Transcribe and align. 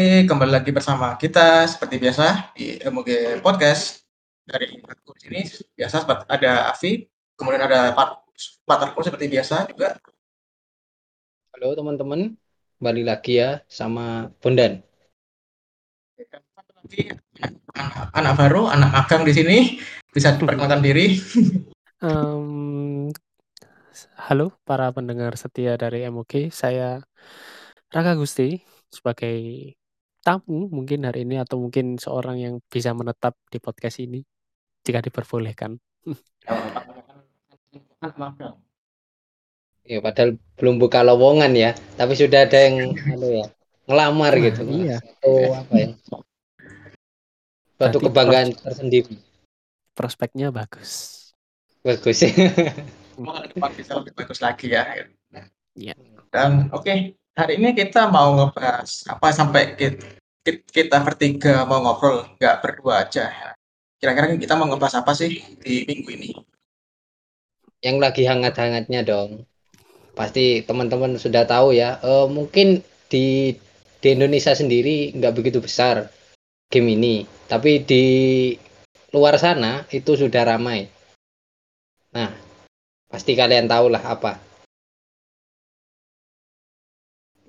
kembali 0.00 0.48
lagi 0.48 0.72
bersama 0.72 1.12
kita 1.20 1.68
seperti 1.68 2.00
biasa 2.00 2.56
di 2.56 2.80
MOG 2.88 3.40
Podcast. 3.44 4.00
Dari 4.48 4.80
aku 4.80 5.12
di 5.12 5.20
sini 5.28 5.40
biasa 5.76 6.08
ada 6.24 6.72
Afi, 6.72 7.04
kemudian 7.36 7.60
ada 7.60 7.92
Pak 7.92 8.32
partnerku 8.64 9.04
seperti 9.04 9.28
biasa 9.28 9.68
juga. 9.68 10.00
Halo 11.52 11.76
teman-teman, 11.76 12.32
kembali 12.80 13.02
lagi 13.04 13.44
ya 13.44 13.60
sama 13.68 14.32
Bondan. 14.40 14.80
Lagi 16.16 17.12
anak, 17.76 18.08
anak 18.16 18.34
baru, 18.40 18.62
anak 18.72 18.90
magang 18.96 19.22
di 19.28 19.32
sini 19.36 19.56
bisa 20.16 20.32
diperkenalkan 20.32 20.80
diri. 20.80 21.20
Um, 22.00 23.12
halo 24.16 24.56
para 24.64 24.88
pendengar 24.96 25.36
setia 25.36 25.76
dari 25.76 26.08
MOG, 26.08 26.48
saya 26.48 27.04
Raka 27.92 28.16
Gusti 28.16 28.64
sebagai 28.88 29.76
tamu 30.20 30.68
mungkin 30.68 31.08
hari 31.08 31.24
ini 31.24 31.40
atau 31.40 31.56
mungkin 31.60 31.96
seorang 31.96 32.36
yang 32.40 32.54
bisa 32.68 32.92
menetap 32.92 33.36
di 33.48 33.58
podcast 33.60 34.00
ini 34.04 34.20
jika 34.84 35.00
diperbolehkan. 35.00 35.80
Ya 39.84 39.98
padahal 39.98 40.36
belum 40.60 40.76
buka 40.78 41.02
lowongan 41.02 41.52
ya, 41.56 41.70
tapi 41.96 42.14
sudah 42.14 42.46
ada 42.46 42.58
yang 42.60 42.94
anu 42.94 43.28
ya, 43.42 43.46
ngelamar 43.88 44.32
Nah, 44.36 44.44
gitu. 44.46 44.62
iya. 44.70 44.98
Atau 45.02 45.34
apa 45.56 45.74
ya? 45.74 45.88
Suatu 47.80 47.98
kebanggaan 47.98 48.48
tersendiri. 48.54 49.16
Prospeknya 49.96 50.52
bagus. 50.52 51.16
Bagus. 51.80 52.22
Semoga 53.16 53.44
ke 53.44 53.48
depan 53.56 53.70
bisa 53.76 53.92
lebih 54.00 54.12
bagus 54.16 54.38
lagi 54.40 54.72
ya. 54.72 54.84
Iya. 55.76 55.94
Dan 56.30 56.68
oke, 56.72 57.16
hari 57.36 57.58
ini 57.58 57.74
kita 57.74 58.10
mau 58.10 58.34
ngebahas 58.36 59.06
apa 59.10 59.28
sampai 59.34 59.74
kita, 59.76 60.06
kita 60.70 60.96
bertiga 61.02 61.66
mau 61.66 61.82
ngobrol, 61.82 62.26
nggak 62.38 62.56
berdua 62.62 63.06
aja. 63.06 63.54
Kira-kira 64.00 64.36
kita 64.38 64.54
mau 64.56 64.70
ngebahas 64.70 65.04
apa 65.04 65.12
sih 65.12 65.42
di 65.60 65.84
minggu 65.84 66.10
ini? 66.16 66.30
yang 67.80 67.96
lagi 67.98 68.28
hangat-hangatnya 68.28 69.00
dong. 69.04 69.48
Pasti 70.12 70.60
teman-teman 70.64 71.16
sudah 71.16 71.48
tahu 71.48 71.72
ya. 71.72 71.96
Eh, 72.04 72.26
mungkin 72.28 72.84
di 73.08 73.56
di 74.00 74.08
Indonesia 74.16 74.52
sendiri 74.56 75.12
nggak 75.16 75.34
begitu 75.36 75.58
besar 75.60 76.08
game 76.72 76.96
ini, 76.96 77.16
tapi 77.50 77.82
di 77.82 78.04
luar 79.12 79.36
sana 79.40 79.84
itu 79.90 80.14
sudah 80.14 80.46
ramai. 80.46 80.86
Nah, 82.14 82.30
pasti 83.10 83.34
kalian 83.34 83.66
tahu 83.66 83.90
lah 83.90 84.04
apa. 84.06 84.38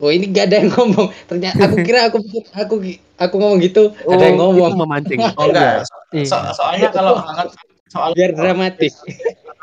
Oh 0.02 0.09
ini 0.09 0.25
gak 0.27 0.49
ada 0.49 0.55
yang 0.59 0.69
ngomong. 0.73 1.13
Ternyata 1.30 1.61
aku 1.69 1.77
kira 1.81 2.09
aku 2.09 2.17
aku 2.61 2.75
aku 3.16 3.35
ngomong 3.38 3.59
gitu 3.61 3.94
ada 4.03 4.23
yang 4.25 4.35
Oh, 4.35 4.49
ngomong 4.49 4.73
itu 4.73 4.77
memancing. 4.77 5.19
Oh 5.39 5.45
enggak, 5.45 5.85
Iya. 6.11 6.25
so- 6.25 6.52
soalnya 6.52 6.89
kalau 6.89 7.21
hangat 7.21 7.53
soal 7.88 8.11
biar 8.11 8.33
dramatis. 8.33 8.97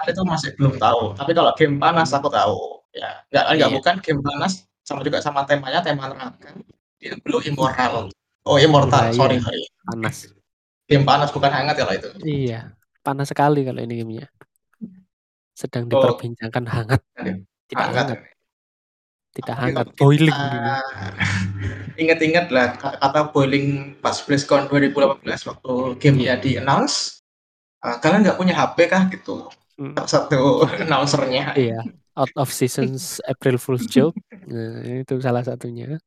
itu 0.06 0.22
masih 0.24 0.54
belum 0.54 0.78
tahu. 0.78 1.12
Tapi 1.18 1.34
kalau 1.34 1.50
game 1.52 1.76
panas 1.76 2.14
aku 2.14 2.30
tahu. 2.30 2.80
Ya, 2.94 3.20
enggak 3.28 3.44
enggak 3.50 3.68
Iya. 3.68 3.76
bukan 3.76 3.94
game 4.00 4.22
panas 4.22 4.52
sama 4.86 5.02
juga 5.02 5.18
sama 5.20 5.42
temanya 5.44 5.82
tema 5.82 6.06
neraka. 6.06 6.54
Dia 6.96 7.18
belum 7.18 7.42
immoral. 7.44 8.08
Oh, 8.42 8.56
immortal. 8.56 9.04
Nah, 9.04 9.12
iya. 9.12 9.18
Sorry, 9.18 9.36
sorry. 9.42 9.60
Panas. 9.84 10.16
Game 10.86 11.04
panas 11.04 11.28
bukan 11.28 11.50
hangat 11.50 11.76
kalau 11.76 11.92
itu. 11.92 12.08
Iya, 12.22 12.72
panas 13.02 13.28
sekali 13.28 13.60
kalau 13.60 13.82
ini 13.82 14.00
gamenya. 14.00 14.26
Sedang 15.52 15.84
Oh. 15.86 15.98
diperbincangkan 15.98 16.64
hangat. 16.64 17.00
Tidak 17.68 17.74
Hangat. 17.76 18.06
hangat, 18.14 18.37
tidak 19.38 19.56
hangat. 19.56 19.86
Boiling 19.94 20.34
kita 20.34 20.56
ini. 20.58 20.70
Ingat-ingat 21.98 22.46
lah 22.50 22.74
kata 22.74 23.30
boiling 23.30 23.94
pas 23.98 24.18
BlizzCon 24.18 24.66
2018 24.66 25.22
waktu 25.46 25.72
gamenya 25.98 26.34
Iya. 26.34 26.42
di 26.42 26.50
announce. 26.58 27.22
Ah, 27.78 28.02
kalian 28.02 28.26
nggak 28.26 28.38
punya 28.38 28.54
HP 28.54 28.90
kah 28.90 29.06
gitu? 29.06 29.46
Hmm. 29.78 29.94
Salah 29.94 30.10
satu 30.10 30.40
announcernya. 30.82 31.54
Iya, 31.54 31.80
out 32.18 32.34
of 32.34 32.50
seasons 32.50 33.22
April 33.24 33.54
Fool's 33.56 33.86
joke. 33.86 34.18
Nah, 34.50 34.82
itu 35.06 35.14
salah 35.22 35.46
satunya. 35.46 35.98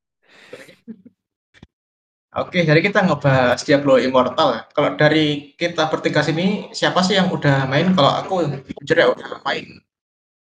Oke, 2.31 2.63
jadi 2.63 2.79
kita 2.79 3.03
ngebahas 3.03 3.59
Diablo 3.59 3.99
Immortal. 3.99 4.63
Kalau 4.71 4.95
dari 4.95 5.51
kita 5.59 5.91
bertiga 5.91 6.23
sini, 6.23 6.71
siapa 6.71 7.03
sih 7.03 7.19
yang 7.19 7.27
udah 7.27 7.67
main? 7.67 7.91
Kalau 7.91 8.07
aku 8.23 8.35
jujur 8.79 8.95
ya 8.95 9.11
udah 9.11 9.43
main. 9.43 9.83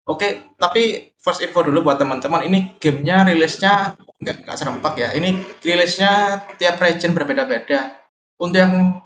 Oke, 0.09 0.49
tapi 0.57 1.13
first 1.25 1.41
info 1.41 1.65
dulu 1.65 1.89
buat 1.89 1.97
teman-teman. 1.97 2.45
Ini 2.45 2.77
gamenya 2.77 3.25
rilisnya 3.33 3.97
nggak 4.21 4.45
nggak 4.45 4.57
serempak 4.61 4.95
ya. 5.01 5.09
Ini 5.17 5.41
rilisnya 5.65 6.45
tiap 6.61 6.77
region 6.85 7.17
berbeda-beda. 7.17 7.97
Untuk 8.37 8.61
yang 8.61 9.01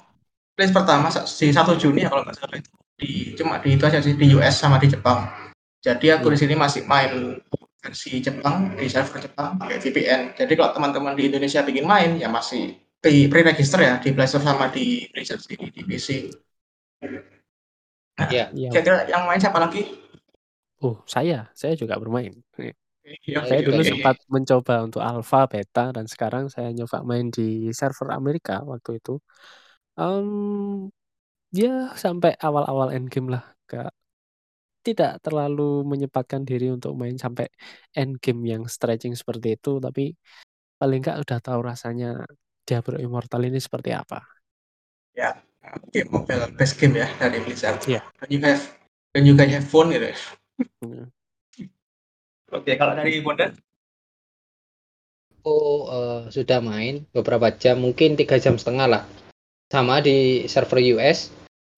rilis 0.58 0.74
pertama 0.74 1.06
di 1.14 1.48
1 1.54 1.78
Juni 1.78 2.02
ya 2.02 2.10
kalau 2.10 2.26
nggak 2.26 2.34
salah 2.34 2.58
itu 2.58 2.70
di 2.98 3.38
cuma 3.38 3.62
di 3.62 3.78
itu 3.78 3.84
aja 3.86 4.02
sih 4.02 4.18
di 4.18 4.34
US 4.34 4.58
sama 4.58 4.82
di 4.82 4.90
Jepang. 4.90 5.30
Jadi 5.78 6.10
aku 6.10 6.34
di 6.34 6.38
sini 6.42 6.58
masih 6.58 6.82
main 6.90 7.38
versi 7.78 8.18
Jepang 8.18 8.74
di 8.74 8.90
server 8.90 9.22
Jepang 9.22 9.54
pakai 9.54 9.78
VPN. 9.78 10.34
Jadi 10.34 10.52
kalau 10.58 10.74
teman-teman 10.74 11.14
di 11.14 11.30
Indonesia 11.30 11.62
ingin 11.62 11.86
main 11.86 12.10
ya 12.18 12.26
masih 12.26 12.74
di 12.98 13.30
pre-register 13.30 13.78
ya 13.78 13.94
di 14.02 14.10
Play 14.10 14.26
Store 14.26 14.42
sama 14.42 14.66
di 14.74 15.06
Blizzard 15.14 15.38
sini 15.38 15.70
di 15.70 15.86
PC. 15.86 16.26
Nah, 18.18 18.26
Iya. 18.26 18.50
Iya. 18.50 18.68
kira-kira 18.74 19.06
yang 19.06 19.30
main 19.30 19.38
siapa 19.38 19.62
lagi? 19.62 19.86
Oh, 20.78 21.02
saya, 21.10 21.50
saya 21.58 21.74
juga 21.74 21.98
bermain. 21.98 22.30
Iya, 23.24 23.40
Saya 23.48 23.60
oke, 23.64 23.66
dulu 23.72 23.80
oke. 23.80 23.88
sempat 23.88 24.16
mencoba 24.28 24.74
untuk 24.84 25.02
alpha, 25.02 25.48
beta, 25.48 25.84
dan 25.96 26.04
sekarang 26.04 26.52
saya 26.52 26.68
nyoba 26.76 27.00
main 27.02 27.32
di 27.32 27.72
server 27.72 28.12
Amerika 28.12 28.60
waktu 28.62 29.00
itu. 29.00 29.16
Em, 29.96 30.92
ya 31.50 31.96
sampai 31.96 32.36
awal-awal 32.38 32.92
endgame 32.92 33.32
lah, 33.32 33.42
gak 33.66 33.90
tidak 34.84 35.20
terlalu 35.20 35.84
menyempatkan 35.84 36.46
diri 36.48 36.72
untuk 36.72 36.94
main 36.96 37.18
sampai 37.18 37.50
endgame 37.92 38.40
yang 38.46 38.62
stretching 38.70 39.12
seperti 39.12 39.58
itu, 39.58 39.82
tapi 39.82 40.14
paling 40.78 41.02
nggak 41.02 41.18
udah 41.26 41.38
tahu 41.42 41.60
rasanya 41.60 42.24
Diablo 42.62 42.96
Immortal 42.96 43.42
ini 43.48 43.58
seperti 43.58 43.90
apa. 43.92 44.22
Ya, 45.16 45.42
game 45.90 46.08
mobile 46.08 46.48
best 46.54 46.78
game 46.78 46.94
ya 47.02 47.08
dari 47.18 47.42
Blizzard. 47.42 47.82
Iya. 47.84 48.00
Dan 48.22 48.28
you 48.30 48.40
have 48.44 48.62
dan 49.12 49.22
you 49.26 49.34
guys 49.34 49.50
have 49.50 49.66
fun 49.66 49.90
gitu. 49.90 50.14
Ya. 50.58 50.66
Hmm. 50.84 51.06
Oke, 52.48 52.72
kalau 52.80 52.96
dari 52.96 53.20
Bondan? 53.20 53.54
Aku 55.38 55.58
eh, 55.88 56.20
sudah 56.32 56.58
main 56.64 57.04
beberapa 57.12 57.52
jam, 57.54 57.80
mungkin 57.80 58.16
tiga 58.18 58.40
jam 58.40 58.56
setengah 58.56 58.88
lah, 58.88 59.02
sama 59.68 60.00
di 60.00 60.48
server 60.48 60.80
US. 60.98 61.30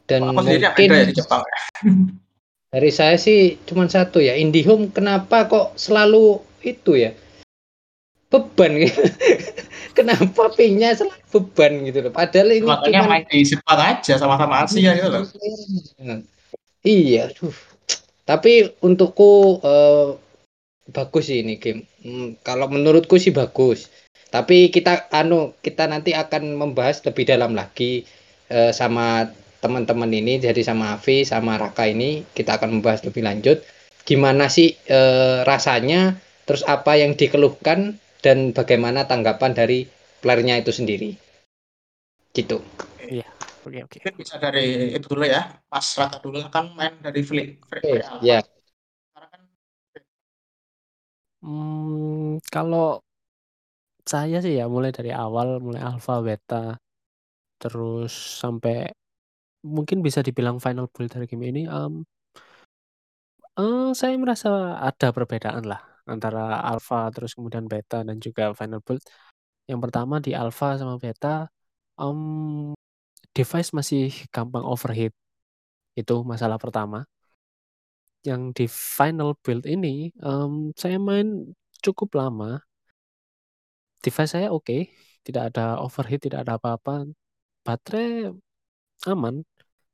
Dan 0.06 0.26
Aku 0.26 0.42
sendiri 0.42 0.66
yang 0.66 0.74
mungkin 0.74 0.90
ada 0.90 1.02
ya 1.02 1.06
di 1.06 1.14
Jepang 1.14 1.42
ya. 1.42 1.60
dari 2.74 2.90
saya 2.94 3.18
sih 3.18 3.58
cuma 3.66 3.90
satu 3.90 4.22
ya, 4.22 4.38
IndiHome 4.38 4.94
kenapa 4.94 5.50
kok 5.50 5.74
selalu 5.74 6.38
itu 6.62 6.94
ya 6.98 7.12
beban 8.30 8.78
gitu. 8.78 9.02
kenapa 9.98 10.54
pingnya 10.54 10.94
selalu 10.94 11.18
beban 11.34 11.72
gitu 11.82 11.98
loh. 12.06 12.12
Padahal 12.14 12.54
ini 12.54 12.62
Makanya 12.62 13.02
cuma 13.02 13.10
main 13.10 13.24
di 13.26 13.42
Jepang 13.42 13.80
aja 13.82 14.14
sama-sama 14.16 14.62
Asia 14.62 14.94
gitu 14.94 15.08
loh. 15.10 15.26
Iya, 16.86 17.28
aduh. 17.34 17.54
Tapi 18.30 18.78
untukku 18.86 19.58
eh, 19.58 20.14
bagus 20.94 21.26
sih 21.26 21.42
ini 21.42 21.58
game. 21.58 21.82
Hmm, 22.06 22.38
kalau 22.46 22.70
menurutku 22.70 23.18
sih 23.18 23.34
bagus. 23.34 23.90
Tapi 24.30 24.70
kita 24.70 25.10
anu 25.10 25.58
kita 25.58 25.90
nanti 25.90 26.14
akan 26.14 26.54
membahas 26.54 27.02
lebih 27.02 27.26
dalam 27.26 27.58
lagi 27.58 28.06
eh, 28.46 28.70
sama 28.70 29.26
teman-teman 29.58 30.08
ini 30.14 30.38
jadi 30.38 30.62
sama 30.62 30.94
Avi 30.94 31.26
sama 31.26 31.58
Raka 31.58 31.90
ini 31.90 32.24
kita 32.32 32.56
akan 32.56 32.80
membahas 32.80 33.04
lebih 33.04 33.20
lanjut 33.26 33.60
gimana 34.08 34.48
sih 34.48 34.72
eh, 34.88 35.44
rasanya 35.44 36.16
terus 36.48 36.64
apa 36.64 36.96
yang 36.96 37.18
dikeluhkan 37.18 38.00
dan 38.24 38.56
bagaimana 38.56 39.04
tanggapan 39.10 39.52
dari 39.52 39.88
playernya 40.20 40.60
itu 40.60 40.72
sendiri. 40.72 41.10
Gitu. 42.30 42.62
Oke, 43.66 43.78
oke. 43.84 43.98
Mungkin 44.00 44.14
bisa 44.22 44.36
dari 44.40 44.96
itu 44.96 45.06
dulu 45.12 45.24
ya. 45.28 45.42
Mas 45.72 45.88
Raka 45.98 46.16
dulu 46.24 46.36
kan 46.54 46.64
main 46.78 46.94
dari 47.04 47.20
free, 47.20 47.60
free, 47.68 47.80
Oke, 47.84 48.26
ya. 48.28 48.40
Sekarang 49.12 49.30
kan 49.32 49.42
Hmm, 51.44 52.36
kalau 52.52 53.00
saya 54.12 54.36
sih 54.44 54.52
ya 54.60 54.64
mulai 54.74 54.90
dari 54.98 55.10
awal, 55.24 55.48
mulai 55.64 55.80
alpha, 55.90 56.14
beta, 56.26 56.56
terus 57.62 58.12
sampai 58.42 58.74
mungkin 59.76 59.98
bisa 60.06 60.20
dibilang 60.26 60.58
final 60.64 60.86
build 60.94 61.10
dari 61.14 61.26
game 61.30 61.44
ini, 61.52 61.62
em, 61.68 61.94
eh, 63.58 63.80
saya 64.00 64.14
merasa 64.22 64.48
ada 64.88 65.06
perbedaan 65.16 65.64
lah 65.70 65.80
antara 66.12 66.40
alpha 66.70 66.96
terus 67.14 67.30
kemudian 67.36 67.66
beta 67.72 67.96
dan 68.08 68.16
juga 68.26 68.42
final 68.60 68.80
build. 68.86 69.02
Yang 69.70 69.80
pertama 69.84 70.14
di 70.26 70.30
alpha 70.42 70.68
sama 70.80 70.94
beta, 71.04 71.28
em, 72.00 72.20
device 73.36 73.70
masih 73.78 74.02
gampang 74.34 74.64
overheat. 74.66 75.12
Itu 76.00 76.22
masalah 76.32 76.58
pertama. 76.62 77.06
Yang 78.28 78.42
di 78.56 78.66
final 78.68 79.30
build 79.44 79.64
ini, 79.64 80.12
em, 80.20 80.52
saya 80.76 80.96
main 81.00 81.28
cukup 81.84 82.10
lama. 82.20 82.60
Device 84.04 84.32
saya 84.34 84.48
oke, 84.56 84.76
tidak 85.26 85.42
ada 85.52 85.80
overheat, 85.84 86.20
tidak 86.26 86.40
ada 86.44 86.52
apa-apa. 86.60 87.04
Baterai 87.66 88.32
aman. 89.12 89.36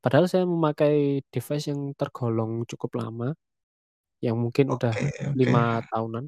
Padahal 0.03 0.25
saya 0.31 0.45
memakai 0.47 1.23
device 1.33 1.65
yang 1.71 1.81
tergolong 1.99 2.63
cukup 2.71 2.91
lama, 3.01 3.27
yang 4.25 4.37
mungkin 4.43 4.67
udah 4.75 4.93
Oke 4.93 5.23
oke. 5.27 5.33
5 5.39 5.83
tahunan. 5.91 6.25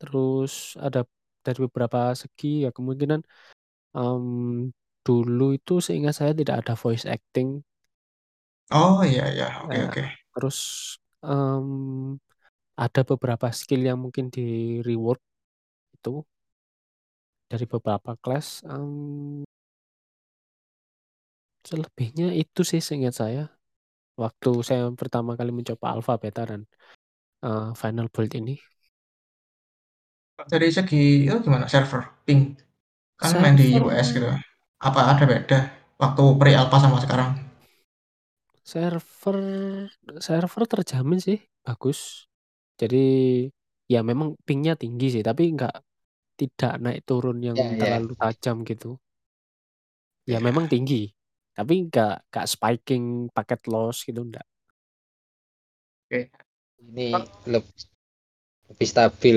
Terus 0.00 0.52
ada 0.86 1.00
dari 1.44 1.58
beberapa 1.66 1.98
segi 2.20 2.64
ya 2.64 2.70
kemungkinan, 2.76 3.20
mmm, 3.96 4.72
dulu 5.06 5.46
itu 5.58 5.74
seingat 5.86 6.14
saya 6.18 6.32
tidak 6.40 6.56
ada 6.66 6.74
voice 6.82 7.04
acting. 7.16 7.48
Oh, 8.78 8.98
iya 9.10 9.24
iya, 9.34 9.46
oke 9.64 9.76
Ya, 9.76 9.86
oke. 9.86 10.00
terus, 10.34 10.58
mmm, 11.24 12.18
ada 12.82 13.00
beberapa 13.10 13.48
skill 13.60 13.82
yang 13.90 13.98
mungkin 14.04 14.26
di-reward 14.34 15.20
itu. 15.96 16.10
Dari 17.50 17.64
beberapa 17.70 18.12
kelas, 18.18 18.66
mmm 18.66 19.46
selebihnya 21.68 22.26
itu 22.42 22.60
sih 22.70 22.80
seingat 22.88 23.14
saya. 23.22 23.42
Waktu 24.22 24.50
saya 24.68 24.84
pertama 25.00 25.32
kali 25.40 25.52
mencoba 25.58 25.86
alpha, 25.94 26.14
beta, 26.22 26.42
dan, 26.50 26.62
eee, 27.46 27.68
final 27.82 28.06
build 28.14 28.32
ini. 28.40 28.54
Dari 30.52 30.68
segi 30.76 31.02
itu 31.26 31.36
gimana 31.46 31.66
server, 31.72 32.02
ping? 32.26 32.40
Kan 33.20 33.32
main 33.42 33.56
di 33.60 33.66
Server 33.68 33.82
US 33.86 34.08
gitu. 34.16 34.28
Apa 34.82 35.14
ada 35.14 35.24
beda 35.30 35.58
waktu 36.02 36.22
pre-alpha 36.40 36.76
sama 36.82 36.98
sekarang? 36.98 37.30
Server 38.72 39.38
server 40.26 40.62
terjamin 40.72 41.18
sih, 41.26 41.38
bagus. 41.66 41.98
Jadi, 42.80 42.96
ya 43.92 43.98
memang 44.10 44.28
ping-nya 44.46 44.72
tinggi 44.82 45.06
sih, 45.14 45.22
tapi 45.28 45.42
nggak 45.54 45.74
tidak 46.40 46.72
naik 46.84 47.00
turun 47.08 47.38
yang 47.48 47.58
Ya 47.58 47.64
ya. 47.76 47.78
terlalu 47.80 48.12
tajam 48.20 48.56
gitu. 48.70 48.98
Ya 50.30 50.38
Iya. 50.38 50.46
memang 50.48 50.70
tinggi, 50.70 51.10
tapi 51.56 51.72
nggak 51.90 52.30
nggak 52.30 52.46
spiking 52.46 53.26
paket 53.34 53.60
loss 53.66 54.06
gitu, 54.06 54.22
enggak. 54.22 54.46
Oke. 56.10 56.28
Ini 56.82 57.08
leb 57.52 57.64
lebih 58.70 58.88
stabil 58.88 59.36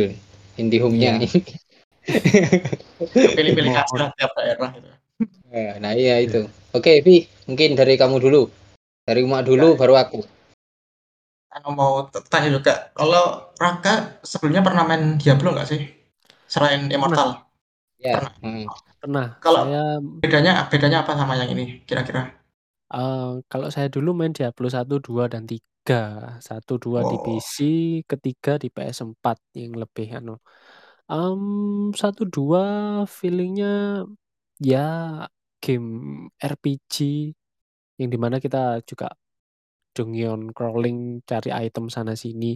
IndiHome-nya 0.62 1.10
Iya. 1.10 1.20
nih. 1.22 1.32
Pilih-pilih 3.36 3.72
lah 3.76 4.10
tiap 4.18 4.32
daerah 4.38 4.70
gitu. 4.78 4.90
Nah, 5.52 5.74
nah 5.84 5.94
iya 6.02 6.16
itu. 6.26 6.42
Oke, 6.76 6.92
Vi, 7.06 7.18
mungkin 7.48 7.70
dari 7.80 7.94
kamu 8.02 8.16
dulu. 8.26 8.42
Dari 9.08 9.22
Umak 9.28 9.44
dulu 9.50 9.68
Ya. 9.70 9.80
baru 9.82 9.96
aku. 10.04 10.20
Aku 11.54 11.70
mau 11.78 12.10
tanya 12.32 12.50
juga, 12.58 12.72
kalau 12.98 13.54
Raka 13.62 14.20
sebelumnya 14.26 14.62
pernah 14.66 14.84
main 14.90 15.04
Diablo 15.22 15.54
nggak 15.54 15.68
sih? 15.72 15.82
Selain 16.50 16.82
Immortal? 16.96 17.30
Ya, 18.00 18.16
Pernah. 18.16 18.34
hmm. 18.44 18.68
Pernah, 19.02 19.28
Kalau 19.44 19.64
saya 19.64 20.02
bedanya 20.24 20.54
bedanya 20.72 20.98
apa 21.06 21.14
sama 21.20 21.34
yang 21.40 21.50
ini 21.56 21.84
kira-kira? 21.90 22.22
eee, 22.94 23.42
kalau 23.52 23.68
saya 23.74 23.88
dulu 23.90 24.10
main 24.20 24.30
Diablo 24.38 24.68
1, 24.70 24.96
2, 25.02 25.24
dan 25.34 25.44
3. 25.50 25.96
1, 26.42 26.78
2 26.84 27.02
di 27.10 27.18
Oh. 27.18 27.26
PC, 27.26 27.56
ketiga 28.10 28.58
di 28.62 28.68
PS4 28.76 29.38
yang 29.58 29.74
lebih 29.82 30.08
anu, 30.18 30.32
mmm, 31.12 31.94
1, 32.02 32.24
2 32.36 32.62
feeling-nya 33.18 33.68
ya 34.60 34.80
game 35.64 35.90
RPG 36.52 36.96
yang 38.00 38.10
di 38.14 38.18
mana 38.24 38.38
kita 38.46 38.58
juga 38.90 39.08
dungeon 39.96 40.42
crawling, 40.58 41.00
cari 41.30 41.50
item 41.66 41.86
sana 41.96 42.14
sini. 42.24 42.48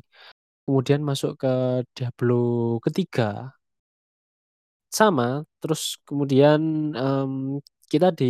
Kemudian 0.65 1.01
masuk 1.09 1.31
ke 1.41 1.49
Diablo 1.95 2.35
ketiga 2.85 3.53
sama, 4.97 5.45
terus 5.61 5.81
kemudian, 6.07 6.59
mmm, 6.97 7.61
kita 7.91 8.07
di 8.19 8.25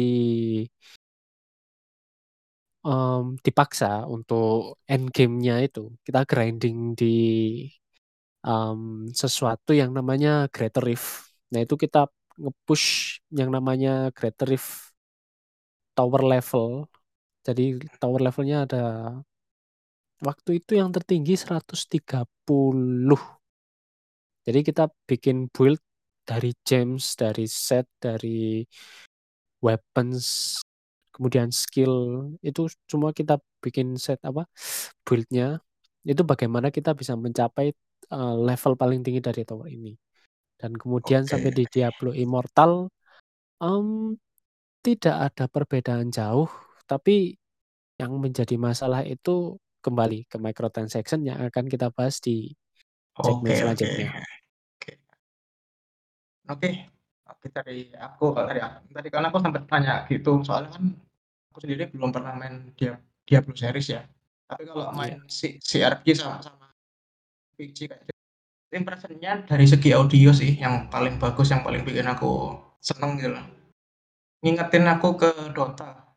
mmm, 2.86 3.40
dipaksa 3.46 4.08
untuk 4.16 4.80
end 4.92 5.06
game-nya 5.16 5.56
itu, 5.68 5.80
kita 6.06 6.20
grinding 6.30 6.78
di, 7.00 7.06
mmm, 8.46 9.12
sesuatu 9.22 9.72
yang 9.76 9.92
namanya 9.98 10.48
Greater 10.54 10.84
Rift. 10.88 11.08
Nah, 11.52 11.60
itu 11.66 11.76
kita 11.84 12.08
nge-push 12.42 12.88
yang 13.40 13.50
namanya 13.56 14.12
Greater 14.18 14.48
Rift 14.52 14.92
tower 15.98 16.22
level. 16.26 16.88
Jadi 17.48 17.80
tower 18.02 18.22
levelnya 18.26 18.58
ada 18.68 18.84
waktu 20.28 20.50
itu 20.64 20.72
yang 20.80 20.90
tertinggi 20.96 21.36
130. 21.40 23.20
Jadi 24.48 24.60
kita 24.66 24.88
bikin 25.08 25.52
build 25.52 25.80
dari 26.26 26.52
gems, 26.66 27.16
dari 27.20 27.46
set, 27.50 27.86
dari 28.00 28.64
weapons, 29.64 30.60
kemudian 31.16 31.50
skill, 31.52 32.28
itu 32.46 32.70
semua 32.88 33.12
kita 33.16 33.40
bikin 33.64 33.96
set 34.00 34.20
apa, 34.24 34.48
build-nya, 35.08 35.60
itu 36.08 36.22
bagaimana 36.28 36.70
kita 36.74 36.94
bisa 36.98 37.16
mencapai, 37.20 37.74
eee, 38.12 38.36
level 38.48 38.74
paling 38.80 39.02
tinggi 39.06 39.22
dari 39.24 39.44
tower 39.48 39.68
ini. 39.72 39.94
Dan 40.60 40.76
kemudian 40.76 41.24
sampai 41.24 41.56
Oke. 41.56 41.64
di 41.64 41.66
Diablo 41.72 42.12
Immortal, 42.12 42.92
mmm, 43.64 44.20
tidak 44.84 45.16
ada 45.32 45.46
perbedaan 45.48 46.12
jauh, 46.12 46.52
tapi 46.84 47.40
yang 48.00 48.16
menjadi 48.20 48.56
masalah 48.60 49.04
itu 49.08 49.56
kembali 49.80 50.28
ke 50.28 50.36
microtransaction 50.36 51.24
yang 51.24 51.40
akan 51.40 51.68
kita 51.72 51.92
bahas 51.92 52.20
di 52.20 52.52
segmen 53.16 53.52
oke. 53.52 53.56
selanjutnya. 53.56 54.10
Oke. 56.50 56.72
Dari 57.40 57.94
aku 57.96 58.36
kalau 58.36 58.48
dari 58.50 58.60
aku 58.60 58.90
tadi 58.92 59.08
kan 59.14 59.24
aku 59.30 59.38
sempet 59.40 59.64
tanya 59.70 60.04
gitu, 60.10 60.42
soalnya 60.44 60.76
kan 60.76 60.84
aku 61.54 61.58
sendiri 61.64 61.88
belum 61.94 62.10
pernah 62.12 62.34
main 62.36 62.74
Dia 62.76 62.98
Diablo 63.24 63.54
series 63.54 63.88
ya. 63.96 64.02
Tapi 64.50 64.66
kalau 64.66 64.90
Iya. 64.90 64.98
main 64.98 65.16
si 65.30 65.62
CRPG 65.62 66.18
sama 66.18 66.42
sama 66.42 66.68
RPG 67.56 67.86
kayak 67.86 68.19
impression-nya 68.70 69.50
dari 69.50 69.66
segi 69.66 69.90
audio 69.98 70.30
sih 70.30 70.58
yang 70.62 70.90
paling 70.94 71.18
bagus, 71.18 71.50
yang 71.50 71.66
paling 71.66 71.82
bikin 71.82 72.06
aku 72.06 72.54
seneng 72.78 73.18
gitu 73.18 73.34
loh. 73.34 73.46
Ngingetin 74.46 74.86
aku 74.88 75.20
ke 75.20 75.30
Dota. 75.52 76.16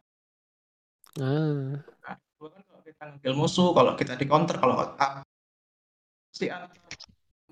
Ah. 1.20 1.76
Nah, 1.76 2.16
kan 2.16 2.62
kalau 2.64 2.80
kita 2.84 3.02
nge-kill 3.08 3.36
musuh, 3.36 3.68
kalau 3.76 3.92
kita 3.96 4.16
di-counter, 4.16 4.56
kalau 4.60 4.78
a 4.78 5.24
si 6.32 6.48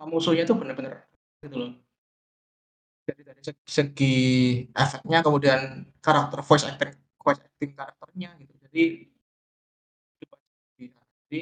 musuhnya 0.00 0.48
itu 0.48 0.56
bener-bener 0.56 1.04
gitu 1.44 1.56
loh. 1.56 1.70
Jadi 3.04 3.20
dari 3.26 3.40
seg 3.42 3.56
segi 3.66 4.16
efeknya, 4.72 5.20
kemudian 5.20 5.88
karakter 6.00 6.40
voice 6.44 6.64
acting 6.64 6.94
voice 7.20 7.40
acting 7.42 7.72
karakternya 7.76 8.30
gitu. 8.40 8.52
Jadi 8.64 8.82
jadi 11.30 11.40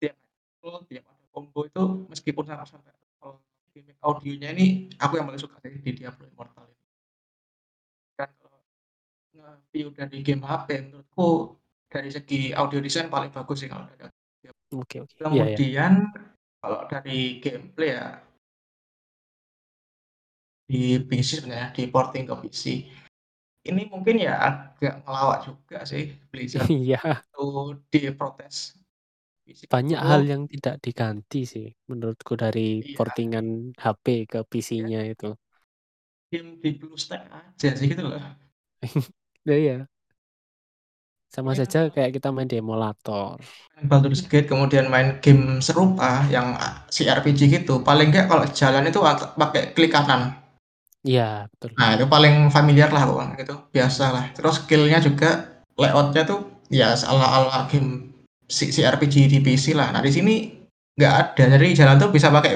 tiap 0.00 0.16
tiap 0.90 1.04
ada 1.08 1.13
combo 1.34 1.66
itu 1.66 2.06
meskipun 2.06 2.46
sama-sama 2.46 2.86
level 2.86 3.42
gimmick 3.74 3.98
audionya 3.98 4.54
ini 4.54 4.86
aku 5.02 5.18
yang 5.18 5.26
paling 5.26 5.42
suka 5.42 5.58
sih 5.66 5.82
di 5.82 5.90
Diablo 5.98 6.30
Immortal 6.30 6.62
ini. 6.70 6.84
Dan 8.14 8.30
kalau 8.38 8.60
nge-view 9.34 9.88
dari 9.90 10.18
game 10.22 10.46
HP 10.46 10.68
menurutku 10.86 11.58
dari 11.90 12.10
segi 12.14 12.54
audio 12.54 12.78
design 12.78 13.10
paling 13.10 13.34
bagus 13.34 13.66
sih 13.66 13.68
kalau 13.68 13.90
dari. 13.90 14.06
Oke 14.74 15.02
oke. 15.02 15.14
Iya 15.18 15.26
iya. 15.26 15.34
Kemudian 15.58 15.92
kalau 16.62 16.80
dari 16.86 17.42
gameplay 17.42 17.90
ya 17.98 18.06
di 20.64 20.96
PC 21.02 21.44
sebenarnya, 21.44 21.76
di-porting 21.76 22.24
ke 22.24 22.34
PC. 22.46 22.64
Ini 23.64 23.88
mungkin 23.88 24.20
ya 24.20 24.36
agak 24.44 25.04
ngelawak 25.08 25.38
juga 25.48 25.78
sih 25.88 26.12
Blizzard 26.28 26.68
Iya. 26.72 27.00
waktu 27.00 27.80
diprotes. 27.88 28.76
Banyak 29.72 30.00
hal 30.08 30.20
yang 30.30 30.42
tidak 30.52 30.74
diganti 30.84 31.40
sih 31.52 31.66
menurutku 31.90 32.32
dari 32.42 32.60
Iya. 32.80 32.96
porting-an 32.96 33.46
HP 33.82 34.04
ke 34.32 34.38
Iya. 34.40 34.50
PC-nya 34.50 35.00
itu. 35.12 35.26
Game 36.32 36.50
di 36.62 36.70
BlueStack 36.80 37.22
aja 37.38 37.68
sih 37.78 37.86
gitu 37.92 38.02
loh. 38.10 38.20
Lah 38.20 38.34
iya. 39.58 39.88
Sama 41.34 41.52
Ini 41.52 41.60
saja 41.60 41.78
kayak 41.94 42.10
kita 42.16 42.28
main 42.34 42.48
di 42.50 42.56
emulator. 42.62 43.36
main 43.76 43.86
Baldur's 43.90 44.22
Gate 44.30 44.48
kemudian 44.52 44.86
main 44.94 45.08
game 45.24 45.44
serupa 45.66 46.10
yang 46.34 46.48
CRPG 46.94 47.40
gitu, 47.54 47.74
paling 47.86 48.08
enggak 48.10 48.26
kalau 48.30 48.44
jalan 48.60 48.84
itu 48.90 49.00
at 49.10 49.20
pakai 49.40 49.62
klik 49.74 49.92
kanan. 49.94 50.22
Iya, 51.04 51.48
betul. 51.52 51.72
Nah, 51.78 51.88
itu 51.98 52.06
paling 52.06 52.34
familiar 52.54 52.88
lah 52.94 53.02
pokoknya 53.08 53.34
gitu, 53.42 53.54
biasalah. 53.74 54.24
Terus 54.36 54.54
skill-nya 54.62 54.98
juga 55.02 55.30
layout-nya 55.74 56.22
tuh 56.30 56.40
ya 56.70 56.94
ala-ala 56.94 57.66
game 57.70 58.13
C 58.48 58.68
CRPG 58.70 59.28
di 59.30 59.38
PC 59.40 59.72
lah. 59.72 59.90
Nah, 59.90 60.00
di 60.04 60.12
sini 60.12 60.34
nggak 60.94 61.14
ada, 61.14 61.44
jadi 61.58 61.84
jalan 61.84 61.96
tuh 61.98 62.10
bisa 62.14 62.30
pakai. 62.30 62.54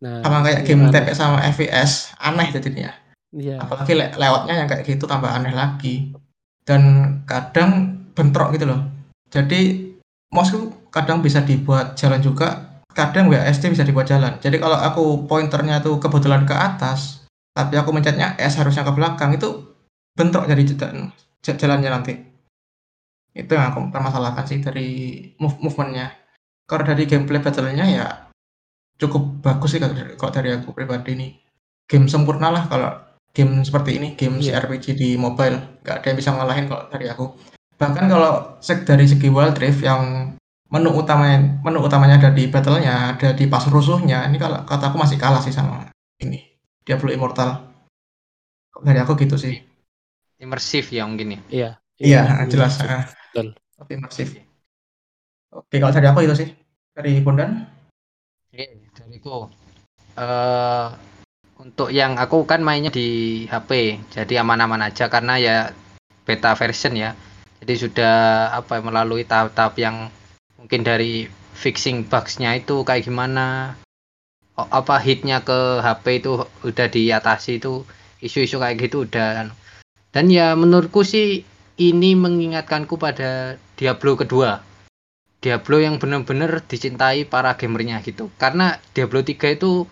Sama 0.00 0.40
Nah, 0.40 0.40
kayak 0.40 0.64
yang 0.64 0.66
game 0.66 0.82
aneh. 0.88 0.92
TPS 0.96 1.18
sama 1.20 1.38
FPS, 1.44 1.90
aneh 2.16 2.48
jadinya. 2.48 2.90
Iya. 3.36 3.60
Apalagi 3.60 3.92
lay 3.92 4.08
layout-nya 4.16 4.64
yang 4.64 4.68
kayak 4.68 4.88
gitu 4.88 5.04
tambah 5.04 5.28
aneh 5.28 5.52
lagi. 5.52 6.16
Dan 6.64 6.82
kadang 7.28 8.00
bentrok 8.16 8.56
gitu 8.56 8.64
loh. 8.64 8.80
Jadi 9.28 9.92
mouse-ku 10.32 10.88
kadang 10.88 11.20
bisa 11.20 11.44
dibuat 11.44 12.00
jalan 12.00 12.24
juga, 12.24 12.80
kadang 12.96 13.28
WASD 13.28 13.70
bisa 13.70 13.84
dibuat 13.84 14.08
jalan. 14.08 14.40
Jadi 14.40 14.56
kalau 14.56 14.78
aku 14.80 15.28
pointernya 15.28 15.84
tuh 15.84 16.00
kebetulan 16.00 16.48
ke 16.48 16.54
atas, 16.56 17.28
tapi 17.52 17.76
aku 17.76 17.92
mencetnya 17.92 18.34
S 18.40 18.56
harusnya 18.56 18.82
ke 18.82 18.92
belakang 18.96 19.36
itu 19.36 19.68
bentrok 20.16 20.48
jadi 20.48 20.62
jalan 20.64 21.12
jalannya 21.44 21.90
nanti. 21.92 22.29
Itu 23.30 23.54
yang 23.54 23.70
aku 23.70 23.90
permasalahkan 23.94 24.44
sih 24.46 24.58
dari 24.58 24.88
move 25.38 25.58
movementnya. 25.62 26.14
Kalau 26.66 26.82
dari 26.86 27.06
gameplay 27.06 27.42
battle-nya 27.42 27.86
ya 27.86 28.06
cukup 29.00 29.40
bagus 29.40 29.74
sih 29.74 29.80
kalau 29.80 30.32
dari 30.32 30.50
aku 30.54 30.70
pribadi 30.76 31.16
nih. 31.16 31.30
Game 31.90 32.06
sempurna 32.06 32.54
lah 32.54 32.70
kalau 32.70 32.90
game 33.34 33.62
seperti 33.62 33.98
ini, 33.98 34.14
game 34.14 34.38
Iya. 34.38 34.62
RPG 34.62 34.94
di 34.98 35.08
mobile, 35.14 35.82
nggak 35.82 35.96
ada 36.02 36.06
yang 36.06 36.18
bisa 36.18 36.30
ngalahin 36.34 36.66
kalau 36.70 36.84
dari 36.90 37.06
aku. 37.10 37.34
Bahkan 37.78 38.06
kalau 38.10 38.60
seg 38.60 38.84
dari 38.86 39.06
segi 39.06 39.30
Wild 39.30 39.56
Rift 39.58 39.82
yang 39.82 40.34
menu 40.70 40.90
utamanya 40.94 41.58
menu 41.66 41.82
utamanya 41.82 42.22
ada 42.22 42.30
di 42.30 42.46
battle-nya, 42.46 43.16
ada 43.18 43.34
di 43.34 43.50
pas 43.50 43.66
rusuhnya, 43.66 44.26
ini 44.30 44.38
kalau 44.38 44.62
kata 44.62 44.94
aku 44.94 44.98
masih 45.02 45.18
kalah 45.18 45.42
sih 45.42 45.50
sama 45.50 45.90
ini, 46.22 46.46
Diablo 46.86 47.10
Immortal. 47.10 47.50
Kalau 48.70 48.84
dari 48.86 49.02
aku 49.02 49.18
gitu 49.18 49.34
sih. 49.34 49.58
Imersif 50.38 50.94
ya 50.94 51.04
mungkin 51.04 51.34
ya. 51.34 51.40
Iya. 51.50 51.70
Iya, 52.00 52.20
Iya, 52.24 52.48
jelas. 52.48 52.80
Betul. 53.30 53.54
Lebih 53.78 53.94
imersif. 54.02 54.28
Oke, 55.54 55.78
kalau 55.78 55.94
dari 55.94 56.06
aku 56.10 56.26
itu 56.26 56.34
sih. 56.34 56.48
Dari 56.90 57.22
Bondan? 57.22 57.70
Oke, 58.50 58.90
dariku. 58.98 59.46
eh 60.18 60.86
untuk 61.60 61.92
yang 61.92 62.16
aku 62.16 62.48
kan 62.48 62.64
mainnya 62.64 62.90
di 62.90 63.44
HP, 63.46 64.00
jadi 64.10 64.40
aman-aman 64.40 64.90
aja 64.90 65.12
karena 65.12 65.36
ya 65.36 65.56
beta 66.24 66.56
version 66.56 66.96
ya. 66.96 67.12
Jadi 67.60 67.74
sudah 67.76 68.48
apa 68.56 68.80
melalui 68.80 69.28
tahap-tahap 69.28 69.76
yang 69.76 70.08
mungkin 70.56 70.80
dari 70.80 71.28
fixing 71.52 72.08
bugs-nya 72.08 72.56
itu 72.56 72.80
kayak 72.80 73.04
gimana, 73.04 73.76
apa 74.56 74.96
hitnya 75.04 75.44
ke 75.44 75.84
HP 75.84 76.24
itu 76.24 76.48
udah 76.64 76.88
diatasi 76.88 77.60
itu 77.60 77.84
isu-isu 78.24 78.56
kayak 78.56 78.88
gitu 78.88 79.04
udah. 79.04 79.52
Dan 80.10 80.32
ya 80.32 80.56
menurutku 80.56 81.04
sih 81.04 81.44
ini 81.80 82.12
mengingatkanku 82.12 83.00
pada 83.00 83.56
Diablo 83.80 84.20
kedua. 84.20 84.60
Diablo 85.40 85.80
yang 85.80 85.96
benar-benar 85.96 86.60
dicintai 86.68 87.24
para 87.24 87.56
gamernya 87.56 88.04
gitu. 88.04 88.28
Karena 88.36 88.76
Diablo 88.92 89.24
3 89.24 89.56
itu 89.56 89.88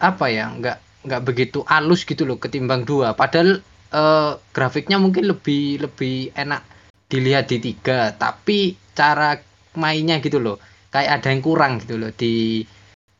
apa 0.00 0.26
ya 0.32 0.48
nggak 0.48 1.04
nggak 1.04 1.22
begitu 1.24 1.62
halus 1.66 2.06
gitu 2.06 2.28
loh 2.28 2.38
ketimbang 2.38 2.86
dua 2.86 3.16
padahal 3.16 3.64
eh, 3.90 4.32
grafiknya 4.54 5.00
mungkin 5.00 5.26
lebih 5.26 5.82
lebih 5.82 6.30
enak 6.36 6.62
dilihat 7.08 7.50
di 7.50 7.58
tiga 7.58 8.14
tapi 8.14 8.76
cara 8.94 9.38
mainnya 9.74 10.20
gitu 10.22 10.38
loh 10.38 10.60
kayak 10.92 11.22
ada 11.22 11.28
yang 11.34 11.42
kurang 11.42 11.82
gitu 11.82 11.98
loh 11.98 12.12
di 12.14 12.62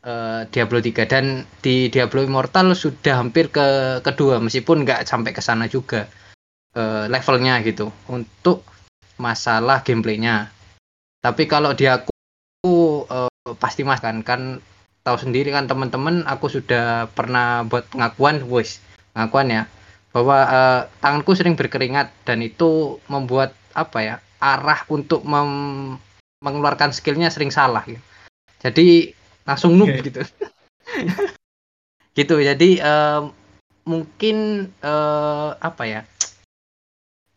eh, 0.04 0.40
Diablo 0.50 0.78
3 0.78 1.08
dan 1.08 1.48
di 1.64 1.88
Diablo 1.90 2.22
Immortal 2.22 2.76
sudah 2.76 3.18
hampir 3.18 3.50
ke 3.50 3.98
kedua 4.04 4.38
meskipun 4.38 4.86
nggak 4.86 5.08
sampai 5.08 5.32
ke 5.34 5.42
sana 5.42 5.66
juga 5.66 6.06
eh, 6.78 7.04
levelnya 7.10 7.58
gitu 7.66 7.90
untuk 8.06 8.62
masalah 9.18 9.82
gameplaynya 9.82 10.54
tapi 11.18 11.50
kalau 11.50 11.74
di 11.74 11.90
aku 11.90 13.04
eh, 13.10 13.30
pasti 13.58 13.82
mas 13.82 13.98
kan 13.98 14.22
kan 14.22 14.62
tahu 15.02 15.16
sendiri 15.18 15.50
kan 15.50 15.66
teman-teman 15.66 16.22
aku 16.28 16.46
sudah 16.46 17.10
pernah 17.10 17.66
buat 17.66 17.88
pengakuan 17.90 18.46
wes 18.46 18.78
pengakuan 19.16 19.48
ya 19.50 19.62
bahwa 20.14 20.36
eh, 20.46 20.80
tanganku 21.02 21.34
sering 21.34 21.58
berkeringat 21.58 22.14
dan 22.22 22.38
itu 22.40 23.02
membuat 23.10 23.52
apa 23.74 23.98
ya 24.00 24.16
arah 24.38 24.86
untuk 24.88 25.26
mem- 25.26 25.98
mengeluarkan 26.38 26.94
skillnya 26.94 27.34
sering 27.34 27.50
salah 27.50 27.82
gitu. 27.82 28.02
jadi 28.62 29.10
langsung 29.42 29.74
noob 29.74 29.90
Oke. 29.90 30.06
gitu 30.06 30.20
gitu 32.18 32.34
jadi 32.38 32.70
eh, 32.78 33.20
mungkin 33.88 34.68
eh, 34.82 35.50
apa 35.58 35.84
ya 35.88 36.00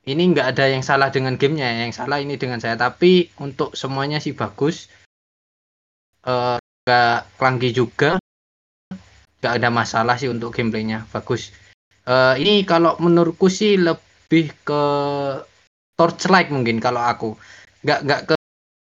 ini 0.10 0.34
nggak 0.34 0.58
ada 0.58 0.65
yang 0.65 0.81
salah 0.81 1.13
dengan 1.13 1.38
gamenya 1.38 1.86
yang 1.86 1.93
salah 1.93 2.17
ini 2.17 2.34
dengan 2.38 2.58
saya. 2.58 2.74
Tapi 2.74 3.29
untuk 3.38 3.77
semuanya 3.77 4.17
sih 4.17 4.34
bagus. 4.34 4.89
Eh, 6.25 6.58
nggak 6.58 7.38
clunky 7.38 7.70
juga. 7.70 8.17
Nggak 9.41 9.53
ada 9.62 9.70
masalah 9.70 10.17
sih 10.17 10.29
untuk 10.29 10.53
gameplaynya. 10.53 11.05
Bagus. 11.13 11.53
Eh, 12.10 12.36
ini 12.41 12.65
kalau 12.65 12.98
menurutku 12.98 13.46
sih 13.46 13.77
lebih 13.77 14.50
ke 14.65 14.84
Torchlight 15.93 16.50
mungkin 16.50 16.81
kalau 16.81 17.05
aku. 17.05 17.38
Nggak 17.86 18.00
nggak 18.05 18.22
ke 18.25 18.36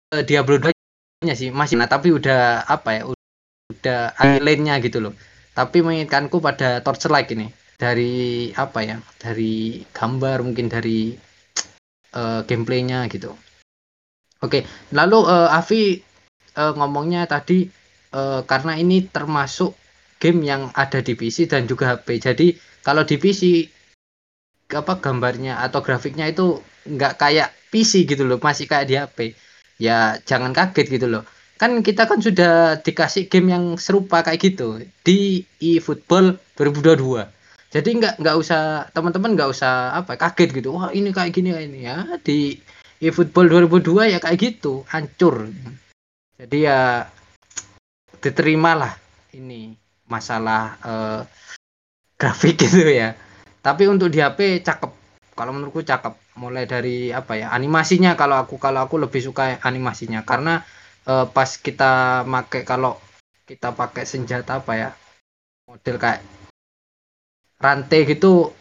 ke 0.08 0.18
Diablo 0.22 0.62
2 0.62 0.70
nya 1.26 1.34
sih. 1.34 1.50
Masih 1.50 1.82
nah 1.82 1.90
tapi 1.90 2.14
udah 2.14 2.62
apa 2.62 2.90
ya? 2.94 3.02
Udah 3.74 4.14
islandnya 4.22 4.78
gitu 4.78 5.02
loh. 5.02 5.14
Tapi 5.58 5.82
mengingatkanku 5.82 6.38
pada 6.38 6.78
Torchlight 6.78 7.34
ini 7.34 7.50
dari 7.78 8.50
apa 8.58 8.82
ya 8.82 8.98
dari 9.22 9.86
gambar 9.94 10.42
mungkin 10.42 10.66
dari 10.66 11.14
eh, 12.12 12.40
gameplaynya 12.42 13.06
gitu. 13.06 13.32
Oke 14.42 14.66
lalu 14.90 15.18
eh, 15.30 15.48
Avi 15.54 15.82
eh, 16.58 16.72
ngomongnya 16.74 17.30
tadi 17.30 17.70
eh, 18.12 18.40
karena 18.42 18.74
ini 18.74 19.06
termasuk 19.06 19.78
game 20.18 20.42
yang 20.42 20.74
ada 20.74 20.98
di 20.98 21.14
PC 21.14 21.46
dan 21.46 21.70
juga 21.70 21.94
HP 21.94 22.18
jadi 22.18 22.46
kalau 22.82 23.06
di 23.06 23.16
PC 23.16 23.42
apa 24.68 25.00
gambarnya 25.00 25.62
atau 25.64 25.80
grafiknya 25.80 26.28
itu 26.28 26.60
nggak 26.84 27.14
kayak 27.16 27.54
PC 27.70 28.04
gitu 28.10 28.26
loh 28.26 28.42
masih 28.42 28.66
kayak 28.66 28.86
di 28.90 28.94
HP 28.98 29.18
ya 29.78 30.18
jangan 30.26 30.50
kaget 30.50 30.86
gitu 30.98 31.06
loh. 31.06 31.22
Kan 31.58 31.82
kita 31.82 32.06
kan 32.06 32.22
sudah 32.22 32.78
dikasih 32.78 33.26
game 33.26 33.50
yang 33.50 33.64
serupa 33.78 34.22
kayak 34.22 34.38
gitu 34.42 34.78
di 35.02 35.42
eFootball 35.58 36.38
2022 36.54 37.37
jadi 37.68 37.88
nggak 38.00 38.14
nggak 38.24 38.36
usah 38.40 38.88
teman-teman 38.96 39.36
nggak 39.36 39.50
usah 39.52 39.92
apa 39.92 40.16
kaget 40.16 40.56
gitu. 40.56 40.72
Wah 40.72 40.88
ini 40.88 41.12
kayak 41.12 41.36
gini 41.36 41.52
kayak 41.52 41.68
ini 41.68 41.80
ya 41.84 41.96
di 42.24 42.56
eFootball 43.04 43.68
2002 43.68 44.16
ya 44.16 44.18
kayak 44.24 44.38
gitu 44.40 44.88
hancur. 44.88 45.52
Jadi 46.40 46.64
ya 46.64 47.04
diterimalah 48.24 48.96
ini 49.36 49.76
masalah 50.08 50.80
eh, 50.80 51.20
grafik 52.16 52.56
gitu 52.64 52.88
ya. 52.88 53.12
Tapi 53.60 53.84
untuk 53.84 54.08
di 54.08 54.24
HP 54.24 54.64
cakep. 54.64 54.92
Kalau 55.36 55.52
menurutku 55.52 55.84
cakep. 55.84 56.40
Mulai 56.40 56.64
dari 56.64 57.12
apa 57.12 57.36
ya 57.36 57.52
animasinya. 57.52 58.16
Kalau 58.16 58.40
aku 58.40 58.56
kalau 58.56 58.80
aku 58.88 58.96
lebih 58.96 59.20
suka 59.20 59.60
animasinya. 59.60 60.24
Karena 60.24 60.64
eh, 61.04 61.26
pas 61.28 61.50
kita 61.60 62.24
pakai 62.24 62.64
kalau 62.64 62.96
kita 63.44 63.76
pakai 63.76 64.08
senjata 64.08 64.64
apa 64.64 64.72
ya 64.72 64.88
model 65.68 65.96
kayak 66.00 66.37
rantai 67.58 68.06
gitu 68.06 68.54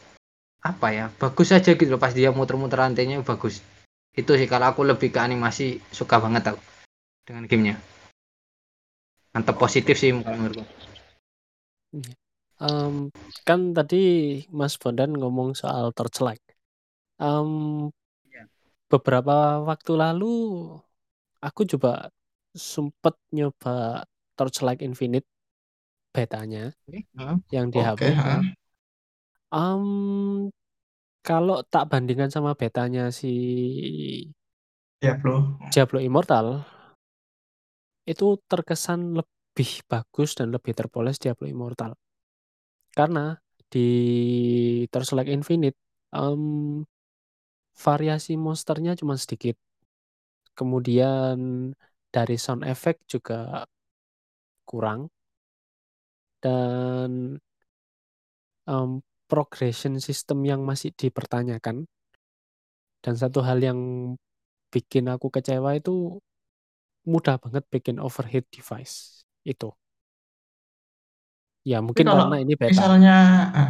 apa 0.61 0.87
ya 0.91 1.05
bagus 1.21 1.53
aja 1.53 1.71
gitu 1.77 1.87
loh. 1.95 2.01
Pas 2.01 2.11
dia 2.11 2.33
muter-muter 2.33 2.77
rantainya 2.81 3.21
bagus. 3.21 3.61
Itu 4.17 4.33
sih 4.33 4.49
kalau 4.49 4.73
aku 4.73 4.81
lebih 4.81 5.13
ke 5.13 5.19
animasi 5.21 5.77
suka 5.93 6.17
banget 6.17 6.53
aku 6.53 6.61
dengan 7.23 7.45
gamenya. 7.45 7.75
Mantap 9.37 9.61
positif 9.61 9.95
sih 10.01 10.09
menurutku. 10.09 10.65
Em, 12.57 13.13
kan 13.45 13.59
tadi 13.77 14.01
Mas 14.49 14.81
Bondan 14.81 15.13
ngomong 15.13 15.53
soal 15.53 15.93
Torchlight. 15.93 16.41
Em, 17.21 17.49
Iya. 18.25 18.49
beberapa 18.89 19.61
waktu 19.61 19.93
lalu 19.93 20.33
aku 21.37 21.61
coba 21.69 22.09
sempet 22.57 23.13
nyoba 23.29 24.03
Torchlight 24.33 24.81
Infinite 24.81 25.29
betanya 26.09 26.73
yang 27.53 27.69
di 27.69 27.77
HP. 27.77 28.01
Em, 29.47 30.51
kalau 31.23 31.63
tak 31.67 31.87
bandingkan 31.87 32.31
sama 32.31 32.51
betanya 32.55 33.11
si 33.15 33.31
Diablo. 34.99 35.55
Diablo 35.71 35.99
Immortal, 36.03 36.65
itu 38.07 38.39
terkesan 38.47 39.15
lebih 39.15 39.83
bagus 39.87 40.35
dan 40.35 40.51
lebih 40.51 40.75
terpoles 40.75 41.19
Diablo 41.19 41.47
Immortal. 41.47 41.95
Karena 42.91 43.35
di 43.67 43.89
Torchlight 44.87 45.29
Infinite 45.31 45.77
em, 46.15 46.83
variasi 47.77 48.39
monsternya 48.39 48.95
cuma 48.99 49.15
sedikit. 49.19 49.55
Kemudian 50.57 51.69
dari 52.09 52.35
sound 52.39 52.65
effect 52.65 53.05
juga 53.05 53.67
kurang. 54.65 55.11
Dan 56.41 57.37
em, 58.67 58.91
progression 59.27 59.99
system 59.99 60.47
yang 60.47 60.63
masih 60.63 60.95
dipertanyakan. 60.95 61.85
Dan 63.03 63.13
satu 63.13 63.43
hal 63.45 63.61
yang 63.61 63.79
bikin 64.73 65.07
aku 65.07 65.31
kecewa 65.31 65.77
itu 65.77 66.17
mudah 67.07 67.39
banget 67.39 67.63
bikin 67.71 68.03
overheat 68.03 68.43
device 68.51 69.23
itu. 69.47 69.71
Ya 71.63 71.79
Tapi 71.79 71.85
mungkin 71.91 72.05
kalau 72.07 72.27
karena 72.27 72.37
ini 72.43 72.53
beta. 72.55 72.71
misalnya 72.71 73.15
ah, 73.51 73.69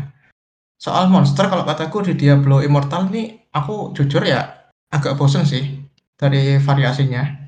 soal 0.78 1.10
monster 1.10 1.50
kalau 1.50 1.66
kataku 1.66 2.06
di 2.06 2.14
Diablo 2.18 2.62
Immortal 2.62 3.10
nih 3.10 3.50
aku 3.54 3.94
jujur 3.94 4.22
ya 4.26 4.70
agak 4.94 5.18
bosen 5.18 5.46
sih 5.46 5.86
dari 6.18 6.58
variasinya. 6.62 7.46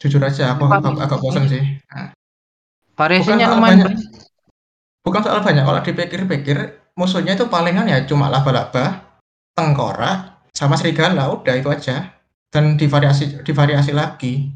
Jujur 0.00 0.20
aja 0.20 0.56
aku 0.56 0.68
agak, 0.68 0.92
agak 1.00 1.20
bosen 1.20 1.44
sih. 1.48 1.64
Nah, 1.88 2.12
bukan 2.12 2.96
variasinya 2.96 3.46
lumayan 3.56 3.80
banyak 3.88 4.24
Bukan 5.04 5.20
soal 5.20 5.44
banyak, 5.44 5.68
kalau 5.68 5.80
dipikir-pikir 5.84 6.58
musuhnya 6.94 7.34
itu 7.34 7.46
palingan 7.50 7.90
ya 7.90 8.02
cuma 8.06 8.30
laba-laba, 8.30 9.02
tengkorak, 9.54 10.46
sama 10.54 10.78
serigala, 10.78 11.30
udah 11.30 11.54
itu 11.58 11.68
aja. 11.70 12.14
Dan 12.50 12.78
divariasi 12.78 13.42
divariasi 13.42 13.90
lagi. 13.90 14.50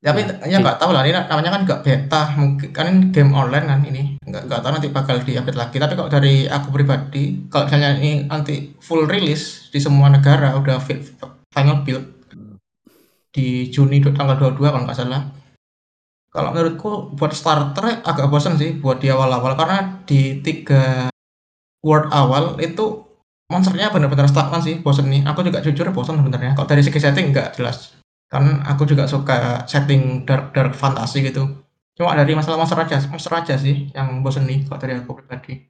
Tapi 0.00 0.24
Ya, 0.24 0.56
ya 0.56 0.56
nggak 0.64 0.80
tahu 0.80 0.96
lah, 0.96 1.04
ini 1.04 1.12
namanya 1.12 1.60
kan 1.60 1.62
nggak 1.68 1.82
beta, 1.84 2.22
mungkin 2.40 2.68
kan 2.72 2.88
ini 2.88 3.12
game 3.12 3.36
online 3.36 3.68
kan 3.68 3.80
ini, 3.84 4.16
nggak 4.24 4.48
nggak 4.48 4.60
tahu 4.64 4.72
nanti 4.72 4.88
bakal 4.88 5.20
diupdate 5.20 5.60
lagi. 5.60 5.76
Tapi 5.76 5.92
kalau 5.92 6.08
dari 6.08 6.48
aku 6.48 6.72
pribadi, 6.72 7.44
kalau 7.52 7.68
misalnya 7.68 8.00
ini 8.00 8.24
nanti 8.24 8.72
full 8.80 9.04
release 9.04 9.68
di 9.68 9.76
semua 9.76 10.08
negara 10.08 10.56
udah 10.56 10.80
fi- 10.80 11.04
final 11.52 11.84
build 11.84 12.00
di 13.30 13.68
Juni 13.70 14.00
tanggal 14.02 14.40
22 14.40 14.72
kalau 14.72 14.84
nggak 14.88 14.98
salah. 14.98 15.22
Kalau 16.30 16.54
menurutku 16.54 17.10
buat 17.18 17.34
starter 17.34 18.06
agak 18.06 18.30
bosan 18.30 18.54
sih 18.54 18.78
buat 18.78 19.02
di 19.02 19.10
awal-awal 19.10 19.58
karena 19.58 19.78
di 20.06 20.38
tiga 20.46 21.10
world 21.82 22.06
awal 22.14 22.54
itu 22.62 23.02
monsternya 23.50 23.90
benar-benar 23.90 24.30
stagnan 24.30 24.62
sih, 24.62 24.78
bosan 24.78 25.10
nih. 25.10 25.26
Aku 25.26 25.42
juga 25.42 25.58
jujur 25.58 25.90
bosan 25.90 26.22
sebenarnya. 26.22 26.54
Kalau 26.54 26.68
dari 26.70 26.86
segi 26.86 27.02
setting 27.02 27.34
nggak 27.34 27.58
jelas. 27.58 27.98
Kan 28.30 28.62
aku 28.62 28.86
juga 28.86 29.10
suka 29.10 29.66
setting 29.66 30.22
dark 30.22 30.54
dark 30.54 30.72
fantasi 30.78 31.26
gitu. 31.26 31.50
Cuma 31.98 32.14
dari 32.14 32.32
masalah 32.38 32.62
monster 32.62 32.78
aja, 32.78 33.02
monster 33.10 33.34
aja 33.34 33.54
sih 33.58 33.90
yang 33.90 34.22
bosan 34.22 34.46
nih 34.46 34.62
kalau 34.70 34.78
dari 34.78 34.94
aku 35.02 35.18
pribadi. 35.18 35.66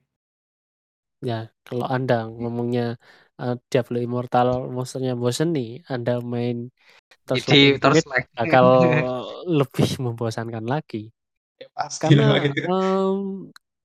Ya, 1.25 1.53
kalau 1.65 1.85
Anda 1.89 2.29
ngomongnya 2.29 3.01
eh, 3.43 3.57
Diablo 3.71 3.99
Immortal 4.07 4.49
monsternya 4.75 5.15
bosen 5.23 5.49
nih, 5.57 5.71
Anda 5.93 6.13
main 6.33 6.57
Di 7.35 7.41
Torchlight 7.47 7.81
Infinite 7.81 7.81
Torchlight. 7.83 8.29
bakal 8.39 8.67
lebih 9.61 9.91
membosankan 10.05 10.65
lagi. 10.67 11.11
Ya, 11.61 11.69
pasti 11.77 12.03
Karena 12.09 12.41
gitu. 12.45 12.61
em, 12.69 13.19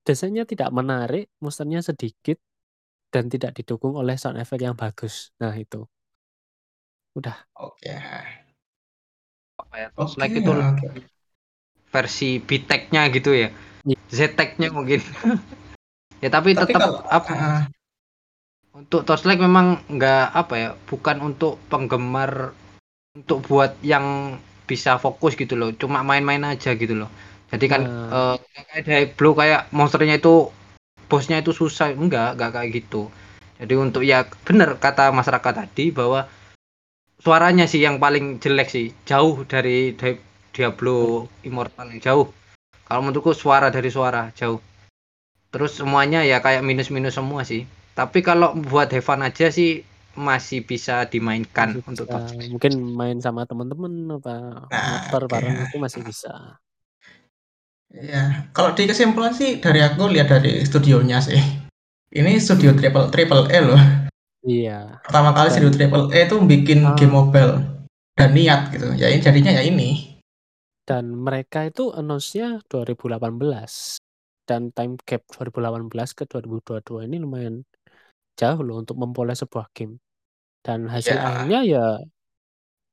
desainnya 0.06 0.44
tidak 0.48 0.70
menarik, 0.72 1.24
monsternya 1.42 1.80
sedikit, 1.84 2.38
dan 3.12 3.28
tidak 3.32 3.52
didukung 3.56 3.94
oleh 3.96 4.16
sound 4.18 4.38
effect 4.40 4.62
yang 4.62 4.76
bagus. 4.76 5.32
Nah, 5.40 5.52
itu. 5.56 5.84
Udah. 7.16 7.36
Oke. 7.56 7.92
Apa 9.56 9.74
ya, 9.80 9.88
Oke. 9.88 9.96
Torchlight 9.96 10.32
itu 10.36 10.50
oke. 10.52 10.86
versi 11.92 12.28
B-Tech-nya 12.44 13.02
gitu 13.14 13.30
ya. 13.32 13.48
Iya. 13.88 13.98
Z-Tech-nya 14.12 14.68
mungkin. 14.68 15.00
ya 16.22 16.28
tapi, 16.28 16.52
Tapi 16.52 16.72
tetap 16.72 16.80
kalau 16.80 17.00
apa 17.08 17.32
ah, 17.32 17.60
untuk 18.76 19.00
Torchlight 19.08 19.40
memang 19.40 19.80
nggak 19.88 20.24
apa 20.40 20.54
ya, 20.62 20.70
bukan 20.88 21.16
untuk 21.24 21.56
penggemar 21.72 22.52
untuk 23.16 23.38
buat 23.48 23.72
yang 23.80 24.36
bisa 24.68 25.00
fokus 25.00 25.32
gitu 25.40 25.54
loh, 25.56 25.72
cuma 25.80 26.04
main-main 26.04 26.42
aja 26.52 26.70
gitu 26.76 26.94
loh. 27.00 27.10
Jadi 27.48 27.66
kan 27.72 27.82
eh, 27.88 28.34
nggak 28.36 28.64
kayak 28.68 28.82
Diablo 28.86 29.30
kayak 29.40 29.60
monsternya 29.72 30.20
itu 30.20 30.52
bosnya 31.08 31.40
itu 31.40 31.52
susah, 31.56 31.88
enggak, 31.96 32.36
enggak 32.36 32.50
kayak 32.54 32.70
gitu. 32.82 33.02
Jadi 33.56 33.74
untuk 33.84 34.02
ya 34.04 34.28
bener 34.44 34.76
kata 34.76 35.08
masyarakat 35.18 35.54
tadi 35.64 35.84
bahwa 35.88 36.28
suaranya 37.24 37.64
sih 37.72 37.80
yang 37.86 37.96
paling 38.04 38.36
jelek 38.42 38.68
sih, 38.68 38.86
jauh 39.08 39.36
dari 39.48 39.96
Di- 39.96 40.20
Diablo 40.52 41.24
Immortal 41.48 41.96
yang 41.96 42.02
jauh. 42.04 42.26
Kalau 42.86 43.00
menurutku 43.02 43.32
suara 43.32 43.68
dari 43.72 43.88
suara 43.88 44.28
jauh. 44.36 44.60
Terus 45.52 45.72
semuanya 45.80 46.20
ya 46.30 46.38
kayak 46.44 46.62
minus-minus 46.68 47.16
semua 47.16 47.42
sih. 47.48 47.64
Tapi 47.96 48.20
kalau 48.20 48.52
buat 48.52 48.92
Heaven 48.92 49.24
aja 49.24 49.48
sih 49.48 49.80
masih 50.12 50.64
bisa 50.64 51.08
dimainkan 51.08 51.80
Masih 51.80 51.88
untuk 51.88 52.06
bisa. 52.08 52.52
Mungkin 52.52 52.72
main 52.92 53.18
sama 53.18 53.48
temen-temen 53.48 54.20
apa 54.20 54.68
Nah, 54.68 55.08
motor 55.08 55.22
bareng 55.26 55.64
itu 55.64 55.76
masih 55.76 56.04
bisa. 56.04 56.60
Ya, 57.88 58.44
kalau 58.52 58.76
di 58.76 58.84
kesimpulan 58.84 59.32
sih 59.32 59.56
dari 59.56 59.80
aku 59.80 60.12
lihat 60.12 60.28
dari 60.28 60.60
studionya 60.60 61.24
sih. 61.24 61.40
Ini 62.12 62.36
studio 62.36 62.76
triple 62.76 63.08
triple 63.08 63.48
E 63.48 63.58
loh. 63.60 63.80
Iya. 64.44 65.00
Pertama 65.00 65.32
kali 65.32 65.48
Dan- 65.48 65.54
studio 65.56 65.70
triple 65.72 66.04
E 66.12 66.20
itu 66.24 66.36
bikin 66.38 66.84
Ah. 66.84 66.92
game 66.92 67.12
mobile 67.12 67.64
dan 68.12 68.36
niat 68.36 68.72
gitu. 68.72 68.92
Ya 68.92 69.08
ini 69.08 69.20
jadinya 69.20 69.52
ya 69.52 69.64
ini. 69.64 70.20
Dan 70.84 71.16
mereka 71.16 71.64
itu 71.64 71.90
announce-nya 71.90 72.60
2018. 72.68 73.96
Dan 74.46 74.70
time 74.70 74.94
gap 75.02 75.26
2018 75.26 76.14
ke 76.14 76.22
2022 76.24 77.02
ini 77.02 77.18
lumayan 77.18 77.66
jauh 78.36 78.60
loh 78.62 78.76
untuk 78.84 78.96
memperoleh 79.00 79.34
sebuah 79.34 79.72
game. 79.72 79.98
Dan 80.62 80.86
hasil 80.92 81.16
Ya. 81.16 81.24
akhirnya 81.24 81.60
ya 81.64 81.84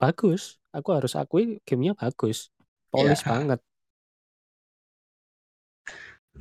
bagus. 0.01 0.57
Aku 0.73 0.89
harus 0.95 1.13
akui 1.13 1.61
gamenya 1.67 1.93
bagus. 1.93 2.49
Polish 2.89 3.21
Ya. 3.23 3.29
banget. 3.29 3.59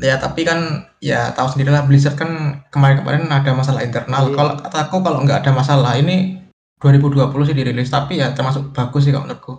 Ya 0.00 0.16
tapi 0.16 0.48
kan 0.48 0.88
ya 1.04 1.36
tahu 1.36 1.52
sendirilah 1.52 1.84
Blizzard 1.84 2.16
kan 2.16 2.64
kemarin-kemarin 2.72 3.28
ada 3.28 3.52
masalah 3.52 3.84
internal. 3.84 4.32
Iya. 4.32 4.36
Kalau 4.40 4.52
kataku 4.64 4.96
kalau 5.04 5.18
nggak 5.20 5.44
ada 5.44 5.52
masalah 5.52 5.92
ini 6.00 6.40
2020 6.80 7.44
sih 7.44 7.56
dirilis 7.56 7.92
tapi 7.92 8.18
ya 8.18 8.32
termasuk 8.32 8.72
bagus 8.72 9.04
sih 9.04 9.12
kalau 9.12 9.28
menurutku. 9.28 9.54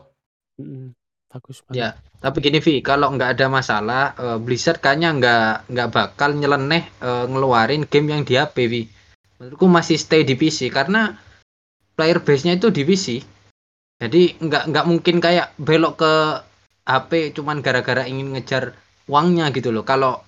Mm-mm, 0.57 0.97
bagus 1.29 1.61
banget. 1.65 1.77
Ya, 1.77 1.89
tapi 2.17 2.37
gini 2.41 2.59
Vi, 2.61 2.81
kalau 2.81 3.13
nggak 3.13 3.37
ada 3.37 3.45
masalah, 3.49 4.03
eh, 4.17 4.37
Blizzard 4.41 4.81
kayaknya 4.81 5.09
nggak 5.17 5.47
nggak 5.69 5.89
bakal 5.93 6.29
nyeleneh 6.33 6.83
eh, 7.01 7.25
ngeluarin 7.29 7.85
game 7.85 8.07
yang 8.13 8.21
di 8.25 8.33
HP 8.37 8.57
Vi. 8.69 8.81
Menurutku 9.43 9.67
masih 9.67 9.99
stay 9.99 10.23
di 10.23 10.39
PC 10.39 10.71
karena 10.71 11.19
player 11.99 12.23
base-nya 12.23 12.55
itu 12.55 12.71
di 12.71 12.87
PC. 12.87 13.19
Jadi 13.99 14.39
nggak 14.39 14.71
nggak 14.71 14.85
mungkin 14.87 15.19
kayak 15.19 15.51
belok 15.59 15.99
ke 15.99 16.13
HP 16.87 17.35
cuman 17.35 17.59
gara-gara 17.59 18.07
ingin 18.07 18.31
ngejar 18.31 18.71
uangnya 19.11 19.51
gitu 19.51 19.75
loh. 19.75 19.83
Kalau 19.83 20.23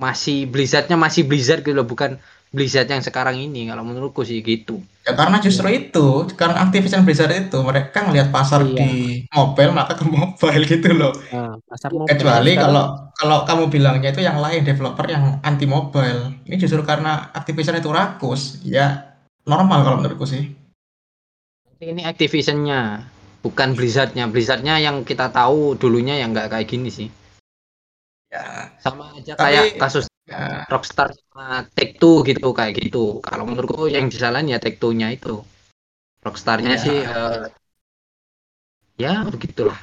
masih 0.00 0.48
Blizzard-nya 0.48 0.96
masih 0.96 1.28
Blizzard 1.28 1.60
gitu 1.60 1.76
loh, 1.76 1.84
bukan 1.84 2.16
Blizzard 2.48 2.88
yang 2.88 3.04
sekarang 3.04 3.36
ini. 3.36 3.68
Kalau 3.68 3.84
menurutku 3.84 4.24
sih 4.24 4.40
gitu. 4.40 4.80
Ya 5.04 5.12
karena 5.12 5.36
justru 5.38 5.68
itu, 5.68 6.24
karena 6.32 6.64
Activision 6.64 7.04
Blizzard 7.04 7.32
itu 7.32 7.58
mereka 7.60 8.04
ngelihat 8.04 8.28
pasar 8.28 8.64
Iya. 8.64 8.76
di 8.76 8.90
mobile 9.28 9.72
maka 9.72 9.92
ke 9.94 10.04
mobile 10.04 10.64
gitu 10.72 10.88
loh. 10.92 11.12
Nah, 11.28 11.56
pasar 11.64 11.92
mobile 11.92 12.08
Kecuali 12.08 12.52
kalau 12.54 12.84
kalau 13.14 13.38
kamu 13.44 13.68
bilangnya 13.68 14.10
itu 14.10 14.20
yang 14.20 14.38
lain 14.38 14.64
developer 14.64 15.04
yang 15.04 15.40
anti 15.40 15.64
mobile. 15.64 16.32
Ini 16.44 16.56
justru 16.56 16.80
karena 16.82 17.28
Activision 17.32 17.76
itu 17.76 17.88
rakus, 17.88 18.60
ya 18.64 19.12
normal 19.44 19.84
kalau 19.84 19.96
menurutku 20.00 20.24
sih. 20.24 20.48
Ini 21.78 22.02
Activision-nya, 22.04 23.06
bukan 23.38 23.78
Blizzard-nya. 23.78 24.26
Blizzard-nya 24.26 24.82
yang 24.82 25.06
kita 25.06 25.30
tahu 25.30 25.78
dulunya 25.78 26.18
yang 26.18 26.34
nggak 26.34 26.50
kayak 26.50 26.66
gini 26.66 26.90
sih. 26.90 27.06
Ya, 28.28 28.72
Sama 28.82 29.14
aja 29.14 29.32
Tapi- 29.32 29.40
kayak 29.40 29.64
kasus 29.78 30.07
ya 30.28 30.68
Rockstar 30.68 31.08
sama 31.16 31.64
Take 31.72 31.96
Two 31.96 32.20
gitu 32.22 32.52
kayak 32.52 32.76
gitu. 32.76 33.24
Kalau 33.24 33.48
menurutku 33.48 33.88
yang 33.88 34.12
disalahin 34.12 34.52
ya 34.52 34.60
Take 34.60 34.76
Two-nya 34.76 35.08
itu. 35.10 35.40
Rockstar-nya 36.20 36.76
Ya. 36.76 36.82
sih 36.84 36.98
eh, 37.00 37.44
ya 39.00 39.24
begitulah. 39.24 39.78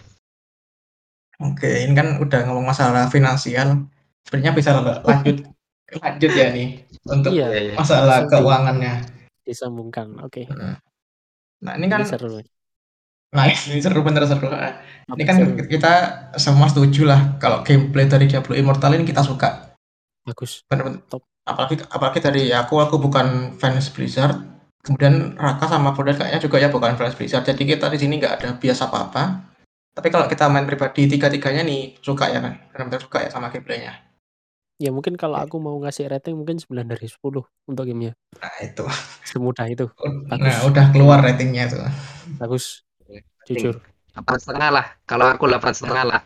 oke. 1.41 1.67
Ini 1.67 1.93
kan 1.95 2.08
udah 2.21 2.39
ngomong 2.47 2.69
masalah 2.69 3.10
finansial. 3.10 3.89
Sebenarnya 4.23 4.53
bisa 4.53 4.69
la- 4.77 5.01
lanjut 5.01 5.38
lanjut 6.01 6.31
ya 6.34 6.47
nih 6.49 6.81
untuk 7.05 7.31
Iya, 7.34 7.47
Iya, 7.53 7.73
masalah 7.77 8.25
Langsung 8.25 8.45
keuangannya. 8.45 8.93
disambungkan. 9.45 10.08
Oke. 10.21 10.45
Nah 11.62 11.73
ini 11.77 11.86
kan 11.89 12.01
Ini 12.05 12.10
seru. 12.10 12.41
Nah, 13.36 13.51
ini 13.51 13.84
seru 13.84 13.99
bener 13.99 14.23
seru. 14.23 14.47
Ini 14.47 15.23
kan 15.27 15.36
Seru. 15.43 15.60
kita 15.67 15.93
semua 16.39 16.71
setuju 16.71 17.03
lah 17.03 17.36
kalau 17.36 17.62
gameplay 17.67 18.08
dari 18.08 18.31
Diablo 18.31 18.55
Immortal 18.55 18.95
ini 18.95 19.03
kita 19.03 19.21
suka. 19.21 19.74
Bagus. 20.25 20.65
Bener-bener. 20.67 21.01
Top. 21.07 21.23
Apalagi 21.45 21.77
apalagi 21.93 22.19
dari 22.19 22.43
aku 22.49 22.81
aku 22.81 22.97
bukan 22.97 23.53
fans 23.61 23.93
Blizzard. 23.93 24.35
Kemudian 24.81 25.33
Raka 25.38 25.65
sama 25.65 25.93
Fodel 25.97 26.17
kayaknya 26.17 26.41
juga 26.41 26.57
ya 26.61 26.69
bukan 26.73 26.97
fans 26.97 27.13
Blizzard. 27.13 27.45
Jadi 27.45 27.63
kita 27.65 27.89
di 27.89 27.97
sini 28.01 28.17
nggak 28.17 28.33
ada 28.41 28.49
bias 28.57 28.81
apa-apa. 28.81 29.53
Tapi 29.95 30.11
kalau 30.11 30.27
kita 30.27 30.51
main 30.51 30.67
pribadi 30.67 31.07
tiga-tiganya 31.07 31.63
nih 31.63 31.95
suka 32.03 32.27
ya 32.27 32.43
kan, 32.43 32.59
benar-benar 32.73 32.99
suka 32.99 33.23
ya 33.23 33.29
sama 33.31 33.47
gameplaynya. 33.47 33.95
Ya 34.75 34.91
mungkin 34.91 35.15
kalau 35.15 35.39
aku 35.39 35.55
mau 35.55 35.79
ngasih 35.79 36.11
rating 36.11 36.35
mungkin 36.35 36.59
9 36.59 36.83
dari 36.83 37.07
10 37.07 37.15
untuk 37.47 37.83
gamenya. 37.88 38.11
Nah 38.43 38.55
itu, 38.59 38.83
Semudah 39.23 39.71
itu. 39.71 39.88
nah 40.27 40.35
Bagus. 40.35 40.67
udah 40.67 40.85
keluar 40.91 41.23
ratingnya 41.23 41.71
itu. 41.71 41.79
Bagus. 42.35 42.83
Jujur. 43.47 43.79
Delapan 44.11 44.35
setengah 44.35 44.69
lah. 44.75 44.85
Kalau 45.07 45.31
aku 45.31 45.47
delapan 45.47 45.71
setengah 45.71 46.03
lah. 46.03 46.21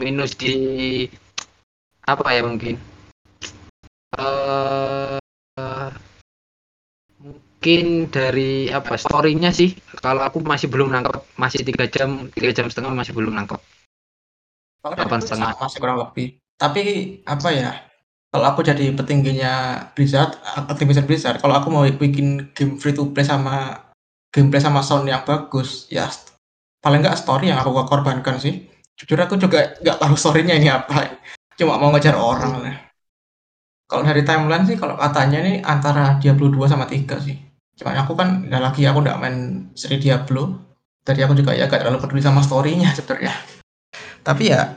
Minus 0.00 0.32
di 0.32 0.56
apa 2.08 2.24
ya 2.32 2.40
mungkin? 2.40 2.80
Eh 4.14 5.18
mungkin 7.20 8.12
dari 8.12 8.68
apa 8.68 9.00
storynya 9.00 9.48
sih 9.48 9.72
kalau 9.98 10.20
aku 10.20 10.44
masih 10.44 10.68
belum 10.68 10.92
nangkep 10.92 11.38
masih 11.40 11.64
tiga 11.64 11.88
jam 11.88 12.28
tiga 12.34 12.52
jam 12.52 12.68
setengah 12.68 12.92
masih 12.92 13.16
belum 13.16 13.32
nangkep 13.32 13.56
Delapan 14.84 15.20
setengah. 15.24 15.56
sama 15.56 15.66
sih 15.72 15.80
kurang 15.80 15.98
lebih. 16.04 16.36
Tapi 16.60 16.82
apa 17.24 17.48
ya? 17.48 17.72
Kalau 18.28 18.46
aku 18.50 18.60
jadi 18.66 18.92
petingginya 18.92 19.52
Blizzard, 19.94 20.36
Activision 20.68 21.06
Blizzard, 21.08 21.40
kalau 21.40 21.56
aku 21.56 21.70
mau 21.70 21.86
bikin 21.86 22.50
game 22.52 22.76
free 22.76 22.92
to 22.92 23.08
play 23.14 23.24
sama 23.24 23.80
gameplay 24.34 24.60
sama 24.60 24.82
sound 24.82 25.06
yang 25.06 25.22
bagus, 25.22 25.86
ya 25.86 26.10
paling 26.82 27.00
nggak 27.00 27.16
story 27.16 27.48
yang 27.48 27.62
aku 27.62 27.72
korbankan 27.86 28.36
sih. 28.36 28.68
Jujur 28.98 29.16
aku 29.22 29.38
juga 29.38 29.78
nggak 29.80 30.02
tahu 30.02 30.14
storynya 30.18 30.58
ini 30.58 30.68
apa. 30.68 31.16
cuma 31.54 31.78
mau 31.78 31.94
ngejar 31.94 32.18
orang 32.18 32.66
lah. 32.66 32.76
Kalau 33.84 34.02
dari 34.02 34.24
timeline 34.24 34.64
sih 34.64 34.76
kalau 34.80 34.96
katanya 34.96 35.44
nih 35.44 35.60
antara 35.60 36.16
Diablo 36.18 36.48
2 36.48 36.64
sama 36.72 36.88
3 36.88 37.20
sih. 37.20 37.36
Cuman 37.76 38.00
aku 38.00 38.12
kan 38.16 38.48
udah 38.48 38.60
lagi 38.60 38.86
aku 38.88 38.98
nggak 39.04 39.18
main 39.20 39.68
seri 39.76 40.00
Diablo. 40.00 40.56
Tadi 41.04 41.20
aku 41.20 41.36
juga 41.36 41.52
ya 41.52 41.68
gak 41.68 41.84
terlalu 41.84 42.00
peduli 42.00 42.24
sama 42.24 42.40
story-nya 42.40 42.90
sebenarnya. 42.98 43.34
Tapi 44.24 44.48
ya 44.48 44.72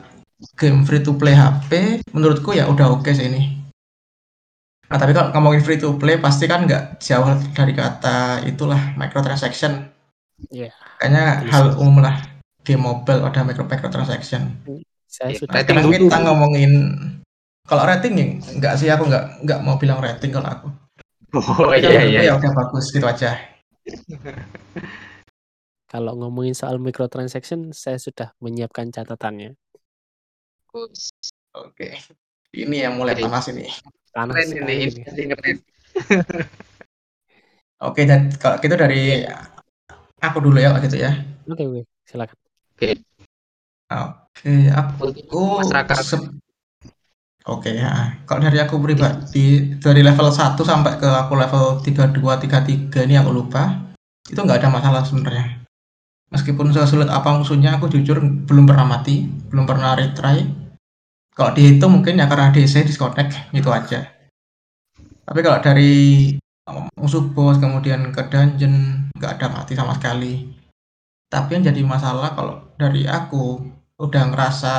game 0.60 0.84
free 0.84 1.00
to 1.00 1.16
play 1.16 1.32
HP 1.32 2.04
menurutku 2.12 2.52
ya 2.52 2.68
udah 2.68 2.92
oke 3.00 3.08
sih 3.10 3.26
ini. 3.32 3.56
Nah, 4.88 4.96
tapi 4.96 5.12
kalau 5.12 5.32
ngomongin 5.36 5.60
free 5.60 5.80
to 5.80 5.96
play 6.00 6.16
pasti 6.16 6.48
kan 6.48 6.64
nggak 6.64 7.00
jauh 7.00 7.28
dari 7.52 7.72
kata 7.76 8.44
itulah 8.44 8.96
microtransaction. 8.96 9.88
Iya. 10.52 10.72
Kayaknya 11.00 11.24
Betul 11.44 11.50
hal 11.52 11.64
umum 11.80 11.96
lah 12.04 12.16
game 12.64 12.84
mobile 12.84 13.24
ada 13.24 13.40
micro 13.44 13.64
microtransaction. 13.64 14.52
Saya 15.08 15.32
Iya, 15.32 15.40
sudah 15.40 15.60
dulu. 15.64 15.92
kita 15.96 16.16
ngomongin 16.28 16.72
kalau 17.68 17.84
rating 17.84 18.14
ya 18.16 18.26
nggak 18.56 18.74
sih 18.80 18.88
aku 18.88 19.04
nggak 19.12 19.44
nggak 19.44 19.60
mau 19.60 19.76
bilang 19.76 20.00
rating 20.00 20.32
kalau 20.32 20.48
aku. 20.48 20.68
Oh 21.36 21.68
Tapi 21.68 21.84
iya 21.84 22.00
iya. 22.08 22.20
ya 22.32 22.40
udah 22.40 22.52
bagus 22.56 22.88
gitu 22.88 23.04
aja. 23.04 23.36
kalau 25.92 26.16
ngomongin 26.16 26.56
soal 26.56 26.80
microtransaction, 26.80 27.76
saya 27.76 28.00
sudah 28.00 28.32
menyiapkan 28.40 28.88
catatannya. 28.88 29.52
Oke. 31.52 32.00
Ini 32.56 32.88
yang 32.88 32.96
mulai 32.96 33.12
Oke. 33.16 33.28
panas 33.28 33.46
ini. 33.52 33.68
Panas 34.16 34.48
ini, 34.48 34.88
ini. 34.88 35.04
ini. 35.04 35.52
Oke, 37.88 38.08
dan 38.08 38.32
kalau 38.40 38.56
gitu 38.58 38.74
dari 38.74 39.22
aku 40.18 40.38
dulu 40.40 40.58
ya 40.58 40.72
kalau 40.72 40.82
gitu 40.82 40.96
ya. 40.98 41.12
Oke, 41.48 41.64
oke, 41.68 41.82
silakan. 42.08 42.36
Oke, 43.88 44.54
aku 44.72 45.12
Untuk 45.12 45.36
masyarakat 45.36 45.96
se- 46.04 46.32
Oke 47.46 47.78
ya. 47.78 48.18
Kalau 48.26 48.40
dari 48.42 48.58
aku 48.58 48.82
pribadi 48.82 49.76
dari 49.78 50.02
level 50.02 50.32
1 50.32 50.58
sampai 50.58 50.98
ke 50.98 51.06
aku 51.06 51.38
level 51.38 51.78
32 51.84 52.18
33 52.18 53.06
ini 53.06 53.14
aku 53.14 53.30
lupa. 53.30 53.94
Itu 54.26 54.42
nggak 54.42 54.64
ada 54.64 54.68
masalah 54.72 55.02
sebenarnya. 55.06 55.62
Meskipun 56.28 56.74
sesulit 56.76 57.08
apa 57.08 57.32
musuhnya, 57.40 57.80
aku 57.80 57.88
jujur 57.88 58.20
belum 58.20 58.68
pernah 58.68 58.84
mati, 58.84 59.24
belum 59.48 59.64
pernah 59.64 59.96
retry. 59.96 60.44
Kalau 61.32 61.56
dihitung 61.56 62.02
mungkin 62.02 62.20
ya 62.20 62.28
karena 62.28 62.52
DC 62.52 62.84
disconnect 62.84 63.32
itu 63.54 63.70
aja. 63.72 64.12
Tapi 65.24 65.40
kalau 65.40 65.62
dari 65.64 66.34
musuh 67.00 67.24
bos 67.32 67.56
kemudian 67.56 68.12
ke 68.12 68.28
dungeon 68.28 69.08
nggak 69.16 69.40
ada 69.40 69.46
mati 69.48 69.72
sama 69.72 69.96
sekali. 69.96 70.52
Tapi 71.28 71.48
yang 71.56 71.72
jadi 71.72 71.80
masalah 71.84 72.36
kalau 72.36 72.60
dari 72.76 73.08
aku 73.08 73.60
udah 73.96 74.22
ngerasa 74.32 74.74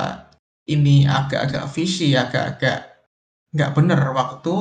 ini 0.69 1.09
agak-agak 1.09 1.65
visi, 1.73 2.13
agak-agak 2.13 3.09
nggak 3.49 3.73
bener 3.73 4.01
waktu 4.13 4.55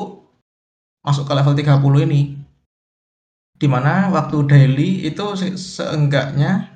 masuk 1.04 1.28
ke 1.28 1.32
level 1.36 1.52
30 1.52 2.06
ini. 2.08 2.20
Di 3.58 3.66
mana 3.68 4.08
waktu 4.08 4.46
daily 4.48 5.04
itu 5.04 5.24
se- 5.36 5.58
seenggaknya 5.58 6.72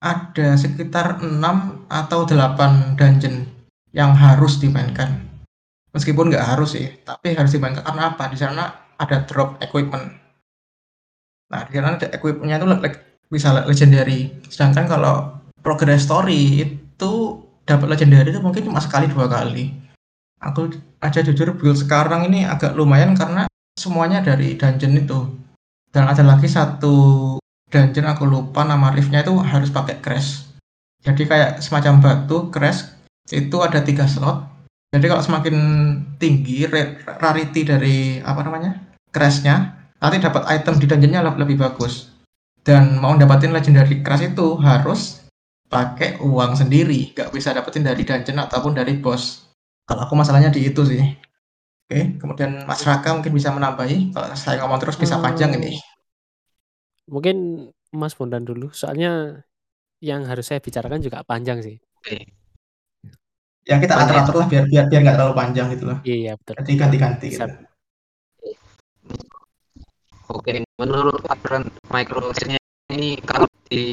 ada 0.00 0.56
sekitar 0.56 1.20
6 1.20 1.86
atau 1.88 2.24
8 2.24 2.96
dungeon 2.96 3.46
yang 3.92 4.12
harus 4.16 4.58
dimainkan. 4.60 5.28
Meskipun 5.92 6.30
nggak 6.30 6.46
harus 6.54 6.78
sih, 6.78 6.86
tapi 7.02 7.34
harus 7.34 7.50
dimainkan 7.50 7.82
karena 7.82 8.14
apa? 8.14 8.30
Di 8.30 8.38
sana 8.38 8.94
ada 8.96 9.26
drop 9.26 9.58
equipment. 9.58 10.06
Nah, 11.50 11.66
di 11.66 11.72
sana 11.74 11.98
equipmentnya 11.98 12.62
itu 12.62 12.66
bisa 13.30 13.50
le- 13.54 13.66
legendary. 13.66 14.30
Sedangkan 14.46 14.86
kalau 14.86 15.14
progress 15.62 16.06
story 16.06 16.62
itu 16.64 17.12
dapat 17.70 17.86
legendary 17.94 18.34
itu 18.34 18.42
mungkin 18.42 18.66
cuma 18.66 18.82
sekali 18.82 19.06
dua 19.06 19.30
kali. 19.30 19.70
Aku 20.42 20.72
aja 20.98 21.20
jujur 21.22 21.54
build 21.54 21.78
sekarang 21.78 22.26
ini 22.26 22.42
agak 22.42 22.74
lumayan 22.74 23.14
karena 23.14 23.46
semuanya 23.78 24.18
dari 24.18 24.58
dungeon 24.58 25.06
itu. 25.06 25.20
Dan 25.94 26.10
ada 26.10 26.26
lagi 26.26 26.50
satu 26.50 27.38
dungeon 27.70 28.10
aku 28.10 28.26
lupa 28.26 28.66
nama 28.66 28.90
riftnya 28.90 29.22
itu 29.22 29.38
harus 29.38 29.70
pakai 29.70 30.02
crash. 30.02 30.50
Jadi 31.06 31.28
kayak 31.30 31.62
semacam 31.62 32.02
batu 32.02 32.50
crash 32.50 32.90
itu 33.30 33.56
ada 33.62 33.78
tiga 33.84 34.10
slot. 34.10 34.50
Jadi 34.90 35.06
kalau 35.06 35.22
semakin 35.22 35.56
tinggi 36.18 36.66
ra- 36.66 36.98
rarity 37.22 37.62
dari 37.62 38.18
apa 38.18 38.42
namanya 38.42 38.74
crashnya, 39.14 39.86
nanti 40.02 40.18
dapat 40.18 40.42
item 40.50 40.82
di 40.82 40.86
dungeonnya 40.90 41.20
le- 41.22 41.38
lebih 41.38 41.60
bagus. 41.62 42.10
Dan 42.60 42.98
mau 42.98 43.14
dapatin 43.16 43.54
legendary 43.54 44.02
crash 44.02 44.34
itu 44.34 44.58
harus 44.60 45.19
pakai 45.70 46.18
uang 46.18 46.58
sendiri, 46.58 47.14
nggak 47.14 47.30
bisa 47.30 47.54
dapetin 47.54 47.86
dari 47.86 48.02
dungeon 48.02 48.42
ataupun 48.42 48.74
dari 48.74 48.98
boss. 48.98 49.46
Kalau 49.86 50.02
aku 50.04 50.18
masalahnya 50.18 50.50
di 50.50 50.66
itu 50.66 50.82
sih. 50.82 50.98
Oke, 51.86 52.18
kemudian 52.18 52.66
Mas 52.66 52.82
Raka 52.82 53.14
mungkin 53.14 53.34
bisa 53.34 53.54
menambahi. 53.54 54.10
Kalau 54.10 54.26
saya 54.34 54.62
ngomong 54.62 54.82
terus 54.82 54.98
bisa 54.98 55.18
panjang 55.22 55.54
ini. 55.54 55.78
Mungkin 57.10 57.66
Mas 57.94 58.14
Bondan 58.14 58.46
dulu, 58.46 58.70
soalnya 58.70 59.42
yang 60.02 60.26
harus 60.26 60.50
saya 60.50 60.62
bicarakan 60.62 61.02
juga 61.02 61.22
panjang 61.26 61.62
sih. 61.62 61.78
Ya 63.66 63.76
kita 63.78 63.94
Panjang. 63.94 64.26
atur-atur 64.26 64.34
lah 64.42 64.46
biar 64.50 64.64
biar 64.66 64.84
biar 64.90 65.00
nggak 65.06 65.16
terlalu 65.18 65.34
panjang 65.34 65.66
gitu 65.74 65.84
loh. 65.86 65.98
Iya, 66.02 66.32
betul. 66.38 66.54
Jadi 66.62 66.72
ganti-ganti 66.78 67.26
gitu. 67.30 67.38
Siap. 67.42 67.50
Oke, 70.30 70.62
menurut 70.78 71.22
aturan 71.26 71.66
microtransaction 71.90 72.59
ini 72.90 73.16
kalau 73.22 73.46
di 73.70 73.86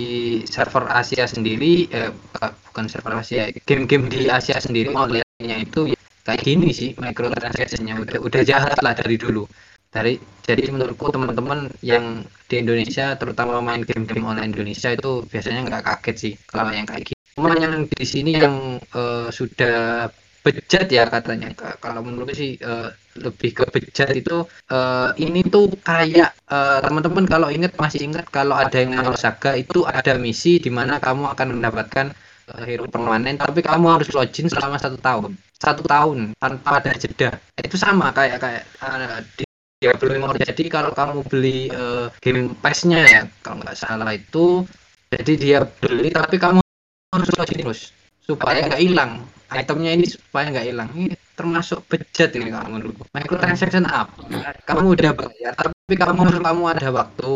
server 0.49 0.89
Asia 0.89 1.29
sendiri, 1.29 1.85
eh, 1.93 2.09
buka- 2.09 2.53
bukan 2.69 2.85
server 2.89 3.13
Asia, 3.21 3.53
game-game 3.69 4.09
di 4.09 4.25
Asia 4.25 4.57
sendiri 4.57 4.89
online-nya 4.97 5.57
itu 5.61 5.93
ya 5.93 5.99
kayak 6.25 6.41
gini 6.43 6.69
sih 6.73 6.89
microtransaction-nya 6.97 8.03
udah 8.03 8.17
udah 8.19 8.41
jahat 8.43 8.77
lah 8.81 8.93
dari 8.97 9.15
dulu. 9.15 9.45
Dari 9.87 10.19
jadi 10.43 10.67
menurutku 10.67 11.07
teman-teman 11.13 11.71
yang 11.79 12.25
di 12.49 12.55
Indonesia 12.59 13.15
terutama 13.15 13.63
main 13.63 13.85
game-game 13.85 14.25
online 14.25 14.51
Indonesia 14.51 14.91
itu 14.91 15.23
biasanya 15.29 15.61
nggak 15.69 15.83
kaget 15.85 16.15
sih 16.17 16.33
kalau 16.49 16.73
yang 16.73 16.83
kayak 16.89 17.13
gini. 17.13 17.21
Cuma 17.37 17.53
yang 17.53 17.85
di 17.85 18.05
sini 18.05 18.31
yang 18.33 18.81
eh, 18.81 19.29
sudah 19.29 20.09
bejat 20.47 20.87
ya 20.97 21.03
katanya. 21.15 21.47
Ka- 21.59 21.77
Kalau 21.83 22.01
menurutku 22.05 22.33
sih 22.41 22.51
eh, 22.71 22.89
lebih 23.25 23.49
ke 23.57 23.63
bejat 23.73 24.09
itu 24.15 24.37
eh, 24.71 25.09
ini 25.25 25.39
tuh 25.53 25.65
kayak 25.83 26.29
eh, 26.55 26.79
teman-teman 26.85 27.25
kalau 27.27 27.47
ingat 27.51 27.73
masih 27.75 27.99
ingat 28.07 28.25
kalau 28.31 28.55
ada 28.63 28.77
yang 28.79 28.91
namanya 28.95 29.19
saga 29.19 29.51
itu 29.59 29.83
ada 29.83 30.13
misi 30.25 30.57
di 30.65 30.71
mana 30.71 30.93
kamu 31.03 31.23
akan 31.33 31.47
mendapatkan 31.59 32.07
eh, 32.55 32.63
hero 32.67 32.85
permanen 32.87 33.35
tapi 33.35 33.59
kamu 33.69 33.85
harus 33.99 34.09
login 34.15 34.47
selama 34.47 34.77
satu 34.79 34.97
tahun. 34.99 35.31
Satu 35.57 35.83
tahun 35.83 36.17
tanpa 36.37 36.79
ada 36.79 36.91
jeda. 36.95 37.29
Itu 37.59 37.75
sama 37.75 38.13
kayak 38.15 38.37
kayak 38.43 38.63
eh, 38.85 39.19
di 39.37 39.43
Diablo 39.77 40.09
Immortal 40.17 40.41
jadi 40.41 40.63
kalau 40.73 40.91
kamu 40.95 41.21
beli 41.29 41.69
eh, 41.69 42.07
game 42.23 42.49
pass-nya 42.63 43.01
ya 43.05 43.21
kalau 43.45 43.61
nggak 43.61 43.77
salah 43.77 44.09
itu 44.09 44.65
jadi 45.13 45.33
dia 45.37 45.59
beli 45.63 46.09
tapi 46.09 46.35
kamu 46.41 46.59
harus 47.13 47.29
login 47.37 47.59
terus 47.63 47.81
supaya 48.25 48.65
nggak 48.67 48.81
hilang 48.83 49.11
itemnya 49.55 49.91
ini 49.95 50.05
supaya 50.09 50.51
nggak 50.51 50.65
hilang. 50.67 50.89
Ini 50.91 51.15
termasuk 51.37 51.85
bejat 51.87 52.33
ini 52.35 52.49
kalau 52.51 52.69
menurutku. 52.75 53.03
Microtransaction 53.13 53.85
apa? 53.87 54.11
Kamu 54.67 54.97
udah 54.97 55.11
bayar 55.13 55.53
tapi 55.55 55.93
kamu 55.95 56.19
harus 56.27 56.41
kamu 56.43 56.63
ada 56.67 56.87
waktu. 56.91 57.35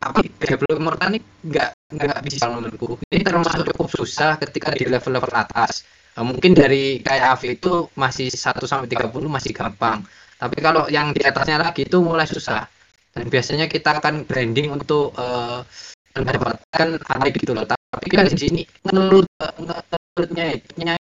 Tapi 0.00 0.32
Diablo 0.40 0.80
Immortal 0.80 1.12
ini 1.12 1.20
nggak 1.20 1.68
nggak 1.92 2.18
bisa 2.24 2.48
kalau 2.48 2.64
menurutku. 2.64 2.96
Ini 3.12 3.20
termasuk 3.20 3.68
cukup 3.74 3.88
susah 3.92 4.40
ketika 4.40 4.72
di 4.72 4.88
level-level 4.88 5.32
atas. 5.36 5.84
Eh, 6.16 6.24
mungkin 6.24 6.56
dari 6.56 7.04
kayak 7.04 7.36
AV 7.36 7.42
itu 7.60 7.72
masih 7.92 8.32
1 8.32 8.64
sampai 8.64 8.88
30 8.88 9.28
masih 9.28 9.52
gampang. 9.52 10.00
Tapi 10.40 10.56
kalau 10.64 10.88
yang 10.88 11.12
di 11.12 11.20
atasnya 11.20 11.60
lagi 11.60 11.84
itu 11.84 12.00
mulai 12.00 12.24
susah. 12.24 12.64
Dan 13.10 13.28
biasanya 13.28 13.68
kita 13.68 14.00
akan 14.00 14.24
branding 14.24 14.72
untuk 14.72 15.12
eh, 15.20 15.60
mendapatkan 16.16 16.88
apa 17.04 17.26
gitu 17.36 17.52
loh. 17.52 17.68
Tapi 17.68 18.06
kan 18.08 18.24
di 18.30 18.38
sini 18.38 18.60
ngelut 18.88 19.28
ngelutnya 20.16 20.56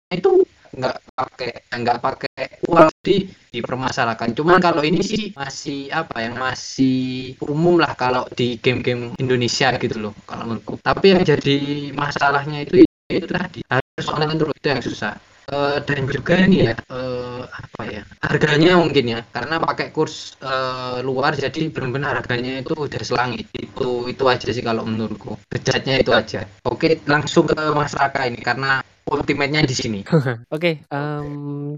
itu 0.10 0.42
nggak 0.70 0.98
pakai 1.18 1.52
nggak 1.70 1.98
pakai 2.02 2.44
uang 2.70 2.90
di 3.02 3.30
dipermasalahkan. 3.50 4.38
Cuman 4.38 4.62
kalau 4.62 4.86
ini 4.86 5.02
sih 5.02 5.34
masih 5.34 5.90
apa 5.90 6.22
ya 6.22 6.32
masih 6.34 7.34
umum 7.46 7.82
lah 7.82 7.94
kalau 7.98 8.26
di 8.34 8.58
game-game 8.62 9.14
Indonesia 9.18 9.74
gitu 9.78 9.98
loh 9.98 10.14
kalau 10.30 10.50
menurutku. 10.50 10.78
Tapi 10.82 11.06
yang 11.14 11.22
jadi 11.26 11.58
masalahnya 11.94 12.66
itu 12.66 12.86
itu 13.10 13.26
tadi 13.26 13.66
harus 13.66 14.06
online 14.14 14.38
terus 14.38 14.54
itu 14.54 14.68
yang 14.70 14.82
susah 14.86 15.14
Eh, 15.50 15.78
dan 15.82 16.06
juga 16.06 16.38
ini 16.46 16.70
ya 16.70 16.74
eh, 16.78 17.42
apa 17.50 17.84
ya 17.90 18.02
harganya 18.22 18.78
mungkin 18.78 19.06
ya. 19.18 19.20
Karena 19.34 19.58
pakai 19.58 19.90
kurs 19.90 20.38
eh, 20.46 21.02
luar 21.02 21.34
jadi 21.34 21.74
benar-benar 21.74 22.22
harganya 22.22 22.62
itu 22.62 22.78
udah 22.78 23.02
selangit. 23.02 23.50
Itu 23.58 24.06
itu 24.06 24.24
aja 24.30 24.48
sih 24.54 24.62
kalau 24.62 24.86
menurutku. 24.86 25.42
Bejatnya 25.50 25.98
itu 25.98 26.14
aja. 26.14 26.46
Oke 26.70 27.02
langsung 27.10 27.50
ke 27.50 27.58
Mas 27.74 27.98
Raka 27.98 28.30
ini 28.30 28.38
karena 28.46 28.86
ultimate-nya 29.10 29.66
di 29.66 29.76
sini. 29.76 30.00
Oke, 30.54 30.86
em, 30.86 31.74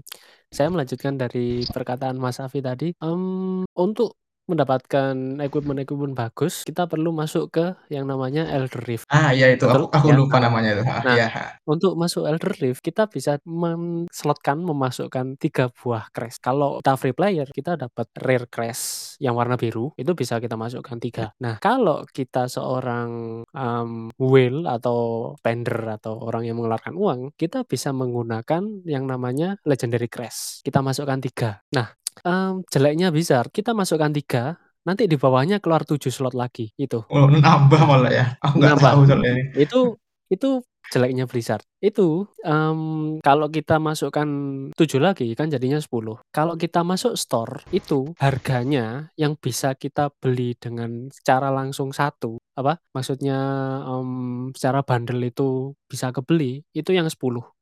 saya 0.52 0.68
melanjutkan 0.68 1.16
dari 1.16 1.64
perkataan 1.64 2.20
Mas 2.20 2.44
Afi 2.44 2.60
tadi. 2.60 2.92
Em, 3.00 3.64
untuk 3.72 4.20
mendapatkan 4.52 5.14
equipment-equipment 5.40 6.14
bagus, 6.14 6.62
kita 6.62 6.84
perlu 6.84 7.10
masuk 7.10 7.48
ke 7.50 7.66
yang 7.88 8.04
namanya 8.04 8.46
Elder 8.48 8.84
Rift. 8.84 9.08
Ah, 9.08 9.32
iya 9.32 9.50
itu 9.52 9.64
Betul? 9.64 9.88
aku 9.88 9.96
aku 9.96 10.08
Ya. 10.12 10.16
lupa 10.16 10.36
namanya 10.38 10.70
itu. 10.76 10.82
Ah, 10.84 11.00
Nah, 11.02 11.14
iya. 11.16 11.28
untuk 11.64 11.96
masuk 11.96 12.28
Elder 12.28 12.52
Rift 12.60 12.80
kita 12.80 13.08
bisa 13.08 13.40
men-slotkan 13.44 14.60
memasukkan 14.60 15.40
3 15.40 15.72
buah 15.72 16.12
crest. 16.12 16.38
Kalau 16.40 16.78
kita 16.84 16.94
free 16.96 17.16
player, 17.16 17.46
kita 17.48 17.74
dapat 17.76 18.06
rare 18.20 18.46
crest 18.46 19.16
yang 19.18 19.34
warna 19.34 19.56
biru, 19.56 19.90
itu 19.96 20.12
bisa 20.12 20.38
kita 20.38 20.54
masukkan 20.54 20.98
3. 20.98 21.32
Nah, 21.40 21.56
kalau 21.58 22.04
kita 22.06 22.46
seorang, 22.46 23.42
mmm, 23.48 24.14
whale 24.18 24.66
atau 24.66 24.98
spender 25.38 25.96
atau 25.96 26.18
orang 26.20 26.44
yang 26.44 26.56
mengeluarkan 26.58 26.94
uang, 26.94 27.20
kita 27.34 27.64
bisa 27.64 27.90
menggunakan 27.90 28.84
yang 28.84 29.06
namanya 29.06 29.56
legendary 29.64 30.10
crest. 30.10 30.60
Kita 30.62 30.82
masukkan 30.82 31.18
3. 31.18 31.62
Nah, 31.72 31.94
mmm, 32.20 32.68
jeleknya 32.68 33.08
Blizzard, 33.14 33.48
kita 33.48 33.72
masukkan 33.72 34.12
3, 34.12 34.58
nanti 34.84 35.08
di 35.08 35.16
bawahnya 35.16 35.58
keluar 35.64 35.86
7 35.88 36.10
slot 36.12 36.34
lagi, 36.36 36.68
itu. 36.76 37.00
Oh, 37.08 37.26
nambah 37.30 37.82
malah 37.88 38.12
ya? 38.12 38.26
Aku 38.44 38.60
nggak 38.60 38.76
Nambah. 38.76 38.90
tahu 38.92 39.00
soal 39.08 39.22
ini. 39.24 39.42
Itu 39.56 39.80
itu 40.28 40.60
jeleknya 40.92 41.24
Blizzard. 41.24 41.64
Itu, 41.80 42.28
mmm, 42.44 43.24
kalau 43.24 43.48
kita 43.48 43.80
masukkan 43.80 44.28
7 44.76 45.00
lagi 45.00 45.32
kan 45.32 45.48
jadinya 45.48 45.80
10. 45.80 46.20
Kalau 46.34 46.54
kita 46.60 46.84
masuk 46.84 47.16
store, 47.16 47.64
itu 47.72 48.12
harganya 48.20 49.08
yang 49.16 49.38
bisa 49.40 49.72
kita 49.78 50.12
beli 50.20 50.52
dengan 50.60 51.08
secara 51.08 51.48
langsung 51.48 51.94
1, 51.96 52.36
apa, 52.58 52.76
maksudnya, 52.92 53.38
mmm, 53.88 54.52
secara 54.52 54.84
bundle 54.84 55.22
itu 55.24 55.72
bisa 55.88 56.12
kebeli, 56.12 56.60
itu 56.76 56.90
yang 56.92 57.08
10. 57.08 57.52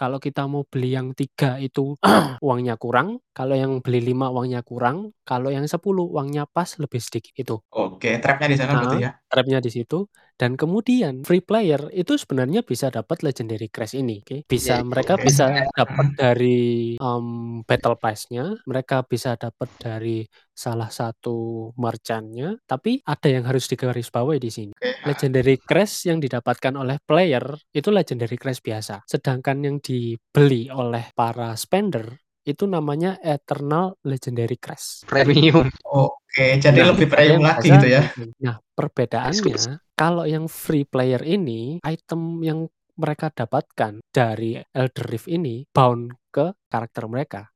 Kalau 0.00 0.18
kita 0.20 0.44
mau 0.52 0.62
beli 0.68 0.92
yang 0.96 1.08
3 1.16 1.56
itu 1.56 1.96
uangnya 2.46 2.74
kurang, 2.76 3.08
kalau 3.36 3.54
yang 3.56 3.72
beli 3.84 4.00
5 4.12 4.28
uangnya 4.34 4.60
kurang, 4.60 5.15
kalau 5.28 5.50
yang 5.50 5.66
10 5.66 6.06
uangnya 6.14 6.46
pas 6.56 6.70
lebih 6.82 7.00
sedikit, 7.02 7.34
itu. 7.42 7.56
Oke, 7.82 8.08
trap-nya 8.22 8.46
di 8.52 8.56
sana 8.60 8.72
berarti 8.78 8.96
Heeh, 8.96 9.02
ya? 9.04 9.10
trap-nya 9.30 9.58
di 9.62 9.70
situ 9.74 10.06
dan 10.38 10.54
kemudian 10.54 11.22
free 11.26 11.42
player 11.42 11.90
itu 11.94 12.14
sebenarnya 12.18 12.62
bisa 12.62 12.88
dapat 12.94 13.20
legendary 13.26 13.68
crest 13.72 13.94
ini, 13.98 14.22
oke. 14.22 14.46
Bisa 14.46 14.78
Iya, 14.78 14.82
mereka 14.86 15.18
oke. 15.18 15.22
bisa 15.22 15.46
dapat 15.78 16.06
dari, 16.14 16.94
mmm, 17.00 17.66
battle 17.66 17.96
pass-nya, 17.98 18.54
mereka 18.70 19.02
bisa 19.06 19.34
dapat 19.38 19.68
dari 19.80 20.22
salah 20.54 20.88
satu 20.92 21.70
merchant-nya, 21.78 22.58
tapi 22.70 23.02
ada 23.06 23.28
yang 23.28 23.44
harus 23.48 23.66
digarisbawahi 23.70 24.38
di 24.42 24.50
sini. 24.54 24.74
Oke, 24.74 24.88
ah. 25.02 25.10
Legendary 25.10 25.62
crest 25.62 26.06
yang 26.10 26.18
didapatkan 26.22 26.74
oleh 26.74 26.98
player 27.06 27.42
itu 27.74 27.88
legendary 27.94 28.36
crest 28.38 28.62
biasa, 28.66 29.02
sedangkan 29.06 29.58
yang 29.62 29.76
dibeli 29.82 30.66
oleh 30.70 31.10
para 31.14 31.54
spender 31.58 32.18
itu 32.46 32.64
namanya 32.70 33.18
eternal 33.18 33.98
legendary 34.06 34.54
crest. 34.54 35.02
Premium. 35.10 35.66
Oke, 35.82 36.62
jadi 36.62 36.78
Nah, 36.78 36.94
lebih 36.94 37.10
premium 37.10 37.42
lagi 37.42 37.66
gitu 37.66 37.88
ya? 37.90 38.06
Nah, 38.38 38.62
perbedaannya 38.62 39.82
kalau 39.98 40.24
yang 40.24 40.46
free 40.46 40.86
player 40.86 41.20
ini, 41.26 41.82
item 41.82 42.40
yang 42.46 42.70
mereka 42.96 43.28
dapatkan 43.28 44.00
dari 44.08 44.56
Elder 44.56 45.06
Rift 45.10 45.28
ini 45.28 45.66
bound 45.68 46.16
ke 46.32 46.54
karakter 46.70 47.04
mereka. 47.10 47.50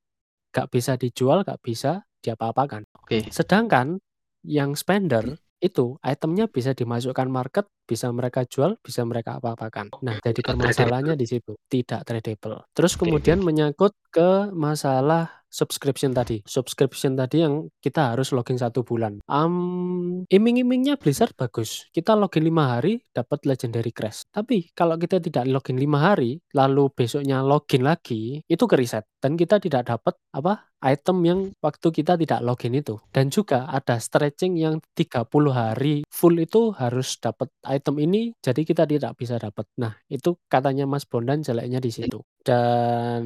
Nggak 0.50 0.68
bisa 0.68 0.92
dijual, 0.98 1.46
nggak 1.46 1.62
bisa 1.62 2.04
diapa-apakan. 2.20 2.84
Oke. 3.00 3.30
Sedangkan 3.32 4.02
yang 4.44 4.76
spender 4.76 5.38
itu 5.60 6.00
itemnya 6.00 6.48
bisa 6.48 6.72
dimasukkan 6.72 7.28
market, 7.28 7.68
bisa 7.84 8.08
mereka 8.10 8.48
jual, 8.48 8.80
bisa 8.80 9.04
mereka 9.04 9.36
apa-apakan. 9.36 9.92
Nah, 10.00 10.16
jadi 10.24 10.40
permasalahannya 10.40 11.14
di 11.14 11.26
situ, 11.28 11.56
tidak 11.68 12.08
tradable. 12.08 12.64
Terus 12.72 12.96
kemudian 12.96 13.44
menyangkut 13.44 13.92
ke 14.08 14.48
masalah 14.56 15.39
subscription 15.50 16.14
tadi. 16.14 16.40
Subscription 16.46 17.18
tadi 17.18 17.42
yang 17.42 17.68
kita 17.82 18.14
harus 18.14 18.30
login 18.30 18.56
1 18.56 18.70
bulan. 18.86 19.18
Mmm, 19.26 20.30
iming-imingnya 20.30 20.96
Blizzard 20.96 21.34
bagus, 21.34 21.90
kita 21.90 22.14
login 22.14 22.46
5 22.46 22.72
hari 22.78 23.02
dapat 23.10 23.44
legendary 23.44 23.90
crest. 23.90 24.30
Tapi 24.30 24.70
kalau 24.72 24.94
kita 24.96 25.18
tidak 25.18 25.44
login 25.50 25.76
5 25.76 25.98
hari, 25.98 26.38
lalu 26.54 26.88
besoknya 26.94 27.42
login 27.42 27.82
lagi, 27.82 28.40
itu 28.46 28.64
ke-reset 28.64 29.04
dan 29.20 29.34
kita 29.36 29.60
tidak 29.60 29.90
dapat 29.90 30.14
apa, 30.32 30.70
item 30.80 31.18
yang 31.28 31.40
waktu 31.60 31.88
kita 31.92 32.16
tidak 32.16 32.40
login 32.40 32.72
itu. 32.78 32.96
Dan 33.12 33.28
juga 33.28 33.68
ada 33.68 34.00
stretching 34.00 34.56
yang 34.56 34.80
30 34.96 35.28
hari 35.52 36.06
full 36.08 36.38
itu 36.40 36.72
harus 36.72 37.20
dapat 37.20 37.52
item 37.68 38.00
ini, 38.00 38.32
jadi 38.40 38.62
kita 38.64 38.88
tidak 38.88 39.12
bisa 39.20 39.36
dapat. 39.36 39.68
Nah, 39.76 39.92
itu 40.08 40.40
katanya 40.48 40.88
Mas 40.88 41.04
Bondan 41.04 41.44
jeleknya 41.44 41.82
di 41.82 41.90
situ. 41.92 42.24
Dan, 42.40 43.22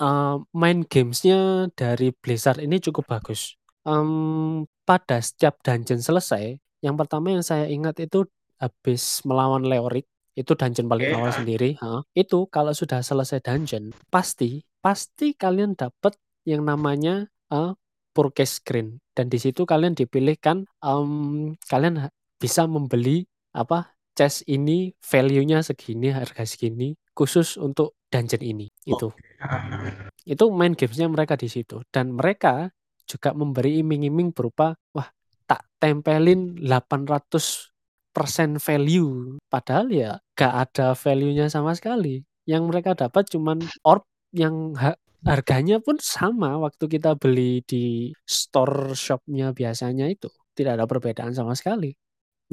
eee, 0.00 0.34
main 0.54 0.78
games-nya 0.86 1.70
dari 1.78 2.10
Blizzard 2.14 2.58
ini 2.62 2.78
cukup 2.82 3.06
bagus. 3.18 3.54
Mmm, 3.86 4.64
pada 4.88 5.20
setiap 5.20 5.60
dungeon 5.64 6.00
selesai, 6.00 6.56
yang 6.84 6.96
pertama 6.96 7.32
yang 7.34 7.44
saya 7.44 7.68
ingat 7.68 8.00
itu 8.00 8.24
habis 8.60 9.20
melawan 9.28 9.64
Leoric, 9.66 10.06
itu 10.34 10.52
dungeon 10.56 10.88
paling 10.88 11.08
Oke, 11.08 11.16
awal 11.16 11.30
ah. 11.30 11.36
sendiri 11.36 11.70
heeh, 11.78 12.00
itu 12.16 12.38
kalau 12.50 12.72
sudah 12.74 13.00
selesai 13.04 13.38
dungeon, 13.44 13.92
pasti 14.10 14.64
pasti 14.80 15.32
kalian 15.36 15.76
dapat 15.78 16.16
yang 16.48 16.64
namanya, 16.66 17.28
eee, 17.52 17.72
purchase 18.14 18.62
screen 18.62 19.00
dan 19.16 19.26
di 19.32 19.38
situ 19.42 19.64
kalian 19.66 19.92
dipilihkan, 19.96 20.64
mmm, 20.82 21.58
kalian 21.68 21.94
ha 22.02 22.08
bisa 22.40 22.64
membeli 22.68 23.24
apa, 23.56 23.94
chest 24.18 24.44
ini 24.50 24.92
value-nya 25.02 25.62
segini, 25.64 26.12
harga 26.12 26.44
segini, 26.46 26.94
khusus 27.16 27.56
untuk 27.58 27.96
dungeon 28.14 28.42
ini, 28.46 28.66
itu. 28.86 29.10
Oke, 29.10 29.42
ah. 29.42 30.06
Itu 30.22 30.54
main 30.54 30.78
games-nya 30.78 31.10
mereka 31.10 31.34
di 31.34 31.50
situ 31.50 31.82
dan 31.90 32.14
mereka 32.14 32.70
juga 33.10 33.34
memberi 33.34 33.82
iming-iming 33.82 34.30
berupa, 34.30 34.78
"Wah, 34.94 35.10
tak 35.50 35.66
tempelin 35.82 36.54
800% 36.62 38.62
value." 38.62 39.42
Padahal 39.50 39.90
ya 39.90 40.10
nggak 40.38 40.54
ada 40.70 40.94
value-nya 40.94 41.50
sama 41.50 41.74
sekali. 41.74 42.22
Yang 42.46 42.62
mereka 42.70 42.94
dapat 42.94 43.26
cuman 43.28 43.58
orb 43.82 44.06
yang 44.30 44.78
ha 44.78 44.94
harganya 45.24 45.80
pun 45.80 45.96
sama 46.00 46.60
waktu 46.60 46.84
kita 46.84 47.16
beli 47.16 47.64
di 47.64 48.12
store 48.28 48.92
shop-nya 48.92 49.56
biasanya 49.56 50.04
itu, 50.12 50.28
tidak 50.52 50.80
ada 50.80 50.84
perbedaan 50.84 51.32
sama 51.32 51.56
sekali. 51.56 51.96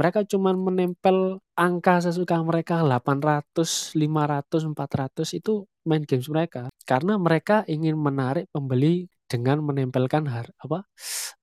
Mereka 0.01 0.25
cuman 0.25 0.57
menempel 0.57 1.37
angka 1.53 2.01
sesuka 2.01 2.41
mereka 2.41 2.81
800, 2.81 3.93
500, 3.93 4.65
400 4.65 5.29
itu 5.37 5.69
main 5.85 6.01
games 6.01 6.25
mereka. 6.25 6.73
Karena 6.89 7.21
mereka 7.21 7.61
ingin 7.69 7.93
menarik 8.01 8.49
pembeli 8.49 9.05
dengan 9.29 9.61
menempelkan 9.61 10.25
har 10.25 10.49
apa, 10.57 10.89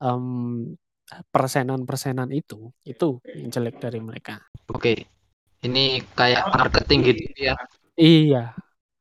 mmm, 0.03 0.75
persenan-persenan 1.31 2.35
itu. 2.35 2.75
Itu 2.83 3.23
yang 3.31 3.55
jelek 3.55 3.79
dari 3.79 4.03
mereka. 4.03 4.42
Oke. 4.75 5.07
Ini 5.62 6.03
kayak 6.18 6.51
marketing 6.51 6.99
gitu 7.14 7.23
ya? 7.38 7.55
Iya, 7.94 8.59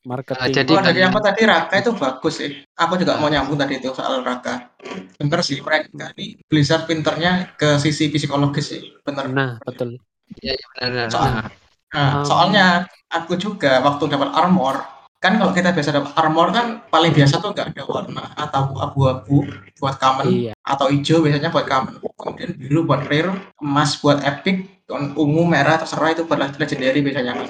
marketing. 0.07 0.55
jadi 0.55 0.71
Oh, 0.71 0.79
dari 0.79 0.99
kan 1.03 1.11
apa 1.11 1.19
tadi, 1.19 1.41
Raka 1.43 1.75
itu 1.83 1.91
bagus 1.91 2.33
sih. 2.39 2.51
Aku 2.79 2.95
juga 2.95 3.19
mau 3.19 3.27
nyambung 3.27 3.59
tadi 3.59 3.83
itu 3.83 3.91
soal 3.91 4.23
Raka. 4.23 4.71
Bener 5.19 5.39
sih 5.43 5.59
mereka 5.59 6.15
ini 6.15 6.39
Blizzard 6.47 6.87
pinternya 6.87 7.51
ke 7.59 7.75
sisi 7.75 8.07
psikologis 8.07 8.71
sih, 8.71 8.81
bener. 9.03 9.27
Nah, 9.27 9.51
betul. 9.61 9.99
Iya 10.39 10.55
iya, 10.55 10.67
benar 10.73 10.89
benar. 10.95 11.09
Soal 11.11 11.27
Nah. 11.27 11.45
nah, 11.91 12.09
Mmm 12.19 12.23
soalnya 12.23 12.65
aku 13.07 13.39
juga 13.39 13.79
waktu 13.79 14.11
dapat 14.11 14.31
armor, 14.35 14.75
kan 15.23 15.39
kalau 15.39 15.55
kita 15.55 15.71
biasa 15.71 15.95
dapat 15.95 16.11
armor 16.19 16.51
kan 16.51 16.65
paling 16.91 17.15
biasa 17.15 17.39
tuh 17.39 17.55
nggak 17.55 17.73
ada 17.73 17.83
warna 17.87 18.23
atau 18.35 18.75
abu-abu 18.75 19.47
buat 19.79 19.95
common 19.95 20.27
Iya. 20.27 20.53
atau 20.61 20.91
hijau 20.91 21.23
biasanya 21.23 21.47
buat 21.47 21.63
common, 21.63 21.95
kemudian 22.19 22.51
biru 22.59 22.83
buat 22.83 23.07
rare, 23.07 23.31
emas 23.63 23.95
buat 24.03 24.19
epic, 24.19 24.83
dan 24.83 25.15
ungu, 25.15 25.47
merah 25.47 25.79
terserah 25.79 26.11
itu 26.11 26.27
buat 26.27 26.39
legendary 26.59 26.99
biasanya 26.99 27.33
kan. 27.39 27.47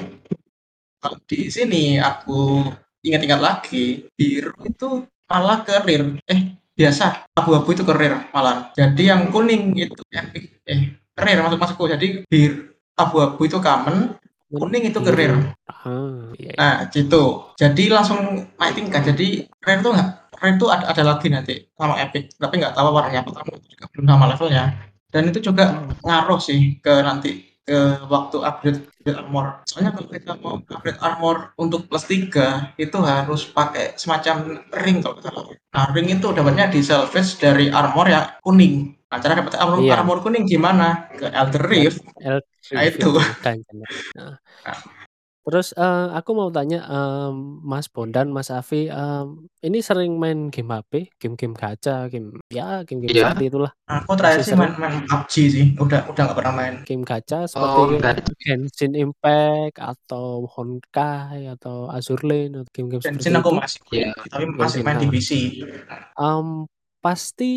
Kalau 0.97 1.17
di 1.29 1.47
sini 1.53 2.01
aku 2.01 2.65
ingat-ingat 3.05 3.39
lagi, 3.39 4.09
biru 4.17 4.53
itu 4.65 5.05
malah 5.29 5.61
ke 5.61 5.73
rare, 5.85 6.17
eh 6.25 6.39
biasa, 6.73 7.29
abu-abu 7.37 7.69
itu 7.73 7.83
ke 7.85 7.93
rare 7.93 8.29
malah. 8.33 8.73
Jadi 8.73 9.09
yang 9.11 9.29
kuning 9.29 9.77
itu 9.77 10.01
epic, 10.09 10.43
eh 10.65 10.97
rare 11.13 11.39
maksud 11.45 11.59
maksudku. 11.61 11.85
Jadi 11.85 12.25
bir 12.25 12.73
abu-abu 12.97 13.41
itu 13.45 13.57
common, 13.61 14.17
kuning 14.49 14.89
itu 14.89 14.99
ke 14.99 15.11
Biru. 15.13 15.37
rare. 15.37 15.53
Ah, 15.69 16.33
iya 16.35 16.51
iya. 16.51 16.53
Nah, 16.57 16.75
gitu. 16.89 17.53
Jadi 17.55 17.83
langsung 17.93 18.19
naik 18.57 18.73
tingkat. 18.75 19.01
Jadi 19.13 19.45
rare 19.61 19.79
tuh 19.85 19.91
nggak 19.93 20.09
rare 20.41 20.55
tuh 20.57 20.69
ada 20.73 20.85
ada 20.91 21.03
lagi 21.13 21.27
nanti 21.29 21.53
sama 21.77 21.95
epic, 22.01 22.33
tapi 22.41 22.57
nggak 22.57 22.73
tahu 22.73 22.89
warnanya 22.89 23.21
apa 23.21 23.45
itu 23.53 23.69
juga 23.77 23.85
belum 23.93 24.05
sama 24.09 24.25
levelnya. 24.33 24.65
Dan 25.07 25.23
itu 25.31 25.39
juga 25.39 25.65
Mmm. 25.71 26.03
ngaruh 26.03 26.39
sih 26.41 26.81
ke 26.83 26.93
nanti 27.05 27.46
ke 27.67 27.79
waktu 28.07 28.37
upgrade 28.47 28.79
upgrade 28.87 29.19
armor. 29.19 29.59
Soalnya 29.67 29.91
kalau 29.91 30.07
kita 30.07 30.31
mau 30.39 30.55
upgrade 30.55 30.99
armor 31.03 31.35
untuk 31.59 31.91
plus 31.91 32.07
3 32.07 32.71
itu 32.79 32.97
harus 33.03 33.43
pakai 33.43 33.91
semacam 33.99 34.63
ring 34.71 35.03
kalau 35.03 35.19
salah. 35.19 35.43
Nah, 35.75 35.85
ring 35.91 36.07
itu 36.07 36.27
dapatnya 36.31 36.71
di 36.71 36.79
salvage 36.79 37.35
dari 37.43 37.67
armor 37.67 38.07
yang 38.07 38.23
kuning. 38.39 38.95
Nah, 39.11 39.19
cara 39.19 39.39
dapat 39.43 39.59
armor 39.59 39.83
Iya. 39.83 39.99
armor 39.99 40.23
kuning 40.23 40.47
gimana? 40.47 41.11
Ke 41.11 41.27
Elder 41.27 41.63
Ya, 41.67 41.71
Rift. 41.71 41.99
Elder 42.23 42.43
Nah, 42.67 42.83
itu. 42.83 43.09
Nah. 44.15 44.35
Terus, 45.47 45.71
eee, 45.79 46.07
aku 46.11 46.35
mau 46.35 46.51
tanya, 46.51 46.83
mmm, 46.83 47.63
Mas 47.63 47.87
Bondan, 47.87 48.27
Mas 48.35 48.51
Afi, 48.51 48.91
mmm, 48.91 49.47
ini 49.63 49.79
sering 49.79 50.19
main 50.19 50.51
game 50.51 50.67
HP, 50.75 51.07
game-game 51.23 51.55
gacha, 51.55 52.11
game 52.11 52.35
ya 52.51 52.83
game-game 52.83 53.15
Iya. 53.15 53.31
seperti 53.31 53.43
itulah? 53.47 53.71
Aku 53.87 54.11
terakhir 54.19 54.43
Masih 54.43 54.51
sih 54.51 54.59
sering? 54.59 54.75
main 54.75 54.91
main 54.91 55.01
PUBG 55.07 55.33
sih, 55.47 55.65
udah 55.79 55.99
udah 56.11 56.21
nggak 56.27 56.37
pernah 56.43 56.51
main. 56.59 56.73
Game 56.83 57.03
gacha 57.07 57.47
Oh, 57.47 57.47
seperti 57.47 57.79
enggak. 57.95 58.15
Genshin 58.43 58.91
Impact 58.99 59.75
atau 59.79 60.27
Honkai 60.51 61.47
atau 61.47 61.87
Azur 61.95 62.19
Lane 62.27 62.51
atau 62.67 62.71
game-game 62.75 62.99
seperti 62.99 63.31
Genshin 63.31 63.39
aku 63.39 63.49
itu? 63.55 63.55
masih 63.63 63.79
Iya. 63.95 64.09
tapi 64.27 64.43
masih 64.51 64.59
Genshin, 64.59 64.83
main 64.83 64.97
di 64.99 65.07
heeh. 65.07 65.13
PC. 65.15 65.31
Mmm, 66.19 66.67
pasti 66.99 67.51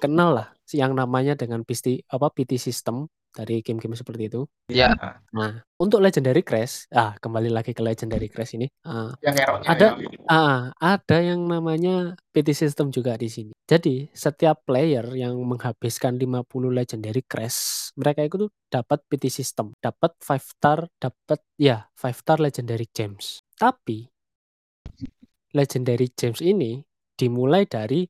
kenal 0.00 0.30
lah 0.36 0.48
yang 0.76 0.92
namanya 0.96 1.32
dengan 1.40 1.64
pisti 1.64 2.04
apa, 2.12 2.28
PT 2.28 2.60
system 2.60 3.08
dari 3.32 3.62
game-game 3.62 3.94
seperti 3.96 4.28
itu. 4.30 4.42
Iya. 4.70 4.94
Nah, 5.30 5.62
untuk 5.78 6.02
Legendary 6.02 6.42
Crash, 6.42 6.90
ah, 6.90 7.14
kembali 7.22 7.54
lagi 7.54 7.70
ke 7.70 7.82
Legendary 7.82 8.26
Crash 8.26 8.58
ini, 8.58 8.66
eee, 8.66 9.10
Yang 9.22 9.36
ada 9.66 9.86
ya. 9.86 10.10
heeh, 10.26 10.60
ada 10.82 11.16
yang 11.22 11.46
namanya 11.46 12.18
PT 12.34 12.50
system 12.50 12.90
juga 12.90 13.14
di 13.14 13.30
sini. 13.30 13.52
Jadi, 13.70 14.10
setiap 14.10 14.66
player 14.66 15.06
yang 15.14 15.38
menghabiskan 15.46 16.18
50 16.18 16.74
Legendary 16.74 17.22
Crash, 17.22 17.94
mereka 17.94 18.26
itu 18.26 18.46
tuh 18.46 18.50
dapat 18.66 19.06
PT 19.06 19.30
system, 19.30 19.70
dapat 19.78 20.18
5 20.18 20.42
star, 20.42 20.78
dapat 20.98 21.38
ya 21.54 21.86
5 21.94 22.10
star 22.18 22.42
Legendary 22.42 22.90
Gems. 22.90 23.38
Tapi 23.54 24.10
Legendary 25.54 26.10
Gems 26.14 26.42
ini 26.42 26.82
dimulai 27.14 27.66
dari 27.70 28.06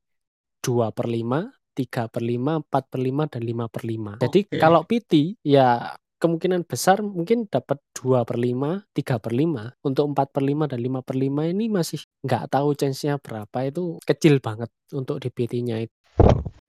2/5, 1.87 2.11
3/5, 2.11 2.61
4/5, 2.61 3.25
dan 3.31 3.43
5/5. 3.47 4.13
Jadi 4.21 4.41
Oke. 4.45 4.59
kalau 4.61 4.81
PT 4.85 5.13
ya 5.47 5.95
kemungkinan 6.21 6.69
besar 6.69 7.01
mungkin 7.01 7.49
dapat 7.49 7.81
2/5, 7.97 8.85
3/5. 8.93 9.73
Untuk 9.81 10.05
4/5 10.13 10.69
dan 10.69 10.81
5/5 10.85 11.49
ini 11.49 11.73
masih 11.73 12.05
nggak 12.21 12.53
tahu 12.53 12.77
chance-nya 12.77 13.17
berapa, 13.17 13.59
itu 13.65 13.97
kecil 14.05 14.37
banget 14.45 14.69
untuk 14.93 15.17
di 15.23 15.33
PT-nya 15.33 15.81
itu. 15.81 15.95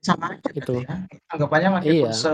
Sama 0.02 0.34
aja 0.34 0.50
Itu. 0.56 0.82
ya. 0.82 1.04
Anggapannya 1.30 1.84
meskipun 1.84 2.10
Iya. 2.10 2.14
se 2.16 2.34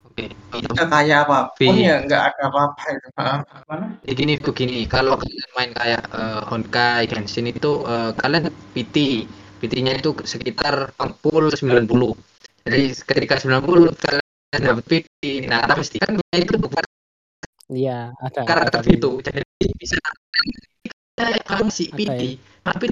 Oke. 0.00 0.32
sekaya 0.80 1.28
apa 1.28 1.52
pun 1.52 1.76
Vi. 1.76 1.84
ya 1.84 2.00
nggak 2.00 2.22
ada 2.32 2.42
apa-apa 2.48 2.82
itu. 2.88 3.08
Heeh, 3.20 3.38
gimana? 3.44 3.86
Ya 4.00 4.12
gini 4.16 4.32
begini, 4.40 4.78
kalau 4.88 5.12
kalian 5.20 5.50
main 5.52 5.70
kayak 5.76 6.02
eh, 6.08 6.40
Honkai, 6.48 7.04
Genshin 7.04 7.52
itu 7.52 7.84
eh, 7.84 8.10
kalian 8.16 8.48
PT, 8.72 9.28
PT-nya 9.60 10.00
itu 10.00 10.16
sekitar 10.24 10.96
full 11.20 11.52
90. 11.52 12.16
Jadi 12.64 12.82
ketika 13.04 13.34
90 13.36 13.92
kalian 14.00 14.60
dapat 14.60 14.84
PT, 14.88 15.46
nah 15.46 15.68
pasti 15.68 15.96
kan 16.00 16.16
itu 16.36 16.56
bukan 16.56 16.84
Iya, 17.70 18.10
ada 18.18 18.40
karakter 18.42 18.82
itu. 18.90 19.22
Jadi 19.22 19.40
bisa 19.78 19.94
si 21.70 21.86
ada 21.86 21.94
PT, 21.94 22.22
tapi 22.66 22.86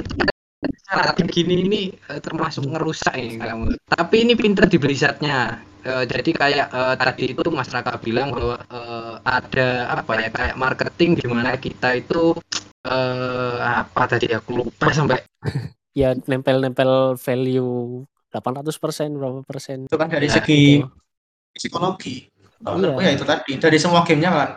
syarat 0.87 1.17
gini 1.29 1.67
ini 1.67 1.83
eh, 1.91 2.21
termasuk 2.23 2.69
ngerusak 2.69 3.15
ini 3.19 3.43
kamu. 3.43 3.75
Tapi 3.89 4.17
ini 4.23 4.33
pinter 4.39 4.71
di 4.71 4.79
Blizzardnya. 4.79 5.59
Eh, 5.83 6.05
jadi 6.07 6.31
kayak 6.31 6.69
eh, 6.71 6.95
tadi 6.99 7.25
itu 7.35 7.43
Mas 7.51 7.71
Raka 7.71 7.99
bilang 7.99 8.31
bahwa 8.31 8.57
eh, 8.61 9.15
ada 9.25 9.69
apa 9.99 10.13
ya 10.19 10.29
kayak 10.31 10.57
marketing 10.59 11.11
di 11.19 11.27
mana 11.27 11.59
kita 11.59 11.99
itu 11.99 12.39
eh 12.89 13.59
apa 13.59 14.07
tadi 14.07 14.31
aku 14.31 14.65
lupa 14.65 14.89
sampai 14.95 15.19
ya 15.99 16.09
nempel-nempel 16.31 17.19
value 17.19 17.73
800% 18.31 19.11
berapa 19.19 19.41
persen. 19.43 19.79
Itu 19.91 19.99
kan 19.99 20.09
dari 20.13 20.29
Ya, 20.31 20.35
segi 20.39 20.61
gitu. 20.79 20.87
psikologi. 21.57 22.17
Iya. 22.59 22.75
menurutku 22.75 23.01
ya 23.07 23.13
itu 23.15 23.23
tadi 23.23 23.53
dari 23.55 23.79
semua 23.79 24.03
gamenya 24.03 24.31
kan 24.35 24.51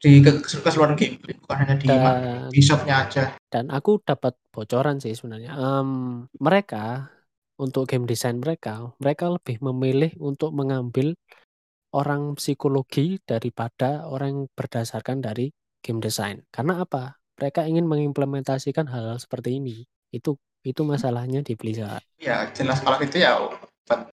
di 0.00 0.24
ke- 0.24 0.40
keseluruhan 0.40 0.96
game 0.96 1.20
bukan 1.20 1.56
hanya 1.60 1.74
di 1.76 1.84
Dan 1.84 2.48
di 2.48 2.60
shopnya 2.64 3.04
aja. 3.04 3.36
dan 3.52 3.68
aku 3.68 4.00
dapat 4.00 4.32
bocoran 4.48 4.96
sih 5.04 5.12
sebenarnya. 5.12 5.52
Em, 5.52 5.90
mereka 6.40 7.12
untuk 7.60 7.84
game 7.84 8.08
design 8.08 8.40
mereka, 8.40 8.88
mereka 8.96 9.28
lebih 9.28 9.60
memilih 9.60 10.16
untuk 10.16 10.56
mengambil 10.56 11.12
orang 11.92 12.40
psikologi 12.40 13.20
daripada 13.20 14.08
orang 14.08 14.28
yang 14.32 14.42
berdasarkan 14.56 15.20
dari 15.20 15.52
game 15.84 16.00
design. 16.00 16.40
Karena 16.48 16.80
apa? 16.80 17.20
Mereka 17.36 17.68
ingin 17.68 17.84
mengimplementasikan 17.84 18.88
hal-hal 18.88 19.20
seperti 19.20 19.60
ini. 19.60 19.84
Itu 20.08 20.40
itu 20.64 20.82
masalahnya 20.84 21.40
di 21.40 21.56
Blizzard. 21.56 22.04
Ya 22.20 22.48
jelas 22.52 22.84
kalau 22.84 23.00
itu 23.00 23.16
ya 23.20 23.36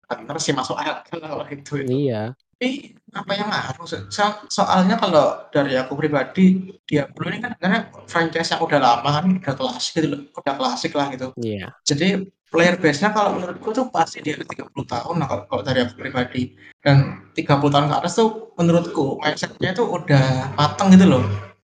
benar 0.08 0.38
sih 0.40 0.54
masuk 0.56 0.78
akal 0.78 1.20
kalau 1.20 1.46
itu 1.50 1.84
itu. 1.84 2.08
Iya, 2.08 2.32
Tapi 2.56 2.96
apa 3.12 3.32
yang 3.36 3.50
ngaruh? 3.52 3.84
So- 3.84 4.08
so- 4.08 4.48
soalnya 4.48 4.96
kalau 4.96 5.44
dari 5.52 5.76
aku 5.76 5.98
pribadi, 6.00 6.72
Diablo 6.88 7.28
ini 7.28 7.44
kan 7.44 7.52
sebenarnya 7.60 7.82
franchise 8.08 8.50
yang 8.56 8.62
udah 8.64 8.80
lama 8.80 9.10
kan, 9.20 9.26
udah 9.36 9.56
klasik 9.60 9.92
gitu 10.00 10.08
loh, 10.16 10.22
udah 10.32 10.54
klasik 10.56 10.92
lah 10.96 11.12
gitu. 11.12 11.36
iya. 11.44 11.76
Jadi 11.84 12.24
player 12.48 12.80
base-nya 12.80 13.12
kalau 13.12 13.36
menurutku 13.36 13.76
tuh 13.76 13.92
pasti 13.92 14.24
di 14.24 14.32
atas 14.32 14.48
30 14.48 14.88
tahun 14.88 15.16
lah 15.20 15.28
kalau, 15.28 15.44
kalau 15.52 15.64
dari 15.68 15.84
aku 15.84 16.00
pribadi. 16.00 16.56
Dan 16.80 17.28
30 17.36 17.74
tahun 17.74 17.92
ke 17.92 17.96
atas 18.00 18.14
tuh 18.16 18.56
menurutku 18.56 19.20
mindset-nya 19.20 19.76
tuh 19.76 19.92
udah 19.92 20.56
mateng 20.56 20.96
gitu 20.96 21.06
loh. 21.12 21.24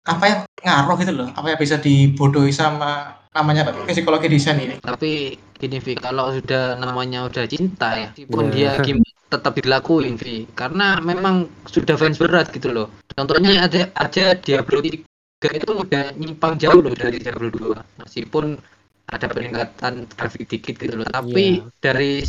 Apa 0.10 0.24
yang 0.26 0.40
ngaruh 0.60 0.96
gitu 0.98 1.14
loh, 1.14 1.28
apa 1.30 1.46
yang 1.54 1.60
bisa 1.62 1.78
dibodohi 1.78 2.50
sama 2.50 3.14
namanya 3.30 3.70
psikologi 3.86 4.26
desain 4.26 4.58
ini. 4.58 4.82
tapi 4.82 5.38
gini 5.54 5.78
Vi 5.78 5.94
kalau 5.94 6.34
sudah 6.34 6.76
namanya 6.76 7.30
udah 7.30 7.46
cinta 7.46 7.94
ya 7.94 8.10
meskipun 8.10 8.50
Nah. 8.50 8.52
dia 8.52 8.70
game 8.82 9.06
tetap 9.30 9.54
dilakuin 9.54 10.18
Vi. 10.18 10.50
Karena 10.58 10.98
memang 10.98 11.46
sudah 11.70 11.94
fans 11.94 12.18
berat 12.18 12.50
gitu 12.50 12.74
loh. 12.74 12.90
Contohnya 13.14 13.70
ada 13.70 13.94
aja 13.94 14.34
Diablo 14.34 14.82
3 14.82 15.06
itu 15.54 15.70
udah 15.70 16.18
nyimpang 16.18 16.58
jauh 16.58 16.82
loh 16.82 16.92
dari 16.92 17.22
Diablo 17.22 17.54
2 17.54 18.02
meskipun 18.02 18.58
ada 19.06 19.26
peningkatan 19.30 20.10
grafik 20.10 20.50
dikit 20.50 20.76
gitu 20.82 20.98
loh. 20.98 21.06
Tapi 21.06 21.62
Iya. 21.62 21.70
dari 21.80 22.26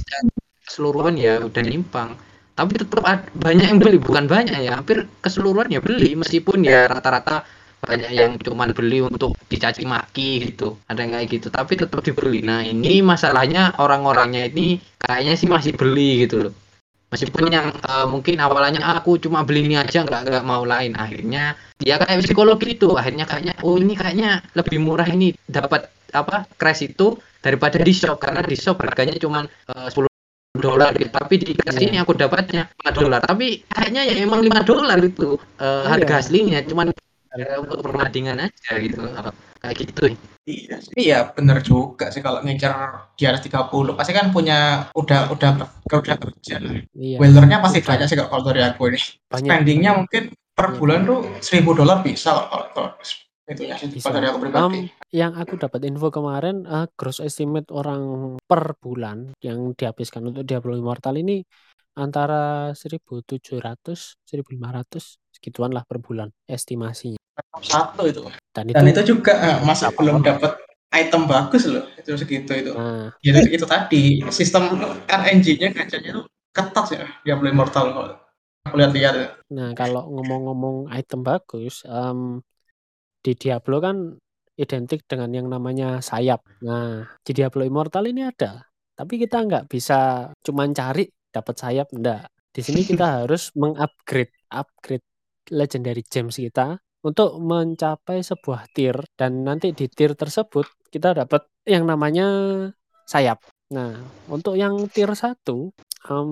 keseluruhan 0.68 1.16
ya 1.16 1.40
udah 1.40 1.62
nyimpang. 1.64 2.12
Tapi 2.52 2.76
tetap 2.76 3.00
banyak 3.32 3.66
yang 3.72 3.80
beli 3.80 3.96
bukan 3.96 4.28
banyak 4.28 4.60
ya 4.60 4.76
hampir 4.76 5.08
keseluruhan 5.24 5.72
ya 5.72 5.80
beli. 5.80 6.12
Meskipun 6.12 6.60
ya 6.60 6.84
rata-rata 6.84 7.40
banyak 7.80 8.10
yang 8.12 8.36
cuman 8.36 8.76
beli 8.76 9.00
untuk 9.00 9.34
dicaci 9.48 9.88
maki 9.88 10.52
gitu. 10.52 10.76
Ada 10.86 11.00
yang 11.04 11.12
kayak 11.16 11.28
gitu. 11.32 11.48
Tapi 11.48 11.72
tetap 11.80 12.00
dibeli. 12.04 12.44
Nah 12.44 12.60
ini 12.60 13.00
masalahnya 13.00 13.74
orang-orangnya 13.80 14.46
ini 14.52 14.76
kayaknya 15.00 15.34
sih 15.34 15.48
masih 15.48 15.72
beli 15.74 16.28
gitu 16.28 16.48
loh. 16.48 16.54
Meskipun 17.10 17.50
yang 17.50 17.74
eh, 17.74 18.06
mungkin 18.06 18.38
awalnya 18.38 18.84
aku 18.94 19.18
cuma 19.18 19.42
beli 19.42 19.66
ini 19.66 19.74
aja 19.74 20.06
nggak 20.06 20.30
nggak 20.30 20.44
mau 20.46 20.62
lain. 20.62 20.94
Akhirnya 20.94 21.58
dia 21.80 21.98
kayak 21.98 22.22
psikologi 22.22 22.78
itu 22.78 22.92
akhirnya 22.94 23.26
kayaknya 23.26 23.54
oh 23.66 23.74
ini 23.74 23.96
kayaknya 23.98 24.44
lebih 24.54 24.78
murah 24.78 25.08
ini 25.10 25.34
dapat 25.48 25.90
apa 26.14 26.46
crash 26.54 26.86
itu 26.86 27.18
daripada 27.42 27.80
di 27.82 27.90
shop. 27.90 28.20
Karena 28.22 28.44
di 28.44 28.54
shop 28.54 28.78
harganya 28.84 29.16
cuma 29.18 29.42
eh, 29.48 29.88
10 29.90 30.06
dolar 30.60 30.90
gitu. 30.98 31.10
tapi 31.14 31.34
di 31.38 31.54
crash 31.54 31.78
Iya. 31.78 31.86
ini 31.88 31.96
aku 31.98 32.12
dapatnya 32.14 32.68
5 32.84 32.92
dolar. 32.94 33.20
Tapi 33.24 33.64
kayaknya 33.66 34.02
ya 34.06 34.14
emang 34.22 34.44
5 34.44 34.62
dolar 34.62 34.98
itu 35.00 35.34
eh, 35.58 35.84
harga 35.90 36.14
Iya. 36.14 36.22
aslinya. 36.22 36.58
Cuman 36.62 36.94
ya, 37.36 37.60
untuk 37.62 37.78
perbandingan 37.84 38.50
aja 38.50 38.72
gitu 38.80 38.98
kayak 39.60 39.76
gitu 39.76 40.02
Iya, 40.50 40.76
sih. 40.82 40.92
iya 40.98 41.18
bener 41.30 41.62
juga 41.62 42.10
sih 42.10 42.24
kalau 42.24 42.42
ngincar 42.42 43.06
di 43.14 43.22
atas 43.28 43.44
30 43.44 43.94
pasti 43.94 44.10
kan 44.10 44.32
punya 44.34 44.88
udah 44.98 45.30
udah 45.30 45.50
udah 45.86 46.16
kerja. 46.18 46.56
Iya. 46.96 47.16
Wellernya 47.20 47.62
pasti 47.62 47.78
banyak 47.84 48.06
sih 48.08 48.18
kalau 48.18 48.42
dari 48.42 48.64
aku 48.66 48.90
ini. 48.90 48.98
Banyak. 49.30 49.46
Spendingnya 49.46 49.92
mungkin 50.00 50.32
per 50.56 50.74
Banyak. 50.74 50.78
bulan 50.80 51.00
tuh 51.06 51.18
1000 51.38 51.70
dolar 51.76 52.02
bisa 52.02 52.34
kalau 52.34 52.48
kalau, 52.50 52.66
kalau 52.72 52.90
itu 53.50 53.62
ya 53.68 53.74
sih 53.78 53.90
dari 54.00 54.26
aku 54.26 54.38
pribadi. 54.42 54.62
Em, 54.64 54.74
yang 55.12 55.32
aku 55.36 55.54
dapat 55.60 55.80
info 55.86 56.08
kemarin, 56.08 56.64
eh, 56.66 56.86
gross 56.96 57.20
estimate 57.20 57.68
orang 57.70 58.02
per 58.42 58.74
bulan 58.80 59.36
yang 59.44 59.76
dihabiskan 59.76 60.24
untuk 60.24 60.48
Diablo 60.48 60.72
Immortal 60.74 61.20
ini 61.20 61.44
antara 62.00 62.72
1.700, 62.72 64.16
1.500 64.24 65.20
segituan 65.30 65.76
lah 65.76 65.84
per 65.84 66.00
bulan 66.00 66.32
estimasinya. 66.48 67.19
Satu 67.62 68.02
itu. 68.06 68.22
Dan 68.54 68.64
itu, 68.70 68.74
Dan 68.76 68.84
itu 68.90 69.00
juga 69.16 69.32
eh, 69.38 69.58
masih 69.62 69.88
apa-apa. 69.88 69.98
belum 70.00 70.16
dapat 70.22 70.52
item 70.90 71.22
bagus 71.30 71.62
loh 71.70 71.86
itu 71.94 72.10
segitu 72.18 72.50
itu. 72.50 72.72
nah, 72.74 73.14
Ya, 73.22 73.30
itu, 73.38 73.62
itu 73.62 73.66
tadi 73.66 74.02
sistem 74.34 74.74
RNG-nya 75.06 75.70
gacanya 75.70 76.10
tuh 76.18 76.24
ketat 76.50 76.86
ya 76.90 77.04
Diablo 77.22 77.46
Immortal 77.46 77.94
kalau 77.94 78.14
aku 78.66 78.74
lihat-lihat. 78.74 79.14
ya. 79.14 79.28
nah 79.54 79.70
kalau 79.78 80.10
ngomong-ngomong 80.10 80.90
item 80.90 81.22
bagus, 81.22 81.86
em, 81.86 82.42
di 83.22 83.32
Diablo 83.38 83.78
kan 83.78 83.96
identik 84.58 85.06
dengan 85.06 85.30
yang 85.32 85.46
namanya 85.48 86.02
sayap. 86.04 86.42
Nah, 86.66 87.06
di 87.24 87.32
Diablo 87.32 87.64
Immortal 87.64 88.10
ini 88.10 88.26
ada, 88.26 88.60
tapi 88.98 89.16
kita 89.16 89.40
nggak 89.46 89.64
bisa 89.70 90.28
cuman 90.44 90.74
cari 90.74 91.08
dapat 91.32 91.54
sayap, 91.56 91.88
enggak. 91.94 92.28
Di 92.50 92.60
sini 92.60 92.82
kita 92.84 93.06
harus 93.24 93.54
mengupgrade, 93.56 94.34
upgrade 94.52 95.06
legendary 95.54 96.02
gems 96.04 96.36
kita 96.36 96.76
untuk 97.00 97.40
mencapai 97.40 98.20
sebuah 98.20 98.68
tier 98.76 98.96
dan 99.16 99.44
nanti 99.44 99.72
di 99.72 99.88
tier 99.88 100.12
tersebut 100.12 100.68
kita 100.92 101.16
dapat 101.16 101.48
yang 101.64 101.88
namanya 101.88 102.26
sayap. 103.08 103.40
Nah, 103.70 103.94
untuk 104.28 104.58
yang 104.58 104.90
tier 104.90 105.10
1 105.14 105.70
em, 106.10 106.30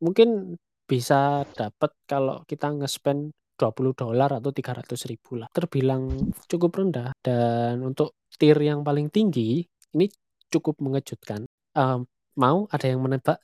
mungkin 0.00 0.58
bisa 0.84 1.44
dapat 1.56 1.90
kalau 2.04 2.44
kita 2.44 2.72
nge-spend 2.72 3.32
20 3.54 3.94
dolar 3.94 4.30
atau 4.42 4.50
300 4.50 5.06
ribu 5.06 5.38
lah. 5.38 5.48
Terbilang 5.54 6.10
cukup 6.50 6.74
rendah 6.74 7.14
dan 7.22 7.80
untuk 7.86 8.18
tier 8.34 8.58
yang 8.58 8.82
paling 8.82 9.08
tinggi 9.08 9.62
ini 9.94 10.06
cukup 10.50 10.82
mengejutkan. 10.82 11.46
Um, 11.74 12.06
mau 12.34 12.66
ada 12.70 12.86
yang 12.90 13.02
menebak 13.02 13.38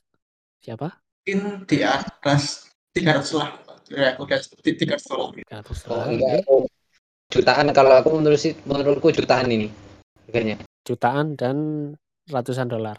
siapa? 0.59 0.99
Mungkin 1.23 1.63
di 1.69 1.79
atas 1.85 2.67
300 2.91 3.39
lah. 3.39 3.70
Ya, 3.91 4.15
udah 4.15 4.39
300 4.39 5.03
dolar. 5.11 5.35
300 5.35 5.91
Oh, 5.91 6.07
aku 6.07 6.55
jutaan 7.31 7.67
kalau 7.75 7.95
aku 7.99 8.09
menurut 8.15 8.39
sih 8.39 8.55
menurutku 8.63 9.11
jutaan 9.11 9.51
ini 9.51 9.67
harganya. 10.27 10.55
Jutaan 10.87 11.35
dan 11.35 11.55
ratusan 12.27 12.67
dolar. 12.71 12.95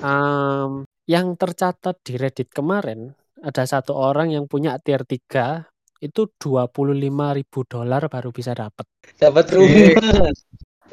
Um, 0.00 0.86
yang 1.06 1.34
tercatat 1.34 1.98
di 2.02 2.14
Reddit 2.14 2.50
kemarin 2.54 3.10
ada 3.42 3.62
satu 3.66 3.94
orang 3.94 4.32
yang 4.32 4.46
punya 4.46 4.78
tier 4.78 5.02
3 5.02 5.66
itu 6.02 6.28
25 6.38 6.70
ribu 7.10 7.58
dolar 7.66 8.06
baru 8.06 8.30
bisa 8.30 8.52
dapat 8.52 8.86
Dapat 9.18 9.46
rumah. 9.56 10.30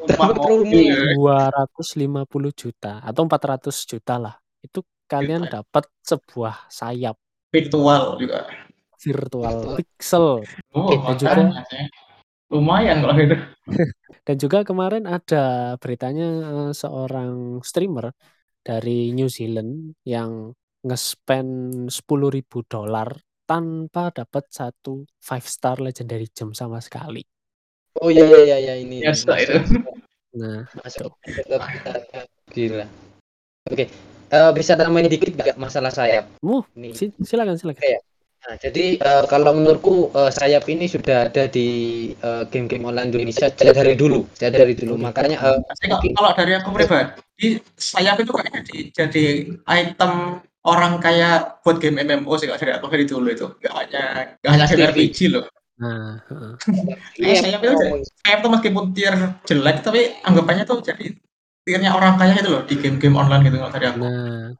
Dapat 0.04 0.36
rumah. 0.42 0.64
mobil. 0.66 0.96
250 1.16 2.50
juta 2.52 3.00
atau 3.00 3.22
400 3.24 3.70
juta 3.90 4.14
lah 4.18 4.34
itu 4.64 4.80
kalian 5.06 5.44
Juta. 5.46 5.60
dapat 5.60 5.84
sebuah 6.02 6.54
sayap 6.68 7.16
Virtual 7.52 8.18
juga. 8.18 8.48
virtual 8.98 9.76
pixel 9.78 10.42
Oh, 10.72 10.88
Dan 10.90 11.16
juga-. 11.20 11.64
Lumayan 12.52 13.02
kalau 13.02 13.14
gitu. 13.18 13.36
dan 14.26 14.36
juga 14.38 14.58
kemarin 14.64 15.04
ada 15.08 15.74
beritanya 15.80 16.28
eh, 16.44 16.72
seorang 16.72 17.60
streamer 17.64 18.12
dari 18.64 19.12
New 19.12 19.28
Zealand 19.28 19.96
yang 20.08 20.52
nge-spend 20.84 21.88
10.000 21.88 22.64
dolar 22.64 23.12
tanpa 23.44 24.08
dapat 24.12 24.44
satu 24.48 25.04
five 25.20 25.44
star 25.44 25.80
legendary 25.80 26.28
gem 26.32 26.52
sama 26.56 26.80
sekali. 26.80 27.20
Oh 28.00 28.08
iya 28.08 28.24
iya 28.24 28.40
iya, 28.44 28.56
iya 28.60 28.74
ini. 28.80 29.04
Biasa 29.04 29.32
itu. 29.40 29.56
Nah, 30.34 30.64
Masuk. 30.80 31.12
Gila. 32.52 32.86
Oke. 33.68 33.86
Eh, 34.34 34.50
bisa 34.50 34.72
tambahin 34.74 35.06
dikit 35.06 35.30
gak 35.38 35.54
masalah 35.54 35.94
sayap? 35.94 36.26
mu 36.42 36.66
Nih. 36.74 36.90
si- 36.90 37.14
silakan 37.22 37.54
silakan. 37.54 37.78
Oke. 37.78 37.94
Nah, 38.44 38.54
jadi 38.60 38.84
eh, 38.98 39.24
kalau 39.30 39.50
menurutku 39.56 40.10
eh, 40.10 40.30
sayap 40.34 40.66
ini 40.66 40.90
sudah 40.90 41.30
ada 41.30 41.46
di 41.46 41.68
eh, 42.18 42.42
game-game 42.50 42.84
online 42.90 43.14
Indonesia 43.14 43.46
sejak 43.48 43.78
dari 43.78 43.94
dulu, 43.94 44.26
sejak 44.34 44.52
dari 44.58 44.74
dulu. 44.74 44.98
Makanya 44.98 45.38
Pasti 45.64 45.86
kalau, 45.86 46.02
kalau 46.02 46.30
dari 46.34 46.52
aku 46.58 46.68
pribadi, 46.74 47.46
sayap 47.78 48.16
itu 48.20 48.32
kayaknya 48.34 48.60
jadi, 48.66 48.78
jadi 48.90 49.24
item 49.70 50.12
orang 50.64 50.98
kaya 50.98 51.60
buat 51.62 51.78
game 51.78 52.02
MMO 52.02 52.34
sih 52.36 52.50
kalau 52.50 52.58
dari 52.58 52.72
aku 52.74 52.86
dari 52.90 53.04
dulu 53.06 53.28
itu. 53.30 53.46
Gak 53.62 53.72
hanya 53.78 54.02
gak 54.42 54.50
hanya 54.50 54.66
RPG 54.90 55.18
loh. 55.30 55.46
Nah, 55.74 56.18
heeh. 56.30 56.52
Iya, 57.18 57.34
sayap 57.48 57.60
itu 57.66 57.74
Sayap 58.22 58.38
tuh 58.44 58.50
meskipun 58.50 58.84
tier 58.94 59.14
jelek 59.46 59.76
tapi 59.82 60.00
anggapannya 60.22 60.64
tuh 60.66 60.82
jadi 60.82 61.16
tiernya 61.64 61.90
orang 61.96 62.14
kaya 62.20 62.34
itu 62.40 62.48
loh 62.54 62.62
di 62.68 62.74
game-game 62.82 63.16
online 63.20 63.42
gitu 63.46 63.56
kalau 63.60 63.72
dari 63.74 63.86
aku. 63.92 64.00
nah, 64.00 64.54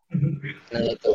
Nah 0.73 0.83
itu 0.95 1.11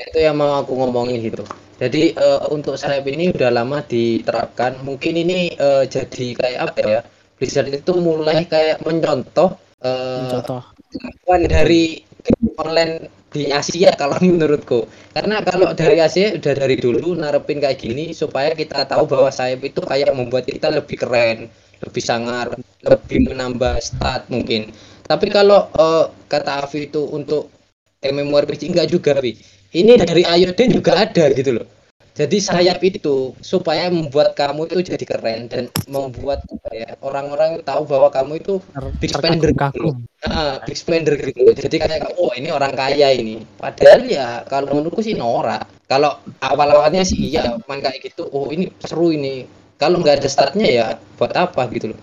itu 0.00 0.18
yang 0.26 0.36
mau 0.40 0.52
aku 0.60 0.72
ngomongin 0.80 1.20
gitu. 1.28 1.44
Jadi 1.80 2.16
eh, 2.16 2.40
untuk 2.52 2.74
sayap 2.80 3.04
ini 3.08 3.32
udah 3.34 3.50
lama 3.52 3.78
diterapkan. 3.84 4.80
Mungkin 4.86 5.14
ini 5.22 5.54
eh, 5.56 5.84
jadi 5.88 6.26
kayak 6.40 6.60
apa 6.66 6.80
ya? 6.84 7.00
Blizzard 7.36 7.68
itu 7.72 7.92
mulai 7.96 8.44
kayak 8.48 8.84
mencontoh 8.84 9.56
eh, 9.84 10.28
contoh. 10.30 10.62
kelakuan 10.92 11.42
dari 11.48 12.02
game 12.24 12.50
online 12.60 12.94
di 13.30 13.42
Asia 13.52 13.94
kalau 13.96 14.16
menurutku. 14.26 14.88
Karena 15.16 15.40
kalau 15.44 15.72
dari 15.76 15.96
Asia 16.02 16.36
udah 16.36 16.54
dari 16.56 16.76
dulu 16.80 17.16
narepin 17.16 17.58
kayak 17.62 17.78
gini 17.80 18.04
supaya 18.16 18.52
kita 18.56 18.84
tahu 18.90 19.04
bahwa 19.08 19.30
sayap 19.32 19.60
itu 19.64 19.80
kayak 19.84 20.12
membuat 20.16 20.44
kita 20.50 20.68
lebih 20.72 20.96
keren, 21.00 21.38
lebih 21.84 22.02
sangar, 22.04 22.46
lebih 22.84 23.18
menambah 23.30 23.78
stat 23.80 24.26
mungkin. 24.32 24.72
Tapi 25.10 25.26
kalau 25.26 25.66
eh, 25.74 26.04
kata 26.30 26.62
Avi 26.62 26.86
itu 26.86 27.02
untuk 27.10 27.50
MMORPG 27.98 28.70
enggak 28.70 28.88
juga, 28.94 29.18
Wi. 29.18 29.34
Ini 29.74 29.98
dari 29.98 30.22
Iodine 30.22 30.78
juga 30.78 31.02
ada 31.02 31.26
gitu 31.34 31.58
loh. 31.58 31.66
Jadi 32.10 32.36
sayap 32.42 32.82
itu 32.82 33.32
supaya 33.40 33.86
membuat 33.88 34.34
kamu 34.34 34.66
itu 34.68 34.92
jadi 34.92 35.04
keren 35.08 35.46
dan 35.46 35.64
membuat 35.88 36.42
ya 36.68 36.98
orang-orang 37.00 37.62
tahu 37.62 37.86
bahwa 37.86 38.10
kamu 38.12 38.42
itu 38.42 38.54
Ter- 38.60 38.92
Big 39.00 39.10
spender 39.14 39.50
gitu. 39.54 39.94
Ah, 40.26 40.60
big 40.66 40.76
spender 40.76 41.14
gitu. 41.16 41.54
Jadi 41.54 41.76
kayak 41.80 42.18
oh 42.20 42.34
ini 42.36 42.52
orang 42.52 42.76
kaya 42.76 43.14
ini. 43.14 43.40
Padahal 43.56 44.04
ya 44.04 44.42
kalau 44.44 44.74
menurutku 44.74 45.00
sih 45.00 45.16
norak. 45.16 45.64
Kalau 45.88 46.18
awal-awalnya 46.44 47.06
sih 47.08 47.30
iya 47.30 47.56
main 47.64 47.80
kayak 47.80 48.04
gitu. 48.04 48.28
Oh 48.36 48.52
ini 48.52 48.68
seru 48.84 49.14
ini. 49.14 49.46
Kalau 49.80 50.02
nggak 50.04 50.20
ada 50.20 50.28
startnya 50.28 50.68
ya 50.68 50.86
buat 51.16 51.32
apa 51.32 51.72
gitu 51.72 51.94
loh. 51.94 51.98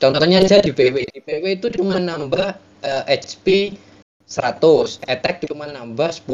Contohnya 0.00 0.40
aja 0.40 0.64
di 0.64 0.72
PW. 0.72 0.96
Di 1.12 1.20
PW 1.20 1.44
itu 1.60 1.68
cuma 1.76 2.00
nambah 2.00 2.56
eh, 2.80 3.04
HP 3.12 3.76
100, 4.24 5.04
attack 5.04 5.44
cuma 5.44 5.68
nambah 5.68 6.08
10, 6.08 6.24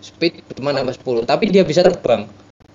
speed 0.00 0.40
cuma 0.56 0.72
nambah 0.72 0.96
10, 0.96 1.28
tapi 1.28 1.52
dia 1.52 1.62
bisa 1.62 1.84
terbang. 1.84 2.24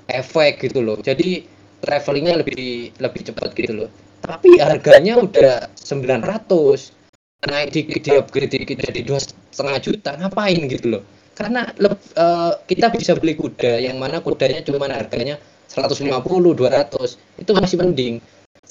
Efek 0.07 0.61
gitu 0.69 0.79
loh. 0.85 1.01
Jadi 1.01 1.43
travelingnya 1.81 2.39
lebih 2.45 2.93
lebih 3.01 3.21
cepat 3.33 3.51
gitu 3.57 3.73
loh. 3.83 3.89
Tapi 4.21 4.61
harganya 4.61 5.19
udah 5.19 5.67
900 5.73 6.97
naik 7.45 7.69
dikit 7.69 8.01
di 8.01 8.11
upgrade 8.17 8.49
dikit 8.49 8.77
jadi 8.81 9.01
dua 9.05 9.21
setengah 9.21 9.77
juta 9.77 10.11
ngapain 10.17 10.57
gitu 10.65 10.97
loh 10.97 11.03
karena 11.38 11.69
eh, 11.77 12.51
kita 12.65 12.89
bisa 12.89 13.13
beli 13.13 13.38
kuda 13.38 13.77
yang 13.77 14.01
mana 14.01 14.25
kudanya 14.25 14.65
cuma 14.65 14.89
harganya 14.89 15.38
150 15.69 16.09
200 16.09 16.97
itu 17.38 17.51
masih 17.53 17.77
mending 17.77 18.17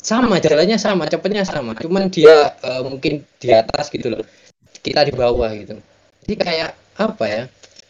sama 0.07 0.39
jalannya 0.39 0.79
sama 0.79 1.05
cepetnya 1.11 1.43
sama 1.43 1.75
cuman 1.75 2.07
dia 2.15 2.55
eh, 2.63 2.83
mungkin 2.87 3.27
di 3.43 3.49
atas 3.51 3.91
gitu 3.91 4.15
loh 4.15 4.23
kita 4.87 5.03
di 5.03 5.13
bawah 5.13 5.51
gitu 5.51 5.75
jadi 6.23 6.35
kayak 6.39 6.71
apa 7.03 7.25
ya 7.27 7.43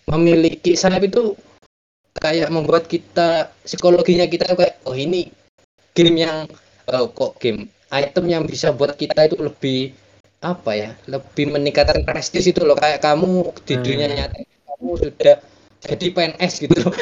memiliki 0.09 0.73
sayap 0.73 1.05
itu 1.05 1.37
kayak 2.17 2.49
membuat 2.49 2.89
kita 2.89 3.53
psikologinya 3.69 4.25
kita 4.25 4.49
kayak 4.57 4.81
oh 4.89 4.97
ini 4.97 5.29
game 5.93 6.25
yang 6.25 6.49
eh, 6.89 7.07
kok 7.13 7.37
game 7.37 7.69
item 7.93 8.25
yang 8.33 8.43
bisa 8.49 8.73
buat 8.73 8.97
kita 8.97 9.29
itu 9.29 9.37
lebih 9.37 9.93
apa 10.41 10.73
ya 10.73 10.91
lebih 11.13 11.53
meningkatkan 11.53 12.01
prestis 12.09 12.49
itu 12.49 12.65
loh 12.65 12.77
kayak 12.81 13.05
kamu 13.05 13.53
di 13.69 13.75
Hmm. 13.77 13.85
dunia 13.85 14.09
nyata 14.09 14.37
kamu 14.41 14.91
sudah 15.05 15.37
jadi 15.85 16.07
PNS 16.17 16.53
gitu 16.65 16.77
loh 16.81 16.93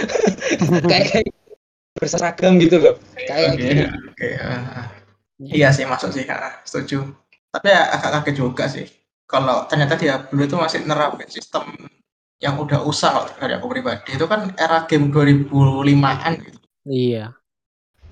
kayak 0.91 1.23
berseragam 1.95 2.59
gitu 2.59 2.77
loh 2.83 2.95
kayak 3.15 3.55
Oke, 3.55 3.62
gitu. 3.62 3.87
oke. 3.87 4.94
Iya 5.41 5.68
sih 5.74 5.85
masuk 5.85 6.11
sih, 6.14 6.24
ah, 6.30 6.62
setuju. 6.62 7.11
Tapi 7.51 7.66
ya 7.70 7.82
agak 7.95 8.11
kaget 8.22 8.35
juga 8.39 8.64
sih. 8.70 8.87
Kalau 9.26 9.66
ternyata 9.66 9.95
dia 9.99 10.14
dulu 10.30 10.43
itu 10.47 10.57
masih 10.59 10.80
nerapin 10.87 11.26
sistem 11.26 11.64
yang 12.39 12.55
udah 12.61 12.85
usah 12.87 13.11
kalau 13.14 13.28
dari 13.41 13.55
aku 13.59 13.66
pribadi. 13.70 14.14
Itu 14.14 14.26
kan 14.30 14.55
era 14.59 14.85
game 14.87 15.11
2005-an 15.11 16.32
gitu. 16.43 16.59
Iya. 16.87 17.35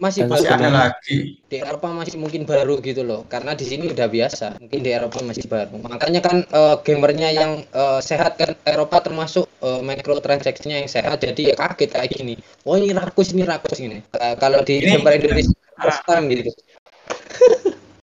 masih 0.02 0.26
Masih 0.26 0.50
baru 0.50 0.66
ada 0.66 0.70
lagi. 0.72 1.16
di 1.46 1.56
Eropa 1.62 1.86
masih 1.94 2.18
mungkin 2.18 2.42
baru 2.42 2.74
gitu 2.82 3.06
loh 3.06 3.22
karena 3.30 3.52
di 3.54 3.62
sini 3.62 3.86
udah 3.94 4.08
biasa 4.10 4.58
mungkin 4.58 4.80
di 4.82 4.90
Eropa 4.90 5.22
masih 5.22 5.46
baru 5.46 5.78
makanya 5.78 6.20
kan 6.26 6.36
eh, 6.42 6.76
gamernya 6.82 7.28
yang 7.30 7.52
eh, 7.70 8.00
sehat 8.02 8.34
kan 8.40 8.50
Eropa 8.66 8.98
termasuk 9.06 9.46
eh, 9.62 9.80
microtransaksinya 9.84 10.82
yang 10.82 10.90
sehat 10.90 11.22
jadi 11.22 11.52
ya 11.52 11.56
kaget 11.60 11.90
kayak 11.94 12.10
gini 12.18 12.34
oh 12.66 12.74
ini 12.80 12.90
rakus 12.96 13.30
ini 13.36 13.46
rakus 13.46 13.78
ini 13.78 14.02
Eh, 14.18 14.34
kalau 14.42 14.64
di 14.66 14.80
Ini- 14.82 14.98
gamer 14.98 15.12
Indonesia 15.22 15.54
first 15.78 16.02
time 16.08 16.24
gitu 16.34 16.50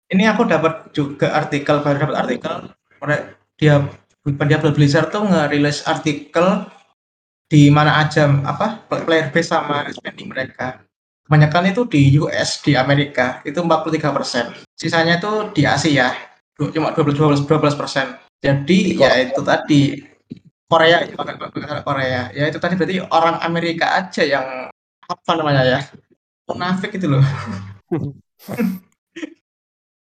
Ini 0.09 0.25
aku 0.25 0.41
dapat 0.49 0.89
juga 0.89 1.37
artikel, 1.37 1.85
baru 1.85 2.09
dapat 2.09 2.17
artikel. 2.25 2.55
Dia 3.61 3.85
dia 4.25 4.57
Blizzard 4.57 5.13
tuh 5.13 5.25
ngerilis 5.29 5.85
artikel 5.85 6.65
di 7.49 7.69
mana 7.69 8.01
aja 8.05 8.25
apa 8.45 8.85
player 8.89 9.29
base 9.29 9.53
sama 9.53 9.85
spending 9.93 10.33
mereka. 10.33 10.81
Kebanyakan 11.29 11.69
itu 11.69 11.81
di 11.85 12.17
US, 12.17 12.57
di 12.65 12.73
Amerika 12.73 13.45
itu 13.45 13.61
43%. 13.61 14.65
Sisanya 14.73 15.21
itu 15.21 15.53
di 15.53 15.61
Asia, 15.61 16.09
cuma 16.57 16.89
12 16.89 17.45
12 17.45 17.77
persen. 17.77 18.17
Jadi 18.41 18.97
ya 18.97 19.13
itu 19.21 19.41
tadi 19.45 20.09
Korea, 20.65 21.05
ya, 21.05 21.13
Korea. 21.85 22.21
Ya 22.33 22.49
itu 22.49 22.57
tadi 22.57 22.73
berarti 22.73 22.97
orang 23.13 23.41
Amerika 23.45 23.93
aja 23.93 24.25
yang 24.25 24.73
apa 25.05 25.31
namanya 25.37 25.65
ya 25.65 25.79
munafik 26.49 26.97
itu 26.97 27.05
loh. 27.05 27.21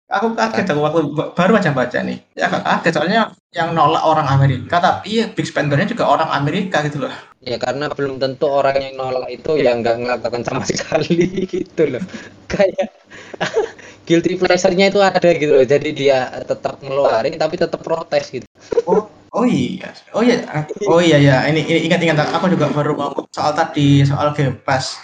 aku 0.08 0.26
kaget 0.38 0.66
aku 0.72 0.80
waktu 0.80 1.00
ba- 1.12 1.30
baru 1.36 1.52
aja 1.60 1.70
baca 1.76 1.98
nih. 2.00 2.18
Ya 2.38 2.48
agak 2.48 2.62
kaget 2.64 2.92
soalnya 2.96 3.20
yang 3.52 3.72
nolak 3.76 4.02
orang 4.04 4.28
Amerika 4.28 4.76
tapi 4.80 5.08
ya 5.20 5.26
big 5.32 5.46
spendernya 5.48 5.88
juga 5.88 6.04
orang 6.08 6.28
Amerika 6.32 6.84
gitu 6.84 7.04
loh. 7.04 7.12
ya 7.38 7.54
karena 7.54 7.86
belum 7.86 8.18
tentu 8.18 8.50
orang 8.50 8.76
yang 8.82 8.94
nolak 8.98 9.30
itu 9.30 9.54
yang 9.62 9.78
nggak 9.80 9.96
melakukan 10.02 10.42
sama 10.42 10.64
sekali 10.70 11.46
gitu 11.46 11.82
loh 11.86 12.02
kayak 12.50 12.90
guilty 14.08 14.34
pleasure-nya 14.40 14.90
itu 14.90 15.00
ada 15.00 15.28
gitu 15.36 15.52
loh 15.54 15.66
jadi 15.66 15.88
dia 15.94 16.18
tetap 16.44 16.80
ngeluarin 16.82 17.38
tapi 17.38 17.54
tetap 17.60 17.80
protes 17.84 18.32
gitu 18.32 18.46
Oh, 18.88 19.06
Oh 19.28 19.44
iya, 19.44 19.92
oh 20.16 20.24
iya, 20.24 20.40
oh 20.88 21.04
iya 21.04 21.20
ya. 21.20 21.36
Ini, 21.52 21.60
ini 21.68 21.78
ingat-ingat. 21.84 22.32
Aku 22.40 22.48
juga 22.48 22.72
baru 22.72 22.96
ngomong 22.96 23.28
soal 23.28 23.52
tadi 23.52 24.00
soal 24.08 24.32
Game 24.32 24.56
Pass. 24.64 24.96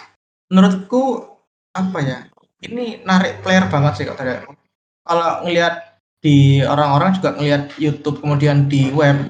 Menurutku 0.49 1.21
apa 1.69 1.99
ya? 2.01 2.17
Ini 2.65 3.05
narik 3.05 3.45
player 3.45 3.69
banget 3.69 4.01
sih 4.01 4.05
kalau. 4.09 4.57
Kalau 5.05 5.45
ngelihat 5.45 6.01
di 6.25 6.65
orang-orang 6.65 7.13
juga 7.21 7.37
ngelihat 7.37 7.77
YouTube 7.77 8.25
kemudian 8.25 8.65
di 8.65 8.89
web. 8.89 9.29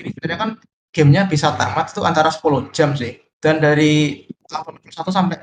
Sebenarnya 0.00 0.38
kan 0.40 0.50
gamenya 0.90 1.22
bisa 1.28 1.52
tamat 1.54 1.92
itu 1.92 2.00
antara 2.00 2.32
10 2.32 2.72
jam 2.72 2.96
sih. 2.96 3.20
Dan 3.36 3.60
dari 3.60 4.24
level 4.48 4.80
1 4.80 5.12
sampai 5.12 5.36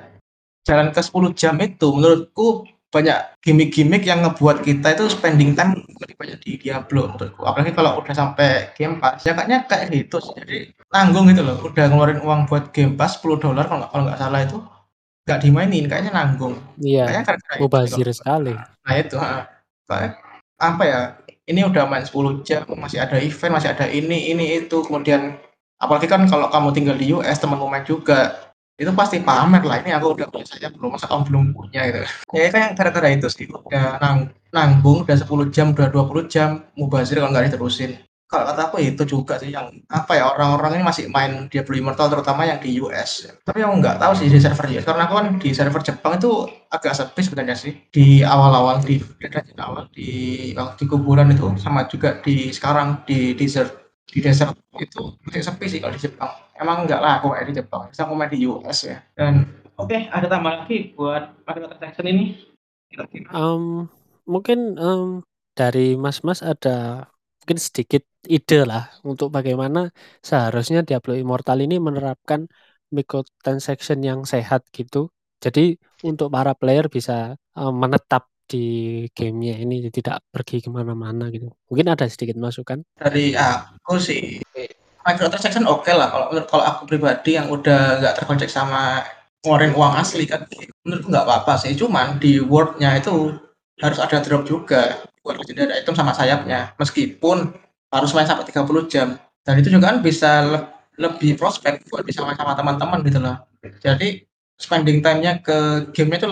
jalan 0.66 0.90
ke 0.90 1.02
10 1.06 1.38
jam 1.38 1.56
itu 1.62 1.88
menurutku 1.94 2.66
banyak 2.88 3.38
gimmick-gimmick 3.44 4.08
yang 4.08 4.24
ngebuat 4.24 4.64
kita 4.64 4.96
itu 4.96 5.12
spending 5.12 5.54
time 5.54 5.86
lebih 6.02 6.16
banyak 6.18 6.40
di 6.42 6.52
Diablo 6.58 7.14
menurutku. 7.14 7.46
Apalagi 7.46 7.76
kalau 7.78 8.00
udah 8.02 8.16
sampai 8.16 8.74
Game 8.74 8.98
Pass, 8.98 9.28
ya 9.28 9.38
kayaknya 9.38 9.70
kayak 9.70 9.94
gitu 9.94 10.18
sih. 10.24 10.34
Jadi 10.40 10.58
nanggung 10.90 11.30
gitu 11.30 11.46
loh. 11.46 11.62
Udah 11.62 11.86
ngeluarin 11.92 12.24
uang 12.24 12.50
buat 12.50 12.74
Game 12.74 12.98
Pass 12.98 13.22
10 13.22 13.38
dolar 13.38 13.70
kalau 13.70 13.86
nggak 13.86 13.92
kalau 13.94 14.04
nggak 14.10 14.20
salah 14.20 14.40
itu 14.42 14.58
nggak 15.28 15.40
dimainin, 15.44 15.86
kayaknya 15.92 16.12
nanggung. 16.16 16.56
Iya, 16.80 17.04
Kayaknya 17.12 17.24
gara-gara 17.28 17.56
mubazir 17.60 18.08
sekali. 18.16 18.54
Nah 18.56 18.96
itu. 18.96 19.18
Apa 20.60 20.84
ya? 20.84 21.02
Ini 21.48 21.64
udah 21.64 21.88
main 21.88 22.04
10 22.04 22.44
jam, 22.44 22.68
masih 22.76 23.00
ada 23.00 23.16
event, 23.24 23.56
masih 23.56 23.72
ada 23.72 23.88
ini, 23.88 24.36
ini 24.36 24.60
itu. 24.60 24.84
Kemudian 24.84 25.40
apalagi 25.80 26.12
kan 26.12 26.28
kalau 26.28 26.52
kamu 26.52 26.76
tinggal 26.76 27.00
di 27.00 27.16
US, 27.16 27.40
temanmu 27.40 27.72
main 27.72 27.88
juga, 27.88 28.52
itu 28.76 28.92
pasti 28.92 29.24
pamer 29.24 29.64
lah. 29.64 29.80
Ini 29.80 29.96
aku 29.96 30.20
udah 30.20 30.28
punya 30.28 30.44
saya 30.44 30.68
belum, 30.70 31.00
masa 31.00 31.08
kamu 31.08 31.24
belum 31.32 31.44
punya 31.56 31.82
gitu. 31.88 32.04
Ya 32.36 32.52
kayak 32.52 32.76
gara-gara 32.76 33.08
itu 33.16 33.28
sih. 33.32 33.48
Udah 33.48 33.96
nang 34.04 34.36
nanggung, 34.52 35.08
udah 35.08 35.16
10 35.16 35.48
jam, 35.56 35.72
udah 35.72 35.88
20 35.88 36.28
jam, 36.28 36.68
mubazir 36.76 37.24
kalau 37.24 37.32
nggak 37.32 37.56
diterusin. 37.56 37.96
Kalau 38.28 38.44
kata 38.44 38.62
aku 38.68 38.84
itu 38.84 39.04
juga 39.08 39.40
sih 39.40 39.56
yang 39.56 39.72
apa 39.88 40.20
ya 40.20 40.28
orang-orang 40.36 40.76
ini 40.76 40.84
masih 40.84 41.08
main 41.08 41.48
Diablo 41.48 41.80
Immortal 41.80 42.12
terutama 42.12 42.44
yang 42.44 42.60
di 42.60 42.76
US. 42.84 43.24
Tapi 43.48 43.64
aku 43.64 43.80
nggak 43.80 44.04
tahu 44.04 44.14
sih 44.20 44.28
di 44.28 44.36
server 44.36 44.68
US 44.76 44.84
karena 44.84 45.08
aku 45.08 45.14
kan 45.16 45.28
di 45.40 45.50
server 45.56 45.80
Jepang 45.80 46.20
itu 46.20 46.32
agak 46.68 46.92
sepi 46.92 47.22
sebenarnya 47.24 47.56
sih 47.56 47.74
di 47.88 48.28
awal-awal 48.28 48.84
di 48.84 49.00
dungeon 49.00 49.60
awal 49.64 49.88
di 49.96 50.52
di 50.52 50.86
kuburan 50.92 51.32
itu 51.32 51.56
sama 51.56 51.88
juga 51.88 52.20
di 52.20 52.52
sekarang 52.52 53.08
di 53.08 53.32
desert 53.32 53.96
di 54.04 54.20
desert 54.20 54.52
itu 54.76 55.16
masih 55.24 55.44
sepi 55.48 55.66
sih 55.72 55.80
kalau 55.80 55.96
di 55.96 56.04
Jepang. 56.04 56.32
Emang 56.60 56.84
nggak 56.84 57.00
laku 57.00 57.32
kayak 57.32 57.48
di 57.48 57.54
Jepang. 57.64 57.88
Bisa 57.88 58.04
aku 58.04 58.12
main 58.12 58.28
di 58.28 58.44
US 58.44 58.92
ya. 58.92 59.00
Dan 59.16 59.48
oke 59.80 59.96
ada 60.12 60.28
tambah 60.28 60.68
lagi 60.68 60.92
buat 61.00 61.32
Mario 61.48 61.72
Transaction 61.72 62.08
ini. 62.12 62.44
Kira-kira 62.92 63.32
Em, 63.32 63.88
mungkin 64.28 64.76
em, 64.76 65.24
dari 65.56 65.96
Mas-Mas 65.96 66.44
ada 66.44 67.08
mungkin 67.48 67.64
sedikit 67.68 68.04
ide 68.28 68.56
lah 68.68 68.82
untuk 69.08 69.32
bagaimana 69.32 69.80
seharusnya 70.20 70.84
Diablo 70.88 71.16
Immortal 71.16 71.64
ini 71.64 71.76
menerapkan 71.88 72.44
microtransaction 72.92 74.00
yang 74.04 74.20
sehat 74.28 74.68
gitu. 74.76 74.98
Jadi 75.44 75.62
untuk 76.04 76.28
para 76.36 76.52
player 76.60 76.86
bisa 76.92 77.14
em, 77.56 77.72
menetap 77.84 78.24
di 78.52 78.58
gamenya 79.16 79.54
ini 79.64 79.76
tidak 79.96 80.16
pergi 80.34 80.56
ke 80.66 80.70
mana-mana 80.78 81.24
gitu. 81.36 81.48
Mungkin 81.72 81.88
ada 81.94 82.06
sedikit 82.12 82.36
masukan. 82.46 82.80
dari 82.98 83.38
aku 83.38 83.94
sih 84.02 84.42
microtransaction 85.06 85.64
oke 85.70 85.92
lah 85.94 86.08
kalau 86.12 86.28
kalau 86.50 86.64
aku 86.66 86.82
pribadi 86.90 87.40
yang 87.40 87.48
udah 87.48 88.02
nggak 88.02 88.16
terkonsep 88.20 88.50
sama 88.52 89.06
ngeluarin 89.44 89.72
uang 89.78 89.94
asli 90.04 90.28
kan 90.28 90.44
menurutku 90.84 91.08
nggak 91.14 91.26
apa-apa 91.28 91.54
sih 91.64 91.74
cuman 91.78 92.20
di 92.20 92.42
wordnya 92.44 93.00
itu 93.00 93.32
harus 93.80 94.00
ada 94.02 94.18
drop 94.20 94.44
juga 94.44 95.06
buat 95.28 95.36
legendary 95.44 95.84
item 95.84 95.92
sama 95.92 96.16
sayapnya 96.16 96.72
meskipun 96.80 97.52
harus 97.92 98.16
main 98.16 98.24
sampai 98.24 98.48
30 98.48 98.88
jam. 98.88 99.20
Dan 99.44 99.60
itu 99.60 99.68
juga 99.76 99.92
kan 99.92 100.00
bisa 100.00 100.48
le- 100.48 100.68
lebih 100.96 101.36
prospek 101.36 101.84
buat 101.92 102.08
bisa 102.08 102.24
main 102.24 102.40
sama 102.40 102.56
teman-teman 102.56 103.04
gitu 103.04 103.20
loh. 103.20 103.36
Jadi 103.84 104.24
spending 104.56 105.04
time-nya 105.04 105.44
ke 105.44 105.92
gamenya 105.92 106.24
itu 106.24 106.30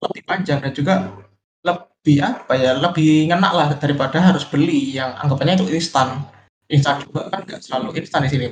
lebih 0.00 0.22
panjang 0.24 0.58
dan 0.64 0.72
juga 0.72 1.12
lebih 1.60 2.16
apa 2.24 2.52
ya 2.56 2.72
lebih 2.76 3.28
ngena 3.28 3.50
lah 3.52 3.68
daripada 3.76 4.16
harus 4.16 4.48
beli 4.48 4.96
yang 4.96 5.12
anggapannya 5.20 5.60
itu 5.60 5.68
instan. 5.76 6.24
Instan 6.72 7.04
juga 7.04 7.28
kan 7.28 7.44
nggak 7.44 7.60
selalu 7.60 8.00
instan 8.00 8.24
di 8.24 8.30
sini. 8.32 8.46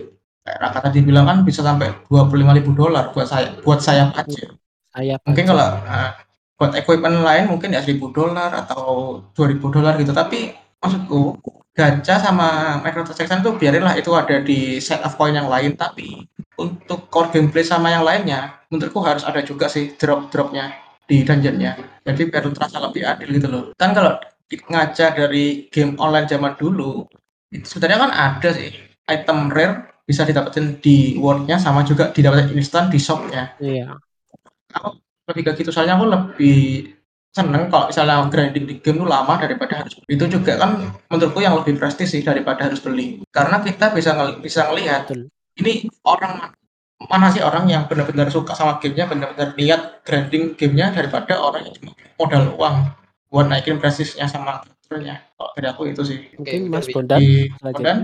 Kayak 0.44 0.58
Raka 0.60 0.78
tadi 0.92 1.00
bilang 1.00 1.24
kan 1.24 1.40
bisa 1.40 1.64
sampai 1.64 1.88
25.000 2.04 2.76
dolar 2.76 3.16
buat 3.16 3.24
saya 3.24 3.56
buat 3.64 3.80
sayap 3.80 4.12
aja. 4.12 4.44
Sayap 4.92 5.20
mungkin 5.24 5.44
aja. 5.48 5.50
kalau 5.50 5.68
uh, 5.88 6.10
buat 6.54 6.72
equipment 6.78 7.22
lain 7.26 7.50
mungkin 7.50 7.74
ya 7.74 7.82
1000 7.82 7.98
dolar 8.14 8.50
atau 8.54 9.18
2000 9.34 9.74
dolar 9.74 9.94
gitu. 9.98 10.14
Tapi 10.14 10.54
maksudku 10.78 11.38
gacha 11.74 12.22
sama 12.22 12.78
microtransaction 12.84 13.42
tuh 13.42 13.58
biarinlah 13.58 13.98
itu 13.98 14.14
ada 14.14 14.38
di 14.38 14.78
set 14.78 15.02
of 15.02 15.18
coin 15.18 15.34
yang 15.34 15.50
lain. 15.50 15.74
Tapi 15.74 16.22
untuk 16.60 17.10
core 17.10 17.34
gameplay 17.34 17.66
sama 17.66 17.90
yang 17.90 18.06
lainnya 18.06 18.62
menurutku 18.70 19.02
harus 19.02 19.26
ada 19.26 19.42
juga 19.42 19.66
sih 19.66 19.98
drop-dropnya 19.98 20.70
di 21.10 21.26
dungeonnya. 21.26 22.02
Jadi 22.06 22.22
biar 22.30 22.46
terasa 22.54 22.78
lebih 22.78 23.02
adil 23.02 23.28
gitu 23.34 23.48
loh. 23.50 23.64
Kan 23.74 23.92
kalau 23.92 24.16
ngaca 24.54 25.06
dari 25.18 25.66
game 25.72 25.98
online 25.98 26.30
zaman 26.30 26.54
dulu 26.54 27.08
itu 27.50 27.66
sebenarnya 27.66 27.98
kan 28.06 28.12
ada 28.12 28.48
sih 28.54 28.70
item 29.10 29.50
rare 29.50 30.02
bisa 30.04 30.22
didapetin 30.28 30.78
di 30.84 31.16
world-nya 31.16 31.56
sama 31.56 31.82
juga 31.82 32.12
didapetin 32.12 32.54
instan 32.54 32.92
di 32.92 32.98
shop-nya. 33.00 33.56
Iya. 33.58 33.96
aku 34.74 35.03
lebih 35.30 35.42
ke 35.46 35.50
gitu 35.64 35.70
soalnya 35.72 35.96
aku 35.96 36.06
lebih 36.08 36.58
seneng 37.34 37.66
kalau 37.66 37.90
misalnya 37.90 38.22
grinding 38.30 38.64
di 38.70 38.74
game 38.78 39.02
itu 39.02 39.06
lama 39.10 39.34
daripada 39.42 39.82
harus 39.82 39.98
beli. 39.98 40.14
itu 40.14 40.24
juga 40.38 40.52
kan 40.54 40.70
menurutku 41.10 41.42
yang 41.42 41.58
lebih 41.58 41.74
prestis 41.80 42.14
sih 42.14 42.22
daripada 42.22 42.70
harus 42.70 42.78
beli 42.78 43.18
karena 43.34 43.58
kita 43.58 43.90
bisa 43.90 44.14
ngel- 44.14 44.38
bisa 44.38 44.70
ngelihat 44.70 45.10
ini 45.58 45.90
orang 46.06 46.54
mana 47.10 47.26
sih 47.34 47.42
orang 47.42 47.66
yang 47.66 47.90
benar-benar 47.90 48.30
suka 48.30 48.54
sama 48.54 48.78
gamenya 48.78 49.10
benar-benar 49.10 49.50
niat 49.58 50.06
grinding 50.06 50.54
gamenya 50.54 50.94
daripada 50.94 51.42
orang 51.42 51.66
yang 51.66 51.74
cuma 51.74 51.92
modal 52.16 52.44
uang 52.54 52.76
buat 53.34 53.46
naikin 53.50 53.82
prestisnya 53.82 54.30
sama 54.30 54.62
karakternya 54.62 55.26
kalau 55.34 55.50
dari 55.58 55.66
aku 55.66 55.82
itu 55.90 56.02
sih 56.06 56.18
Mungkin 56.38 56.70
Mas. 56.70 56.86
Bondan 56.86 57.18
di. 57.18 57.50
Bondan 57.58 57.98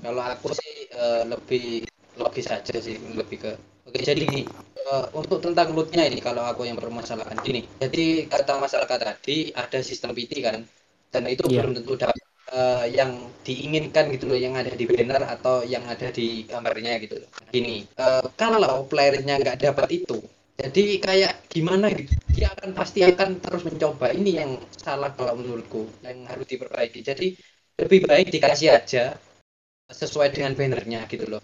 Kalau 0.00 0.22
aku 0.26 0.50
sih 0.58 0.90
eh, 0.90 1.22
lebih 1.28 1.86
logis 2.18 2.50
saja 2.50 2.74
sih 2.82 2.98
lebih 3.14 3.38
ke 3.46 3.52
Oke 3.90 4.06
jadi 4.06 4.22
gini 4.22 4.46
eh, 4.86 5.04
untuk 5.18 5.42
tentang 5.42 5.74
lootnya 5.74 6.06
ini 6.06 6.22
kalau 6.22 6.46
aku 6.46 6.62
yang 6.62 6.78
permasalahan 6.78 7.34
gini 7.42 7.66
jadi 7.82 8.30
kata 8.30 8.62
masyarakat 8.62 8.98
tadi 9.02 9.50
ada 9.50 9.78
sistem 9.82 10.14
PT 10.14 10.32
kan 10.46 10.62
dan 11.10 11.26
itu 11.26 11.42
Iya. 11.50 11.66
belum 11.66 11.72
tentu 11.82 11.92
dapat 11.98 12.22
eh, 12.54 12.84
yang 12.94 13.10
diinginkan 13.42 14.14
gitu 14.14 14.30
loh 14.30 14.38
yang 14.38 14.54
ada 14.54 14.70
di 14.70 14.86
banner 14.86 15.26
atau 15.26 15.66
yang 15.66 15.82
ada 15.90 16.06
di 16.14 16.46
gambarnya 16.46 17.02
gitu 17.02 17.18
loh. 17.18 17.28
Gini 17.50 17.82
eh, 17.82 18.24
kalau 18.38 18.86
playernya 18.86 19.42
nggak 19.42 19.58
dapat 19.58 19.88
itu 19.90 20.22
jadi 20.54 20.84
kayak 21.02 21.32
gimana 21.50 21.90
gitu 21.90 22.14
dia 22.30 22.54
akan 22.54 22.70
pasti 22.78 23.02
akan 23.02 23.42
terus 23.42 23.66
mencoba 23.66 24.14
ini 24.14 24.38
yang 24.38 24.50
salah 24.78 25.10
kalau 25.18 25.34
menurutku 25.34 25.90
yang 26.06 26.22
harus 26.30 26.46
diperbaiki 26.46 27.02
jadi 27.02 27.26
lebih 27.80 28.06
baik 28.06 28.30
dikasih 28.30 28.70
aja 28.70 29.04
sesuai 29.90 30.30
dengan 30.30 30.54
bannernya 30.54 31.10
gitu 31.10 31.26
loh. 31.26 31.42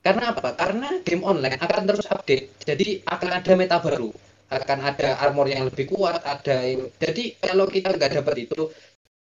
Karena 0.00 0.32
apa? 0.32 0.56
Karena 0.56 0.88
game 1.04 1.20
online 1.20 1.60
akan 1.60 1.82
terus 1.84 2.08
update. 2.08 2.64
Jadi 2.64 3.04
akan 3.04 3.30
ada 3.36 3.52
meta 3.52 3.76
baru, 3.84 4.08
akan 4.48 4.78
ada 4.80 5.20
armor 5.20 5.44
yang 5.44 5.68
lebih 5.68 5.92
kuat, 5.92 6.24
ada 6.24 6.64
yang... 6.64 6.88
jadi 6.96 7.36
kalau 7.36 7.68
kita 7.68 7.92
nggak 7.92 8.12
dapat 8.16 8.48
itu, 8.48 8.72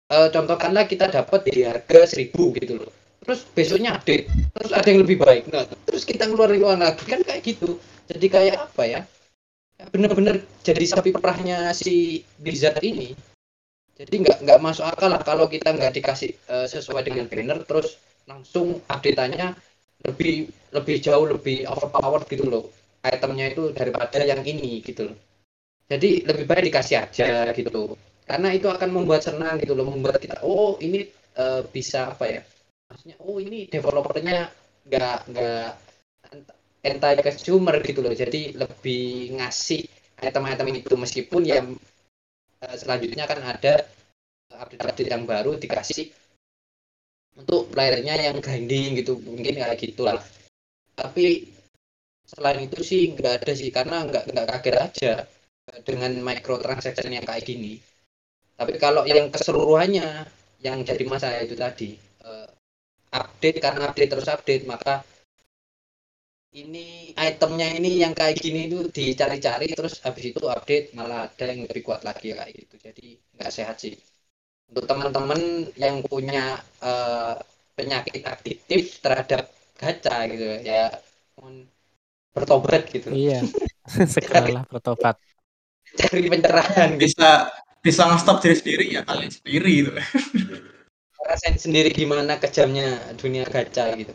eh, 0.08 0.30
contohkanlah 0.32 0.88
kita 0.88 1.12
dapat 1.12 1.40
di 1.52 1.68
harga 1.68 2.00
1000 2.16 2.56
gitu 2.56 2.80
loh. 2.80 2.92
Terus 3.20 3.44
besoknya 3.52 4.00
update, 4.00 4.32
terus 4.56 4.72
ada 4.72 4.88
yang 4.88 5.04
lebih 5.04 5.20
baik. 5.20 5.52
Nah, 5.52 5.68
terus 5.84 6.08
kita 6.08 6.26
ngeluarin 6.32 6.64
uang 6.64 6.80
lagi 6.80 7.04
kan 7.04 7.20
kayak 7.28 7.44
gitu. 7.44 7.76
Jadi 8.08 8.26
kayak 8.32 8.56
apa 8.72 8.84
ya? 8.88 9.02
Bener-bener 9.92 10.44
jadi 10.64 10.86
sapi 10.88 11.12
perahnya 11.12 11.76
si 11.76 12.24
Blizzard 12.40 12.80
ini. 12.82 13.14
Jadi 14.00 14.16
nggak 14.24 14.48
nggak 14.48 14.60
masuk 14.64 14.88
akal 14.88 15.12
lah 15.12 15.20
kalau 15.28 15.52
kita 15.52 15.76
nggak 15.76 15.92
dikasih 15.92 16.32
eh, 16.32 16.68
sesuai 16.72 17.04
dengan 17.04 17.28
banner 17.28 17.68
terus 17.68 18.00
langsung 18.24 18.80
update-nya 18.88 19.60
lebih 20.08 20.48
lebih 20.72 20.96
jauh 21.04 21.26
lebih 21.28 21.68
overpowered 21.68 22.26
gitu 22.30 22.46
loh. 22.48 22.66
Itemnya 23.00 23.56
itu 23.56 23.72
daripada 23.72 24.20
yang 24.24 24.44
ini 24.44 24.84
gitu 24.84 25.12
loh. 25.12 25.18
Jadi 25.90 26.24
lebih 26.28 26.46
baik 26.46 26.70
dikasih 26.70 26.96
aja 27.02 27.50
gitu. 27.56 27.98
Karena 28.30 28.54
itu 28.54 28.70
akan 28.70 28.90
membuat 28.94 29.26
senang 29.26 29.58
gitu 29.58 29.74
loh 29.74 29.90
membuat 29.90 30.22
kita 30.22 30.46
oh 30.46 30.78
ini 30.80 31.10
eh, 31.36 31.62
bisa 31.66 32.14
apa 32.14 32.26
ya? 32.30 32.42
Maksudnya 32.90 33.18
oh 33.24 33.38
ini 33.42 33.66
developernya 33.66 34.50
nggak 34.86 35.18
nggak 35.34 35.70
anti 36.86 37.22
consumer 37.26 37.76
gitu 37.82 38.00
loh. 38.06 38.14
Jadi 38.14 38.54
lebih 38.54 39.36
ngasih 39.42 39.82
item-item 40.22 40.68
itu 40.78 40.94
meskipun 40.94 41.42
yang 41.48 41.68
eh, 42.62 42.76
selanjutnya 42.78 43.26
kan 43.26 43.40
ada 43.42 43.88
update-update 44.54 45.10
yang 45.10 45.24
baru 45.24 45.56
dikasih 45.56 46.12
untuk 47.40 47.72
playernya 47.72 48.16
yang 48.20 48.38
grinding 48.44 49.00
gitu 49.00 49.16
mungkin 49.24 49.56
kayak 49.56 49.80
gitulah. 49.80 50.20
Tapi 51.00 51.48
selain 52.28 52.68
itu 52.68 52.80
sih 52.84 53.02
nggak 53.16 53.34
ada 53.42 53.52
sih 53.56 53.70
karena 53.72 54.06
nggak 54.06 54.24
nggak 54.30 54.48
kaget 54.52 54.76
aja 54.78 55.14
dengan 55.88 56.12
microtransaction 56.20 57.16
yang 57.16 57.26
kayak 57.26 57.48
gini. 57.48 57.80
Tapi 58.60 58.76
kalau 58.76 59.08
yang 59.08 59.32
keseluruhannya 59.32 60.28
yang 60.60 60.84
jadi 60.84 61.04
masalah 61.08 61.40
itu 61.40 61.56
tadi 61.56 61.96
eh, 62.28 62.50
update 63.16 63.58
karena 63.64 63.82
update 63.90 64.12
terus 64.12 64.28
update 64.28 64.64
maka 64.68 65.00
ini 66.50 67.14
itemnya 67.16 67.78
ini 67.78 68.02
yang 68.04 68.14
kayak 68.18 68.36
gini 68.42 68.68
itu 68.68 68.90
dicari-cari 68.90 69.70
terus 69.78 70.02
habis 70.04 70.34
itu 70.34 70.44
update 70.50 70.92
malah 70.98 71.30
ada 71.30 71.46
yang 71.48 71.64
lebih 71.70 71.84
kuat 71.88 72.02
lagi 72.04 72.36
kayak 72.36 72.52
gitu. 72.52 72.76
Jadi 72.82 73.08
nggak 73.38 73.52
sehat 73.54 73.78
sih 73.80 73.96
untuk 74.70 74.86
teman-teman 74.86 75.70
yang 75.76 76.06
punya 76.06 76.62
uh, 76.82 77.36
penyakit 77.74 78.22
aktif 78.22 79.02
terhadap 79.02 79.50
gacha 79.80 80.28
gitu 80.30 80.62
ya 80.62 80.94
bertobat 82.36 82.88
gitu. 82.92 83.10
Iya. 83.12 83.44
Segeralah 84.16 84.64
bertobat. 84.70 85.18
cari 85.90 86.30
pencerahan. 86.30 86.96
Gitu. 86.96 87.10
bisa 87.10 87.50
bisa 87.82 88.06
nge-stop 88.06 88.38
diri 88.46 88.56
sendiri 88.56 88.86
ya 88.94 89.02
kalian 89.02 89.34
sendiri 89.34 89.72
gitu. 89.82 89.92
Rasain 91.30 91.58
sendiri 91.58 91.90
gimana 91.90 92.38
kejamnya 92.38 93.02
dunia 93.18 93.44
gacha 93.50 93.90
gitu. 93.98 94.14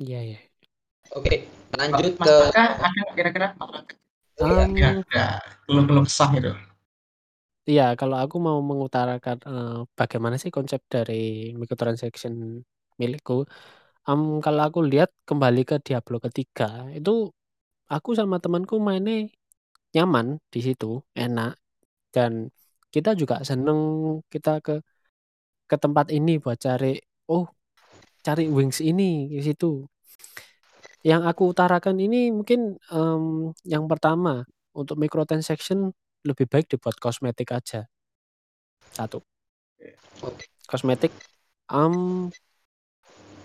Iya 0.00 0.36
ya. 0.36 0.38
Oke, 1.14 1.46
lanjut 1.76 2.18
Mas 2.18 2.26
ke 2.26 2.36
ada 2.50 2.64
kira-kira 3.14 3.48
um, 4.40 4.74
ada 4.74 5.24
belum 5.68 6.04
kesah 6.08 6.30
itu. 6.34 6.52
Iya, 7.70 7.82
kalau 8.00 8.16
aku 8.22 8.36
mau 8.46 8.58
mengutarakan 8.70 9.36
uh, 9.50 9.70
bagaimana 9.98 10.36
sih 10.42 10.52
konsep 10.56 10.80
dari 10.94 11.14
microtransaction 11.60 12.34
milikku. 13.00 13.32
Um, 14.08 14.22
kalau 14.44 14.62
aku 14.68 14.78
lihat 14.92 15.10
kembali 15.28 15.60
ke 15.70 15.76
Diablo 15.86 16.16
ketiga 16.26 16.64
itu 16.98 17.10
aku 17.94 18.10
sama 18.20 18.36
temanku 18.44 18.74
mainnya 18.88 19.14
nyaman 19.96 20.26
di 20.54 20.60
situ, 20.66 20.86
enak 21.22 21.52
dan 22.14 22.32
kita 22.94 23.10
juga 23.20 23.36
seneng 23.50 23.80
kita 24.32 24.50
ke 24.66 24.74
ke 25.70 25.76
tempat 25.84 26.06
ini 26.18 26.32
buat 26.42 26.58
cari 26.66 26.88
oh 27.34 27.44
cari 28.26 28.44
wings 28.56 28.78
ini 28.90 29.28
di 29.34 29.40
situ. 29.48 29.66
Yang 31.04 31.22
aku 31.30 31.42
utarakan 31.52 31.96
ini 32.00 32.32
mungkin 32.32 32.80
um, 32.92 33.52
yang 33.68 33.84
pertama 33.90 34.44
untuk 34.72 34.96
microtransaction 35.02 35.92
lebih 36.24 36.48
baik 36.48 36.66
dibuat 36.72 36.96
kosmetik 36.98 37.52
aja. 37.52 37.86
Satu. 38.92 39.20
Kosmetik 40.64 41.12
um, 41.68 42.28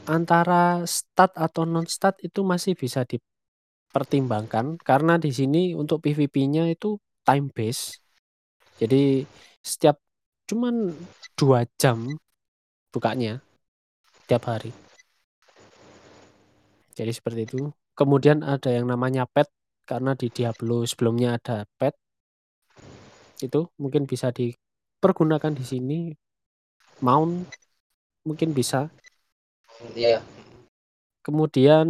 antara 0.07 0.87
stat 0.87 1.35
atau 1.35 1.67
non 1.67 1.85
stat 1.85 2.17
itu 2.23 2.41
masih 2.41 2.73
bisa 2.73 3.03
dipertimbangkan 3.05 4.79
karena 4.81 5.19
di 5.19 5.29
sini 5.29 5.75
untuk 5.75 6.01
PVP-nya 6.01 6.71
itu 6.71 6.97
time 7.27 7.51
base. 7.51 7.99
Jadi 8.79 9.27
setiap 9.59 9.99
cuman 10.47 10.95
dua 11.35 11.67
jam 11.77 12.07
bukanya 12.89 13.43
tiap 14.25 14.49
hari. 14.49 14.73
Jadi 16.97 17.11
seperti 17.13 17.41
itu. 17.45 17.61
Kemudian 17.95 18.43
ada 18.43 18.71
yang 18.71 18.87
namanya 18.87 19.27
pet 19.27 19.47
karena 19.83 20.15
di 20.15 20.31
Diablo 20.31 20.87
sebelumnya 20.87 21.35
ada 21.39 21.67
pet. 21.79 21.95
Itu 23.39 23.71
mungkin 23.79 24.05
bisa 24.05 24.29
dipergunakan 24.29 25.55
di 25.55 25.65
sini. 25.65 25.99
Mount 26.99 27.47
mungkin 28.27 28.51
bisa. 28.51 28.91
Iya. 29.95 30.19
Kemudian 31.23 31.87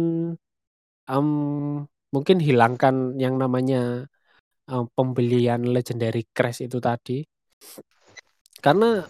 um, 1.10 1.28
mungkin 2.14 2.38
hilangkan 2.38 3.18
yang 3.18 3.38
namanya 3.38 4.06
um, 4.70 4.86
pembelian 4.94 5.66
legendary 5.66 6.26
crash 6.30 6.62
itu 6.62 6.78
tadi. 6.78 7.26
Karena 8.60 9.02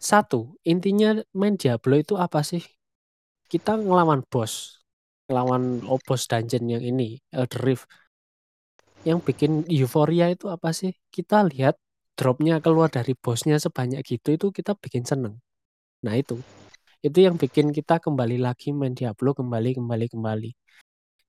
satu, 0.00 0.56
intinya 0.68 1.16
main 1.32 1.56
Diablo 1.56 1.96
itu 1.96 2.14
apa 2.20 2.44
sih? 2.44 2.60
Kita 3.48 3.76
ngelawan 3.78 4.24
bos, 4.26 4.84
ngelawan 5.28 5.84
oh, 5.88 6.00
bos 6.00 6.28
dungeon 6.28 6.64
yang 6.68 6.84
ini, 6.84 7.20
Elder 7.32 7.62
Rift. 7.62 7.88
Yang 9.04 9.18
bikin 9.28 9.52
euforia 9.68 10.32
itu 10.32 10.48
apa 10.48 10.72
sih? 10.72 10.96
Kita 11.12 11.44
lihat 11.44 11.76
dropnya 12.16 12.58
keluar 12.64 12.88
dari 12.88 13.12
bosnya 13.12 13.60
sebanyak 13.60 14.00
gitu 14.06 14.32
itu 14.32 14.46
kita 14.48 14.72
bikin 14.80 15.04
seneng. 15.04 15.38
Nah 16.04 16.16
itu, 16.16 16.40
itu 17.04 17.18
yang 17.20 17.36
bikin 17.36 17.68
kita 17.68 18.00
kembali 18.00 18.40
lagi 18.40 18.72
main 18.72 18.96
Diablo 18.96 19.36
kembali 19.36 19.76
kembali 19.76 20.06
kembali. 20.08 20.50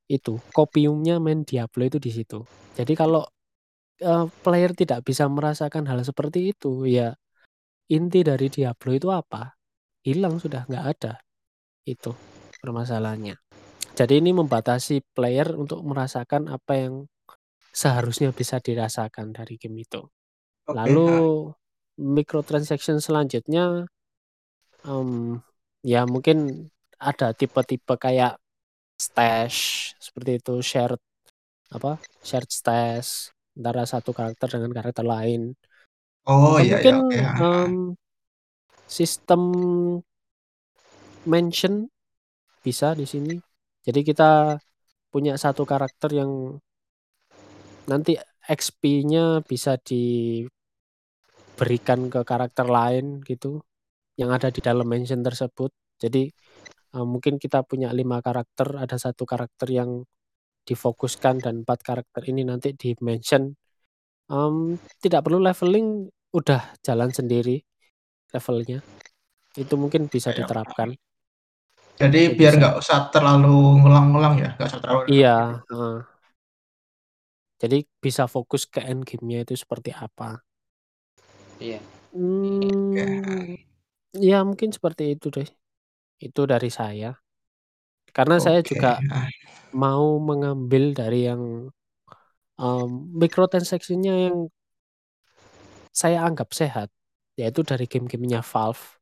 Itu 0.08 0.40
kopiumnya 0.56 1.20
main 1.20 1.44
Diablo 1.44 1.84
itu 1.84 2.00
di 2.00 2.16
situ. 2.16 2.48
Jadi 2.80 2.94
kalau 2.96 3.28
uh, 4.04 4.26
player 4.44 4.72
tidak 4.72 5.04
bisa 5.04 5.28
merasakan 5.28 5.84
hal 5.92 6.00
seperti 6.06 6.56
itu, 6.56 6.88
ya 6.88 7.12
inti 7.92 8.24
dari 8.24 8.48
Diablo 8.48 8.92
itu 8.96 9.12
apa? 9.12 9.52
Hilang 10.06 10.40
sudah 10.40 10.64
nggak 10.64 10.86
ada. 10.96 11.14
Itu 11.84 12.16
permasalahannya. 12.64 13.36
Jadi 13.96 14.14
ini 14.20 14.32
membatasi 14.36 15.02
player 15.16 15.56
untuk 15.56 15.80
merasakan 15.84 16.52
apa 16.52 16.74
yang 16.76 17.08
seharusnya 17.76 18.32
bisa 18.32 18.64
dirasakan 18.64 19.36
dari 19.36 19.60
game 19.60 19.84
itu. 19.84 20.00
Okay. 20.64 20.72
Lalu 20.72 21.52
microtransaction 22.00 23.04
selanjutnya 23.04 23.84
um, 24.88 25.44
ya 25.84 26.08
mungkin 26.08 26.72
ada 26.96 27.36
tipe-tipe 27.36 28.00
kayak 28.00 28.40
stash 28.96 29.92
seperti 30.00 30.40
itu 30.40 30.64
shared 30.64 31.00
apa 31.72 32.00
shared 32.24 32.48
stash 32.48 33.36
antara 33.56 33.84
satu 33.84 34.16
karakter 34.16 34.56
dengan 34.56 34.72
karakter 34.72 35.04
lain 35.04 35.52
Oh 36.26 36.58
Atau 36.58 36.66
iya 36.66 36.76
mungkin 36.82 36.96
iya. 37.14 37.22
iya. 37.22 37.32
um, 37.38 37.74
sistem 38.90 39.42
mention 41.30 41.86
bisa 42.66 42.98
di 42.98 43.06
sini. 43.06 43.38
Jadi 43.86 44.02
kita 44.02 44.58
punya 45.14 45.38
satu 45.38 45.70
karakter 45.70 46.10
yang 46.18 46.58
nanti 47.86 48.18
XP-nya 48.46 49.42
bisa 49.42 49.78
diberikan 49.82 50.50
ke 52.14 52.22
karakter 52.22 52.70
lain 52.70 53.22
gitu 53.26 53.62
yang 54.16 54.32
ada 54.32 54.54
di 54.54 54.62
dalam 54.62 54.86
mention 54.88 55.26
tersebut. 55.26 55.74
Jadi 55.98 56.30
um, 56.94 57.18
mungkin 57.18 57.42
kita 57.42 57.64
punya 57.66 57.92
lima 57.92 58.22
karakter, 58.22 58.78
ada 58.80 58.96
satu 58.96 59.26
karakter 59.26 59.68
yang 59.74 60.06
difokuskan 60.66 61.42
dan 61.46 61.62
empat 61.62 61.86
karakter 61.86 62.26
ini 62.30 62.42
nanti 62.46 62.74
di 62.74 62.96
mention. 63.02 63.54
Um, 64.26 64.82
tidak 64.98 65.22
perlu 65.30 65.38
leveling 65.38 66.10
udah 66.34 66.74
jalan 66.82 67.14
sendiri 67.14 67.62
levelnya. 68.34 68.82
Itu 69.54 69.78
mungkin 69.78 70.10
bisa 70.10 70.34
diterapkan. 70.34 70.98
Jadi, 71.96 72.34
Jadi 72.34 72.36
biar 72.36 72.54
nggak 72.60 72.76
usah 72.82 73.08
terlalu 73.14 73.80
ngulang-ngulang 73.80 74.36
ya, 74.42 74.50
nggak 74.58 74.68
usah 74.68 74.82
terlalu. 74.82 75.02
Iya. 75.14 75.64
Uh. 75.72 76.15
Jadi 77.56 77.88
bisa 78.04 78.28
fokus 78.28 78.68
ke 78.68 78.84
end 78.84 79.08
game-nya 79.08 79.48
itu 79.48 79.56
seperti 79.56 79.96
apa. 79.96 80.44
Iya. 81.60 81.80
Hmm, 82.16 83.56
ya 84.16 84.44
mungkin 84.44 84.72
seperti 84.72 85.16
itu 85.16 85.32
deh. 85.32 85.48
Itu 86.20 86.48
dari 86.48 86.68
saya. 86.72 87.16
Karena 88.16 88.40
okay. 88.40 88.44
saya 88.44 88.60
juga 88.64 88.92
mau 89.76 90.20
mengambil 90.24 90.96
dari 90.96 91.28
yang 91.28 91.68
um, 92.60 92.90
microtransaction-nya 93.16 94.32
yang 94.32 94.48
saya 95.96 96.24
anggap 96.28 96.52
sehat, 96.52 96.92
yaitu 97.40 97.64
dari 97.64 97.88
game-gamenya 97.88 98.44
Valve, 98.44 99.00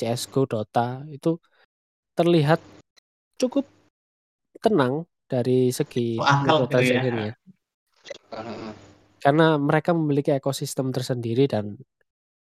CS:GO, 0.00 0.48
Dota 0.48 1.04
itu 1.08 1.40
terlihat 2.16 2.60
cukup 3.36 3.68
tenang 4.60 5.04
dari 5.28 5.68
segi 5.72 6.16
oh, 6.16 6.24
microtransaction-nya. 6.24 7.36
Karena 9.20 9.56
mereka 9.58 9.90
memiliki 9.96 10.30
ekosistem 10.34 10.92
tersendiri 10.94 11.50
dan 11.50 11.76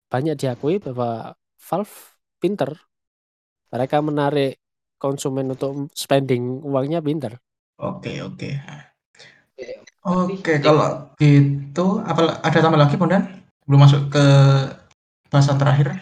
banyak 0.09 0.39
diakui 0.39 0.79
bahwa 0.79 1.35
Valve 1.59 1.95
pinter. 2.39 2.71
Mereka 3.69 4.01
menarik 4.01 4.57
konsumen 4.97 5.53
untuk 5.53 5.93
spending 5.93 6.63
uangnya 6.65 7.03
pinter. 7.03 7.37
Oke, 7.79 8.19
oke. 8.23 8.49
Oke, 10.07 10.53
kalau 10.63 11.11
gitu 11.19 11.99
apa 12.01 12.39
ada 12.41 12.57
tambah 12.63 12.79
lagi, 12.79 12.95
Bondan? 12.95 13.39
belum 13.69 13.85
masuk 13.85 14.01
ke 14.09 14.25
bahasan 15.29 15.61
terakhir 15.61 15.93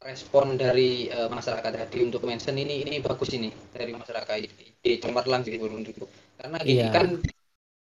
respon 0.00 0.56
dari 0.56 1.12
uh, 1.12 1.28
masyarakat 1.28 1.76
tadi 1.76 2.08
untuk 2.08 2.24
mention 2.24 2.56
ini 2.56 2.88
ini 2.88 3.04
bagus 3.04 3.36
ini 3.36 3.52
dari 3.68 3.92
masyarakat 3.92 4.48
di 4.80 4.96
cemerlang 4.96 5.44
sih 5.44 5.60
belum 5.60 5.84
dulu 5.84 6.08
karena 6.40 6.56
gini 6.64 6.80
yeah. 6.80 6.88
kan 6.88 7.20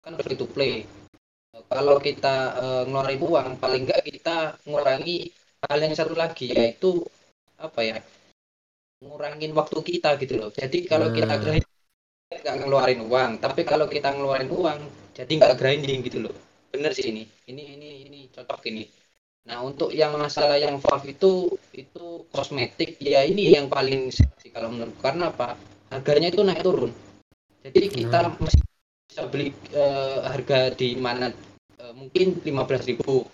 kan 0.03 0.13
free 0.19 0.37
to 0.37 0.47
play 0.51 0.85
kalau 1.71 1.97
kita 2.03 2.35
uh, 2.59 2.83
ngeluarin 2.89 3.21
uang 3.23 3.49
paling 3.63 3.83
enggak 3.87 4.03
kita 4.03 4.37
ngurangi 4.67 5.31
hal 5.63 5.79
yang 5.79 5.95
satu 5.95 6.15
lagi 6.19 6.51
yaitu 6.51 7.07
apa 7.57 7.81
ya 7.81 7.99
ngurangin 9.03 9.53
waktu 9.55 9.79
kita 9.81 10.19
gitu 10.19 10.35
loh 10.43 10.51
jadi 10.51 10.79
kalau 10.91 11.11
hmm. 11.11 11.17
kita 11.17 11.35
grind 11.39 11.67
nggak 12.33 12.57
ngeluarin 12.65 13.01
uang 13.07 13.31
tapi 13.39 13.63
kalau 13.63 13.87
kita 13.87 14.11
ngeluarin 14.11 14.51
uang 14.51 14.81
jadi 15.15 15.33
nggak 15.39 15.57
grinding 15.61 16.01
gitu 16.03 16.19
loh 16.27 16.35
bener 16.73 16.91
sih 16.97 17.13
ini 17.13 17.29
ini 17.47 17.63
ini 17.79 17.89
ini 18.09 18.21
cocok 18.33 18.63
ini 18.73 18.85
Nah, 19.43 19.59
untuk 19.67 19.91
yang 19.91 20.15
masalah 20.15 20.55
yang 20.55 20.79
Valve 20.79 21.19
itu 21.19 21.51
itu 21.75 22.07
kosmetik 22.31 22.95
ya 23.03 23.27
ini 23.27 23.51
yang 23.51 23.67
paling 23.67 24.15
sih 24.15 24.51
kalau 24.55 24.71
menurut 24.71 24.95
karena 25.03 25.35
apa? 25.35 25.59
Harganya 25.91 26.31
itu 26.31 26.47
naik 26.47 26.63
turun. 26.63 26.95
Jadi 27.67 27.87
kita 27.91 28.23
Nah. 28.23 28.39
mesti 28.39 28.63
bisa 29.13 29.29
beli 29.29 29.53
eh, 29.77 30.19
harga 30.25 30.73
di 30.73 30.97
mana? 30.97 31.29
Eh, 31.77 31.93
mungkin 31.93 32.41
15.000 32.41 33.29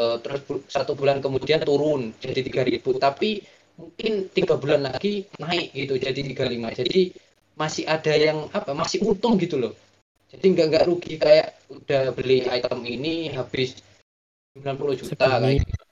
eh, 0.00 0.16
terus 0.24 0.40
bu- 0.48 0.64
satu 0.64 0.96
bulan 0.96 1.20
kemudian 1.20 1.60
turun 1.60 2.16
jadi 2.16 2.40
3.000 2.40 2.96
tapi 2.96 3.44
mungkin 3.76 4.32
tiga 4.32 4.56
bulan 4.56 4.88
lagi 4.88 5.28
naik 5.36 5.76
gitu 5.76 6.00
jadi 6.00 6.16
35 6.32 6.72
jadi 6.72 7.12
masih 7.60 7.84
ada 7.84 8.14
yang 8.16 8.48
apa 8.56 8.72
masih 8.72 9.04
untung 9.04 9.36
gitu 9.36 9.60
loh. 9.60 9.76
Jadi 10.32 10.56
nggak 10.56 10.66
nggak 10.72 10.84
rugi 10.88 11.14
kayak 11.20 11.60
udah 11.76 12.02
beli 12.16 12.48
item 12.48 12.80
ini 12.88 13.28
habis 13.36 13.76
90 14.56 14.96
juta 14.96 15.28
kayak 15.44 15.60
gitu. 15.60 15.84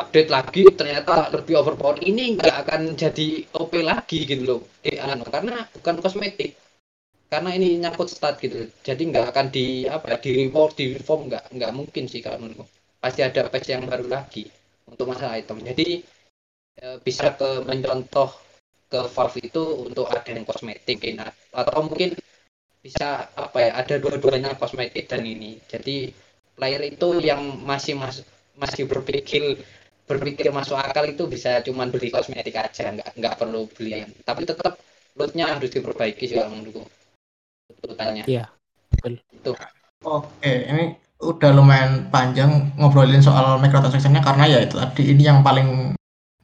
update 0.00 0.30
lagi 0.32 0.62
ternyata 0.72 1.28
lebih 1.28 1.60
overpower 1.60 2.00
ini 2.00 2.40
nggak 2.40 2.56
akan 2.64 2.80
jadi 2.96 3.28
OP 3.60 3.84
lagi 3.84 4.24
gitu 4.24 4.44
loh. 4.48 4.60
Eh, 4.80 4.96
anu, 4.96 5.28
karena 5.28 5.68
bukan 5.76 6.00
kosmetik 6.00 6.56
karena 7.32 7.50
ini 7.58 7.68
nyangkut 7.82 8.08
stat 8.10 8.38
gitu. 8.38 8.70
Jadi 8.86 9.02
nggak 9.10 9.26
akan 9.34 9.46
di 9.50 9.66
apa 9.86 10.14
di 10.22 10.30
reward 10.44 10.72
di 10.78 10.84
reform 10.94 11.20
nggak 11.30 11.44
nggak 11.56 11.72
mungkin 11.74 12.04
sih 12.06 12.20
kalau 12.24 12.38
menurutku. 12.42 12.66
Pasti 13.02 13.20
ada 13.22 13.46
patch 13.50 13.68
yang 13.74 13.84
baru 13.86 14.06
lagi 14.06 14.46
untuk 14.86 15.06
masalah 15.10 15.34
item 15.38 15.58
jadi 15.66 16.02
eh, 16.82 16.96
bisa 17.02 17.34
ke 17.38 17.66
mencontoh 17.66 18.30
ke 18.86 19.00
Valve 19.10 19.38
itu 19.42 19.62
untuk 19.90 20.06
ada 20.06 20.30
yang 20.30 20.46
kosmetik 20.46 21.02
atau 21.50 21.78
mungkin 21.82 22.14
bisa 22.84 23.26
apa 23.34 23.58
ya 23.66 23.70
ada 23.82 23.94
dua-duanya 23.98 24.54
kosmetik 24.54 25.10
dan 25.10 25.26
ini. 25.26 25.58
Jadi 25.66 26.14
player 26.54 26.82
itu 26.86 27.18
yang 27.18 27.42
masih 27.66 27.98
mas, 27.98 28.22
masih 28.54 28.86
berpikir 28.86 29.58
berpikir 30.06 30.54
masuk 30.54 30.78
akal 30.78 31.02
itu 31.10 31.26
bisa 31.26 31.58
cuman 31.66 31.90
beli 31.90 32.14
kosmetik 32.14 32.54
aja. 32.54 32.94
Nggak 32.94 33.08
nggak 33.18 33.34
perlu 33.42 33.66
beli. 33.74 34.06
Yang 34.06 34.12
tapi 34.22 34.42
tetap 34.46 34.78
lootnya 35.18 35.50
harus 35.50 35.70
diperbaiki 35.74 36.24
sih 36.30 36.36
kalau 36.38 36.54
menurutku 36.54 36.86
tuntutannya 37.70 38.22
Iya, 38.26 38.44
betul. 38.94 39.18
itu 39.32 39.50
Oke, 40.06 40.52
ini 40.70 40.94
udah 41.18 41.50
lumayan 41.56 42.06
panjang 42.12 42.70
ngobrolin 42.78 43.24
soal 43.24 43.58
microtransaction-nya 43.58 44.22
karena 44.22 44.44
ya 44.46 44.58
itu 44.62 44.76
tadi 44.78 45.02
ini 45.10 45.22
yang 45.26 45.40
paling 45.42 45.96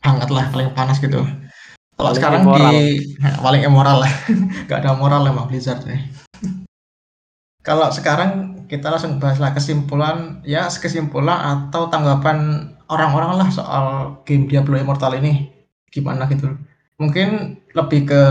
hangat 0.02 0.28
lah, 0.32 0.50
paling 0.50 0.74
panas 0.74 0.98
gitu. 0.98 1.22
Kalau 1.22 2.10
Paling 2.10 2.16
sekarang 2.18 2.42
immoral. 2.42 2.72
di 2.74 2.98
nah, 3.22 3.34
paling 3.38 3.62
immoral 3.62 3.96
lah, 4.02 4.12
nggak 4.66 4.78
ada 4.82 4.98
moral 4.98 5.22
emang 5.28 5.46
Blizzard 5.46 5.84
nih. 5.86 6.02
Kalau 7.66 7.94
sekarang 7.94 8.64
kita 8.66 8.90
langsung 8.90 9.22
bahaslah 9.22 9.54
kesimpulan, 9.54 10.42
ya 10.42 10.66
kesimpulan 10.66 11.38
atau 11.38 11.86
tanggapan 11.86 12.72
orang-orang 12.90 13.38
lah 13.38 13.48
soal 13.54 13.84
game 14.26 14.50
Diablo 14.50 14.74
Immortal 14.74 15.22
ini 15.22 15.46
gimana 15.94 16.26
gitu. 16.26 16.58
Mungkin 16.98 17.60
lebih 17.78 18.10
ke 18.10 18.22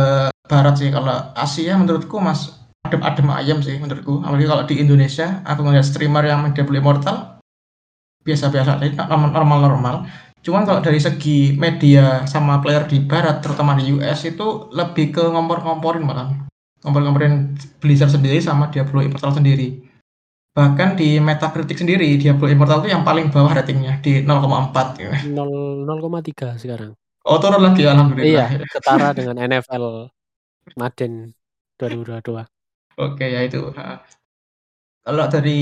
barat 0.52 0.76
sih 0.76 0.92
kalau 0.92 1.32
Asia 1.32 1.80
menurutku 1.80 2.20
mas 2.20 2.61
adem-adem 2.92 3.28
ayam 3.32 3.64
sih 3.64 3.80
menurutku. 3.80 4.20
Apalagi 4.20 4.48
kalau 4.52 4.64
di 4.68 4.76
Indonesia 4.84 5.39
aku 5.48 5.64
ngeliat 5.64 5.88
streamer 5.88 6.28
yang 6.28 6.44
main 6.44 6.52
Diablo 6.52 6.76
Immortal 6.76 7.39
biasa-biasa 8.28 8.84
aja, 8.84 9.08
normal-normal. 9.08 10.06
Cuman 10.44 10.68
kalau 10.68 10.84
dari 10.84 11.00
segi 11.00 11.56
media 11.56 12.28
sama 12.28 12.60
player 12.60 12.84
di 12.89 13.00
barat 13.02 13.39
terutama 13.39 13.78
di 13.80 13.96
US 13.96 14.28
itu 14.28 14.70
lebih 14.76 15.16
ke 15.16 15.24
ngompor-ngomporin 15.24 16.04
malah 16.04 16.34
ngompor-ngomporin 16.84 17.56
Blizzard 17.80 18.12
sendiri 18.12 18.42
sama 18.44 18.68
Diablo 18.74 19.00
Immortal 19.00 19.38
sendiri. 19.38 19.82
Bahkan 20.52 21.00
di 21.00 21.16
Metacritic 21.24 21.80
sendiri 21.80 22.20
Diablo 22.20 22.52
Immortal 22.52 22.84
itu 22.84 22.92
yang 22.92 23.08
paling 23.08 23.32
bawah 23.32 23.56
ratingnya 23.56 24.04
di 24.04 24.26
0,4 24.28 25.00
gitu. 25.00 25.14
0 25.32 25.88
0,3 25.88 26.60
sekarang. 26.60 26.92
Oh 27.22 27.38
turun 27.38 27.62
lagi 27.62 27.86
alhamdulillah. 27.86 28.50
Iya, 28.50 28.66
setara 28.66 29.14
dengan 29.14 29.38
NFL 29.38 30.10
Madden 30.74 31.38
2022. 31.78 32.61
Oke 33.00 33.26
ya 33.28 33.42
itu. 33.46 33.60
Kalau 35.02 35.26
dari 35.32 35.60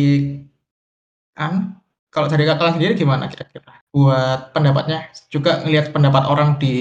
an 1.40 1.80
kalau 2.10 2.26
dari 2.26 2.44
kalian 2.44 2.76
sendiri 2.76 2.94
gimana 2.98 3.30
kira-kira? 3.30 3.86
Buat 3.94 4.54
pendapatnya 4.54 5.10
juga 5.30 5.62
ngelihat 5.62 5.94
pendapat 5.94 6.26
orang 6.26 6.58
di 6.58 6.74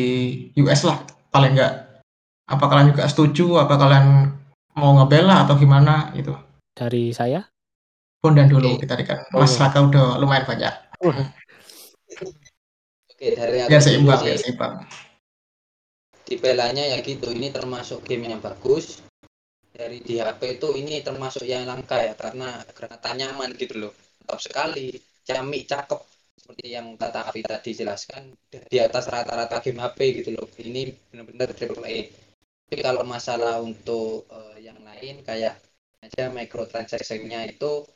US 0.61 0.88
lah 0.88 0.99
paling 1.28 1.57
enggak. 1.57 2.01
Apa 2.49 2.64
kalian 2.64 2.96
juga 2.96 3.05
setuju? 3.09 3.61
Apa 3.61 3.76
kalian 3.76 4.32
mau 4.72 4.96
ngebela 4.96 5.44
atau 5.44 5.61
gimana 5.61 6.09
gitu? 6.16 6.32
Dari 6.72 7.12
saya, 7.12 7.44
Bondan 8.18 8.51
dulu 8.51 8.78
Oke. 8.78 8.86
kita 8.86 8.99
kan 9.07 9.18
Oh. 9.34 9.42
Mas 9.42 9.59
Raka 9.59 9.82
udah 9.82 10.18
lumayan 10.18 10.46
banyak. 10.46 10.74
oke 10.99 11.22
dari 13.34 13.59
aku 13.62 13.68
Biar 13.70 13.82
dulu 13.82 13.86
seimbang, 13.86 14.18
sih, 14.18 14.26
biar 14.26 14.38
seimbang. 14.42 14.74
ya 16.28 16.99
gitu 17.03 17.28
ini 17.34 17.51
termasuk 17.51 18.07
game 18.07 18.30
yang 18.30 18.42
bagus 18.42 19.03
dari 19.78 20.02
di 20.02 20.18
HP 20.18 20.58
itu 20.58 20.74
ini 20.74 20.98
termasuk 21.06 21.46
yang 21.46 21.62
langka 21.70 22.02
ya 22.02 22.18
karena 22.18 22.66
kereta 22.74 23.14
nyaman 23.14 23.54
gitu 23.54 23.78
loh. 23.78 23.94
Mantap 24.26 24.42
sekali 24.42 24.90
camik 25.22 25.70
cakep. 25.70 26.00
Seperti 26.34 26.66
yang 26.74 26.98
kata 26.98 27.30
Avi 27.30 27.46
tadi 27.46 27.70
jelaskan 27.76 28.34
di 28.50 28.78
atas 28.82 29.06
rata-rata 29.06 29.62
game 29.62 29.78
HP 29.78 29.98
gitu 30.18 30.34
loh. 30.34 30.50
Ini 30.58 30.90
benar-benar 31.14 31.54
triple 31.54 31.86
A. 31.86 31.98
Tapi 32.66 32.76
kalau 32.82 33.06
masalah 33.06 33.62
untuk 33.62 34.26
eh, 34.26 34.66
yang 34.66 34.82
lain 34.82 35.22
kayak 35.22 35.62
aja 36.02 36.30
microtransaction-nya 36.30 37.46
itu 37.46 37.86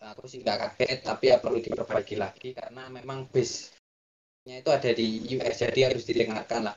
aku 0.00 0.24
sih 0.24 0.40
nggak 0.40 0.76
kaget 0.76 0.98
tapi 1.04 1.28
ya 1.28 1.36
perlu 1.36 1.60
diperbaiki 1.60 2.16
lagi 2.16 2.56
karena 2.56 2.88
memang 2.88 3.28
base-nya 3.28 4.64
itu 4.64 4.70
ada 4.72 4.90
di 4.96 5.36
US 5.36 5.56
jadi 5.60 5.92
harus 5.92 6.04
didengarkan 6.08 6.72
lah. 6.72 6.76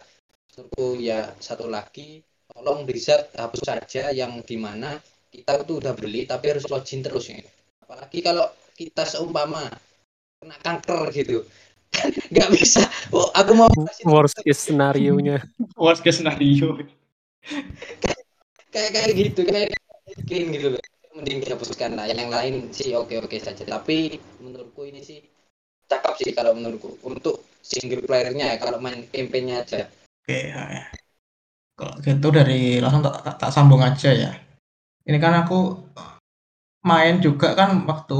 Menurutku 0.53 0.99
ya 0.99 1.31
satu 1.39 1.71
lagi 1.71 2.21
tolong 2.53 2.85
Blizzard 2.85 3.33
hapus 3.33 3.61
saja 3.65 4.13
yang 4.13 4.39
di 4.45 4.55
mana 4.55 5.01
kita 5.33 5.65
tuh 5.65 5.81
udah 5.81 5.97
beli 5.97 6.29
tapi 6.29 6.53
harus 6.53 6.69
login 6.69 7.01
terus 7.01 7.33
ya. 7.33 7.41
Apalagi 7.81 8.21
kalau 8.21 8.45
kita 8.77 9.03
seumpama 9.03 9.69
kena 10.37 10.57
kanker 10.61 11.01
gitu. 11.13 11.43
Kan 11.89 12.13
nggak 12.33 12.49
bisa. 12.53 12.85
Oh 13.09 13.33
aku 13.33 13.51
mau 13.57 13.69
worst 14.05 14.37
case 14.45 14.69
scenario-nya. 14.69 15.41
Worst 15.81 16.05
case 16.05 16.21
scenario. 16.21 16.77
kayak 18.73 18.89
kayak 18.93 19.11
gitu 19.13 19.41
kayak 19.45 19.73
bikin 20.21 20.53
gitu 20.53 20.67
loh. 20.77 20.81
Mending 21.13 21.45
dihapuskan 21.45 21.93
lah. 21.97 22.09
Yang 22.09 22.29
lain 22.29 22.55
sih 22.73 22.93
oke 22.93 23.13
oke 23.21 23.37
saja. 23.41 23.65
Tapi 23.65 24.17
menurutku 24.41 24.85
ini 24.85 25.01
sih 25.01 25.21
cakep 25.89 26.13
sih 26.21 26.31
kalau 26.33 26.53
menurutku. 26.57 26.97
Untuk 27.05 27.45
single 27.61 28.05
playernya 28.05 28.53
ya 28.53 28.57
kalau 28.61 28.77
main 28.81 29.05
campaign-nya 29.09 29.65
aja. 29.65 29.85
Oke, 30.23 30.49
ya. 30.49 30.89
Kalau 31.73 31.95
gitu 32.05 32.27
dari 32.29 32.77
langsung 32.77 33.01
tak, 33.01 33.25
tak, 33.25 33.35
tak 33.41 33.49
sambung 33.49 33.81
aja 33.81 34.13
ya. 34.13 34.31
Ini 35.03 35.17
kan 35.17 35.33
aku 35.43 35.89
main 36.83 37.23
juga 37.23 37.55
kan 37.55 37.87
waktu 37.87 38.19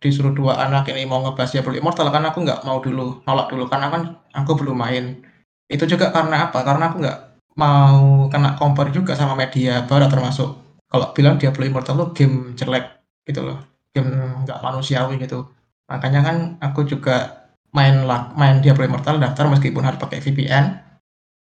disuruh 0.00 0.32
dua 0.32 0.64
anak 0.64 0.88
ini 0.88 1.04
mau 1.04 1.20
ngebahas 1.22 1.52
Diablo 1.52 1.76
Immortal 1.76 2.08
kan 2.08 2.24
aku 2.24 2.40
nggak 2.40 2.64
mau 2.64 2.80
dulu 2.80 3.20
nolak 3.28 3.52
dulu 3.52 3.68
karena 3.68 3.86
kan 3.92 4.02
aku 4.34 4.52
belum 4.58 4.76
main. 4.76 5.22
Itu 5.68 5.84
juga 5.84 6.10
karena 6.10 6.48
apa? 6.48 6.64
Karena 6.64 6.90
aku 6.90 6.96
nggak 7.04 7.18
mau 7.60 8.26
kena 8.32 8.56
compare 8.56 8.90
juga 8.94 9.12
sama 9.18 9.34
media 9.34 9.84
barat 9.84 10.08
termasuk 10.08 10.80
kalau 10.88 11.12
bilang 11.12 11.36
Diablo 11.36 11.68
Immortal 11.68 12.00
tuh 12.00 12.10
game 12.16 12.56
jelek 12.56 13.04
gitu 13.28 13.44
loh, 13.44 13.60
game 13.92 14.08
nggak 14.42 14.58
manusiawi 14.64 15.20
gitu. 15.20 15.44
Makanya 15.86 16.20
kan 16.24 16.36
aku 16.64 16.88
juga 16.88 17.46
main 17.76 18.02
main 18.34 18.64
Diablo 18.64 18.88
Immortal 18.88 19.20
daftar 19.20 19.52
meskipun 19.52 19.84
harus 19.84 20.00
pakai 20.00 20.24
VPN 20.24 20.87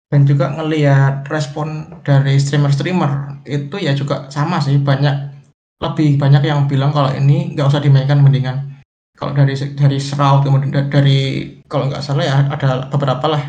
dan 0.07 0.23
juga 0.23 0.55
ngelihat 0.55 1.27
respon 1.27 1.99
dari 2.03 2.39
streamer-streamer 2.39 3.43
itu 3.43 3.75
ya 3.75 3.91
juga 3.91 4.31
sama 4.31 4.63
sih 4.63 4.79
banyak 4.79 5.35
lebih 5.77 6.17
banyak 6.17 6.41
yang 6.47 6.65
bilang 6.65 6.89
kalau 6.89 7.11
ini 7.13 7.53
nggak 7.53 7.67
usah 7.67 7.83
dimainkan 7.83 8.23
mendingan. 8.23 8.81
Kalau 9.17 9.33
dari 9.33 9.53
dari 9.53 9.97
Shroud 9.97 10.45
kemudian 10.45 10.69
da- 10.73 10.89
dari 10.89 11.49
kalau 11.65 11.89
nggak 11.89 12.01
salah 12.01 12.25
ya 12.25 12.37
ada 12.49 12.87
beberapa 12.89 13.25
lah 13.29 13.43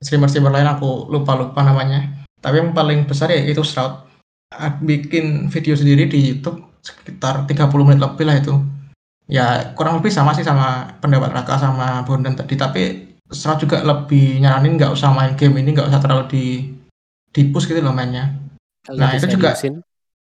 streamer-streamer 0.00 0.52
lain 0.52 0.68
aku 0.68 1.08
lupa 1.08 1.38
lupa 1.38 1.64
namanya. 1.64 2.26
Tapi 2.42 2.60
yang 2.60 2.76
paling 2.76 3.08
besar 3.08 3.32
ya 3.32 3.40
itu 3.46 3.64
Shroud 3.64 4.04
bikin 4.84 5.48
video 5.48 5.78
sendiri 5.78 6.10
di 6.10 6.34
YouTube 6.34 6.60
sekitar 6.84 7.48
30 7.48 7.86
menit 7.86 8.00
lebih 8.02 8.24
lah 8.28 8.36
itu. 8.36 8.54
Ya 9.24 9.72
kurang 9.72 10.02
lebih 10.02 10.12
sama 10.12 10.36
sih 10.36 10.44
sama 10.44 11.00
pendapat 11.00 11.32
Raka 11.32 11.56
sama 11.56 12.04
Bondan 12.04 12.36
tadi 12.36 12.60
tapi 12.60 13.13
Shroud 13.32 13.64
juga 13.64 13.80
lebih 13.80 14.40
nyaranin 14.40 14.76
nggak 14.76 14.92
usah 14.92 15.10
main 15.12 15.32
game 15.34 15.56
ini 15.60 15.72
nggak 15.72 15.88
usah 15.88 16.00
terlalu 16.00 16.24
di 16.28 16.44
di 17.34 17.42
push 17.50 17.66
gitu 17.66 17.80
loh 17.80 17.90
mainnya. 17.90 18.30
Kalau 18.84 19.00
Nah, 19.00 19.10
itu 19.16 19.26
juga- 19.32 19.54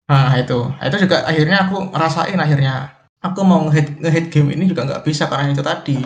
Nah 0.08 0.32
itu, 0.40 0.58
itu 0.80 0.96
juga 1.04 1.16
akhirnya 1.28 1.68
aku 1.68 1.76
ngerasain 1.92 2.38
akhirnya 2.40 2.74
aku 3.20 3.40
mau 3.44 3.60
ngehit 3.68 4.00
ngehit 4.00 4.26
game 4.32 4.56
ini 4.56 4.64
juga 4.66 4.88
nggak 4.88 5.04
bisa 5.04 5.28
karena 5.28 5.52
itu 5.52 5.60
tadi. 5.60 6.00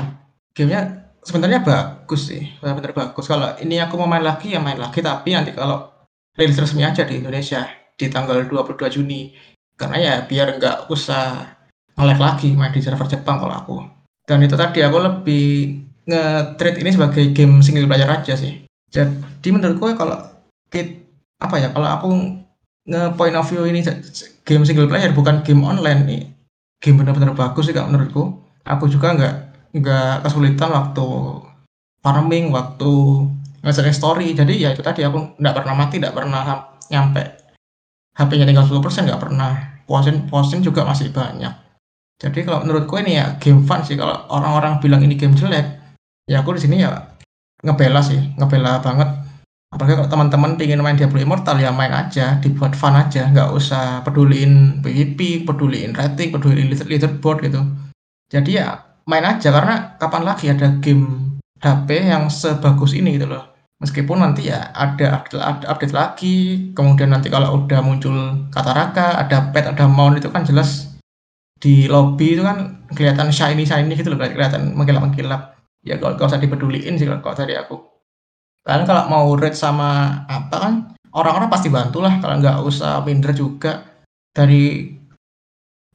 Gamenya 0.53 0.83
sebenarnya 1.23 1.63
bagus 1.63 2.29
sih, 2.29 2.43
benar-benar 2.59 2.93
bagus. 2.93 3.25
Kalau 3.31 3.55
ini 3.63 3.79
aku 3.79 3.95
mau 3.97 4.11
main 4.11 4.27
lagi 4.27 4.53
ya 4.53 4.61
main 4.61 4.77
lagi, 4.77 4.99
tapi 5.01 5.33
nanti 5.33 5.55
kalau 5.55 5.87
rilis 6.35 6.59
resmi 6.59 6.83
aja 6.83 7.07
di 7.07 7.23
Indonesia 7.23 7.63
di 7.95 8.07
tanggal 8.11 8.43
22 8.45 8.91
Juni, 8.91 9.31
karena 9.79 9.97
ya 10.03 10.15
biar 10.27 10.59
nggak 10.59 10.91
usah 10.91 11.47
nge 11.95 12.17
lagi 12.19 12.49
main 12.59 12.75
di 12.75 12.83
server 12.83 13.07
Jepang 13.07 13.39
kalau 13.39 13.55
aku. 13.55 13.77
Dan 14.27 14.43
itu 14.43 14.59
tadi 14.59 14.83
aku 14.83 14.99
lebih 14.99 15.47
nge-treat 16.09 16.77
ini 16.83 16.91
sebagai 16.91 17.25
game 17.31 17.63
single 17.63 17.87
player 17.87 18.09
aja 18.11 18.35
sih. 18.35 18.67
Jadi 18.93 19.49
menurutku 19.49 19.89
ya 19.89 19.97
kalau 19.97 20.19
kit 20.69 21.05
apa 21.41 21.57
ya 21.59 21.69
kalau 21.73 21.89
aku 21.89 22.09
nge-point 22.87 23.37
of 23.39 23.47
view 23.49 23.65
ini 23.65 23.81
game 24.43 24.67
single 24.67 24.91
player 24.91 25.15
bukan 25.15 25.47
game 25.47 25.63
online 25.63 26.03
nih 26.05 26.23
game 26.83 26.99
benar-benar 26.99 27.33
bagus 27.33 27.71
sih 27.71 27.75
kak 27.75 27.87
menurutku. 27.87 28.43
Aku 28.67 28.91
juga 28.91 29.15
nggak 29.15 29.35
nggak 29.79 30.27
kesulitan 30.27 30.71
waktu 30.71 31.07
farming, 32.03 32.51
waktu 32.51 32.93
nge 33.63 33.95
story. 33.95 34.35
Jadi 34.35 34.59
ya 34.59 34.75
itu 34.75 34.83
tadi 34.83 35.07
aku 35.07 35.39
nggak 35.39 35.55
pernah 35.63 35.75
mati, 35.79 36.03
nggak 36.03 36.15
pernah 36.15 36.43
nyampe 36.91 37.23
HP-nya 38.13 38.45
tinggal 38.45 38.67
10% 38.69 39.09
nggak 39.09 39.23
pernah. 39.23 39.51
Puasin 39.89 40.29
puasin 40.29 40.61
juga 40.61 40.85
masih 40.85 41.11
banyak. 41.11 41.51
Jadi 42.21 42.47
kalau 42.47 42.63
menurutku 42.63 42.99
ini 43.03 43.19
ya 43.19 43.35
game 43.43 43.67
fun 43.67 43.83
sih. 43.83 43.99
Kalau 43.99 44.15
orang-orang 44.31 44.79
bilang 44.79 45.03
ini 45.03 45.19
game 45.19 45.35
jelek, 45.35 45.82
ya 46.27 46.43
aku 46.43 46.55
di 46.57 46.63
sini 46.63 46.83
ya 46.83 47.13
ngebela 47.63 48.03
sih, 48.03 48.19
ngebela 48.39 48.83
banget. 48.83 49.09
Apalagi 49.73 49.97
kalau 49.97 50.11
teman-teman 50.13 50.61
ingin 50.61 50.85
main 50.85 51.01
Diablo 51.01 51.17
Immortal 51.17 51.57
ya 51.57 51.73
main 51.73 51.95
aja, 51.95 52.37
dibuat 52.45 52.77
fun 52.77 52.93
aja, 52.93 53.33
nggak 53.33 53.57
usah 53.57 54.05
peduliin 54.05 54.85
PvP, 54.85 55.49
peduliin 55.49 55.97
rating, 55.97 56.29
peduliin 56.29 56.69
leaderboard 56.69 57.49
gitu. 57.49 57.65
Jadi 58.29 58.61
ya 58.61 58.85
main 59.09 59.25
aja 59.25 59.49
karena 59.49 59.97
kapan 59.97 60.23
lagi 60.29 60.53
ada 60.53 60.77
game 60.85 61.41
HP 61.65 61.89
yang 62.05 62.29
sebagus 62.29 62.93
ini 62.93 63.17
gitu 63.17 63.33
loh. 63.33 63.49
Meskipun 63.81 64.23
nanti 64.23 64.47
ya 64.53 64.71
ada 64.77 65.19
update, 65.19 65.67
update 65.67 65.95
lagi, 65.97 66.37
kemudian 66.77 67.11
nanti 67.11 67.33
kalau 67.33 67.65
udah 67.65 67.81
muncul 67.83 68.47
kata 68.55 68.71
raka, 68.77 69.19
ada 69.19 69.51
pet, 69.51 69.67
ada 69.67 69.91
mount 69.91 70.21
itu 70.21 70.31
kan 70.31 70.47
jelas 70.47 70.93
di 71.63 71.87
lobby 71.87 72.35
itu 72.35 72.43
kan 72.43 72.83
kelihatan 72.91 73.31
shiny 73.31 73.63
shiny 73.63 73.95
gitu 73.95 74.11
loh 74.11 74.19
kelihatan 74.19 74.75
mengkilap 74.75 75.03
mengkilap 75.07 75.43
ya 75.83 75.99
kalau 75.99 76.15
gak 76.15 76.31
usah 76.31 76.43
dipeduliin 76.43 76.95
sih 76.99 77.07
kalau 77.07 77.35
dari 77.35 77.55
aku. 77.59 77.77
Kan 78.63 78.87
kalau 78.87 79.11
mau 79.11 79.27
rate 79.35 79.59
sama 79.59 80.23
apa 80.31 80.57
kan 80.57 80.75
orang-orang 81.13 81.51
pasti 81.51 81.69
bantulah 81.69 82.23
kalau 82.23 82.39
nggak 82.39 82.63
usah 82.63 83.03
minder 83.03 83.35
juga. 83.35 83.83
Dari 84.33 84.89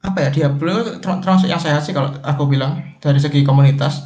apa 0.03 0.29
ya 0.29 0.29
Diablo 0.29 1.01
termasuk 1.01 1.49
yang 1.49 1.57
sehat 1.57 1.81
sih 1.81 1.95
kalau 1.95 2.13
aku 2.21 2.45
bilang 2.45 2.95
dari 3.01 3.17
segi 3.17 3.41
komunitas. 3.41 4.05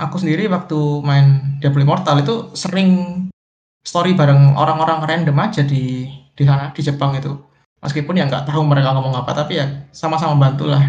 Aku 0.00 0.16
sendiri 0.16 0.48
waktu 0.48 0.78
main 1.04 1.60
Diablo 1.60 1.84
Immortal 1.84 2.24
itu 2.24 2.56
sering 2.56 3.20
story 3.84 4.16
bareng 4.16 4.56
orang-orang 4.56 5.04
random 5.04 5.36
aja 5.36 5.60
di 5.60 6.08
di 6.32 6.42
sana 6.46 6.72
di 6.72 6.80
Jepang 6.80 7.12
itu. 7.18 7.36
Meskipun 7.84 8.16
ya 8.16 8.24
nggak 8.28 8.48
tahu 8.48 8.64
mereka 8.64 8.96
ngomong 8.96 9.12
apa 9.12 9.32
tapi 9.36 9.60
ya 9.60 9.66
sama-sama 9.92 10.40
bantulah. 10.40 10.80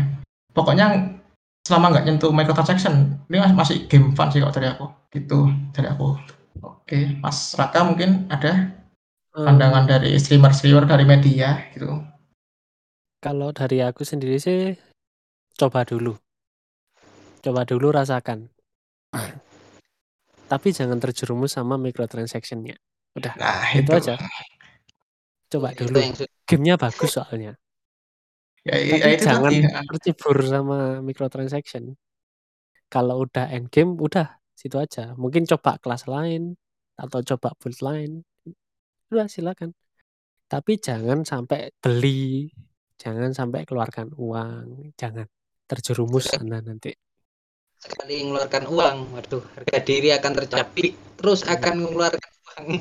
Pokoknya 0.56 1.20
selama 1.66 1.94
nggak 1.94 2.06
nyentuh 2.10 2.32
microtransaction 2.34 3.22
ini 3.30 3.38
masih 3.54 3.86
game 3.86 4.14
fun 4.18 4.34
sih 4.34 4.42
kok 4.42 4.54
dari 4.56 4.74
aku. 4.74 4.90
Gitu 5.14 5.40
dari 5.76 5.88
aku. 5.90 6.18
Oke 6.62 7.18
Mas 7.22 7.54
Raka 7.56 7.86
mungkin 7.86 8.28
ada 8.28 8.74
pandangan 9.32 9.88
hmm. 9.88 9.92
dari 9.92 10.12
streamer-streamer 10.20 10.86
dari 10.90 11.06
media 11.08 11.72
gitu. 11.72 12.04
Kalau 13.22 13.54
dari 13.54 13.80
aku 13.86 14.02
sendiri 14.02 14.42
sih 14.42 14.76
coba 15.56 15.86
dulu. 15.86 16.18
Coba 17.42 17.66
dulu 17.66 17.94
rasakan. 17.94 18.50
Tapi 20.52 20.68
jangan 20.76 21.00
terjerumus 21.00 21.56
sama 21.56 21.80
microtransactionnya 21.80 22.76
udah 23.12 23.36
nah, 23.36 23.68
itu, 23.76 23.88
itu. 23.88 23.92
aja. 23.92 24.16
Coba 25.52 25.76
itu 25.76 25.88
dulu. 25.88 26.00
yang 26.00 26.16
gamenya 26.48 26.76
bagus 26.80 27.12
soalnya 27.16 27.56
ya, 28.68 28.76
ya, 28.78 28.96
tapi 28.98 29.14
itu 29.18 29.26
jangan 29.26 29.52
tadi, 29.52 30.12
ya. 30.12 30.46
sama 30.46 30.80
microtransaction. 31.02 31.98
Kalau 32.92 33.24
udah 33.24 33.50
end 33.50 33.72
game 33.72 33.96
udah 33.96 34.42
situ 34.52 34.78
aja. 34.78 35.18
Mungkin 35.18 35.48
coba 35.48 35.80
kelas 35.80 36.06
lain 36.06 36.60
atau 37.00 37.24
coba 37.24 37.56
build 37.58 37.80
lain. 37.82 38.12
Udah 39.10 39.26
silakan. 39.32 39.74
Tapi 40.52 40.78
jangan 40.78 41.24
sampai 41.24 41.72
beli 41.80 42.52
jangan 43.02 43.34
sampai 43.34 43.66
keluarkan 43.66 44.14
uang 44.14 44.94
jangan 44.94 45.26
terjerumus 45.66 46.30
sana 46.30 46.62
nanti. 46.62 46.94
Sekali 47.82 48.22
mengeluarkan 48.22 48.70
uang 48.70 48.98
waduh 49.18 49.42
harga 49.58 49.80
diri 49.82 50.14
akan 50.14 50.32
tercapai 50.38 50.94
terus 51.18 51.42
akan 51.50 51.74
mengeluarkan 51.88 52.32
uang. 52.46 52.66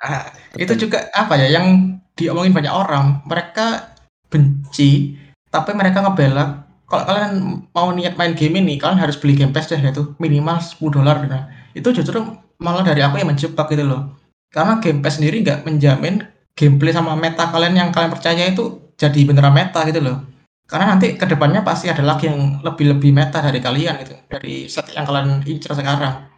Ah, 0.00 0.32
itu 0.56 0.72
juga 0.80 1.12
apa 1.12 1.36
ya 1.36 1.60
yang 1.60 2.00
diomongin 2.16 2.56
banyak 2.56 2.72
orang, 2.72 3.20
mereka 3.28 3.92
benci 4.30 5.18
tapi 5.50 5.74
mereka 5.74 6.00
ngebela 6.06 6.70
kalau 6.90 7.06
kalian 7.06 7.32
mau 7.70 7.90
niat 7.94 8.18
main 8.18 8.34
game 8.34 8.58
ini 8.58 8.78
kalian 8.78 8.98
harus 8.98 9.14
beli 9.14 9.38
game 9.38 9.54
pass 9.54 9.70
deh 9.70 9.78
itu 9.78 10.14
minimal 10.18 10.58
10 10.58 10.90
dolar 10.90 11.22
nah, 11.26 11.46
itu 11.74 11.86
justru 11.94 12.18
malah 12.60 12.84
dari 12.84 13.00
aku 13.00 13.18
yang 13.18 13.32
menjebak 13.32 13.66
gitu 13.72 13.86
loh. 13.86 14.14
Karena 14.52 14.78
game 14.78 15.00
pass 15.00 15.16
sendiri 15.16 15.40
nggak 15.40 15.64
menjamin 15.64 16.26
gameplay 16.54 16.92
sama 16.92 17.16
meta 17.16 17.48
kalian 17.48 17.74
yang 17.74 17.88
kalian 17.90 18.12
percaya 18.12 18.44
itu 18.50 18.92
jadi 19.00 19.20
beneran 19.24 19.54
meta 19.54 19.80
gitu 19.88 20.02
loh. 20.04 20.26
Karena 20.68 20.94
nanti 20.94 21.18
ke 21.18 21.26
depannya 21.26 21.66
pasti 21.66 21.90
ada 21.90 22.04
lagi 22.04 22.30
yang 22.30 22.62
lebih-lebih 22.62 23.10
meta 23.10 23.42
dari 23.42 23.58
kalian 23.58 24.06
gitu, 24.06 24.14
dari 24.30 24.70
set 24.70 24.94
yang 24.94 25.02
kalian 25.02 25.42
incer 25.42 25.74
sekarang. 25.74 26.30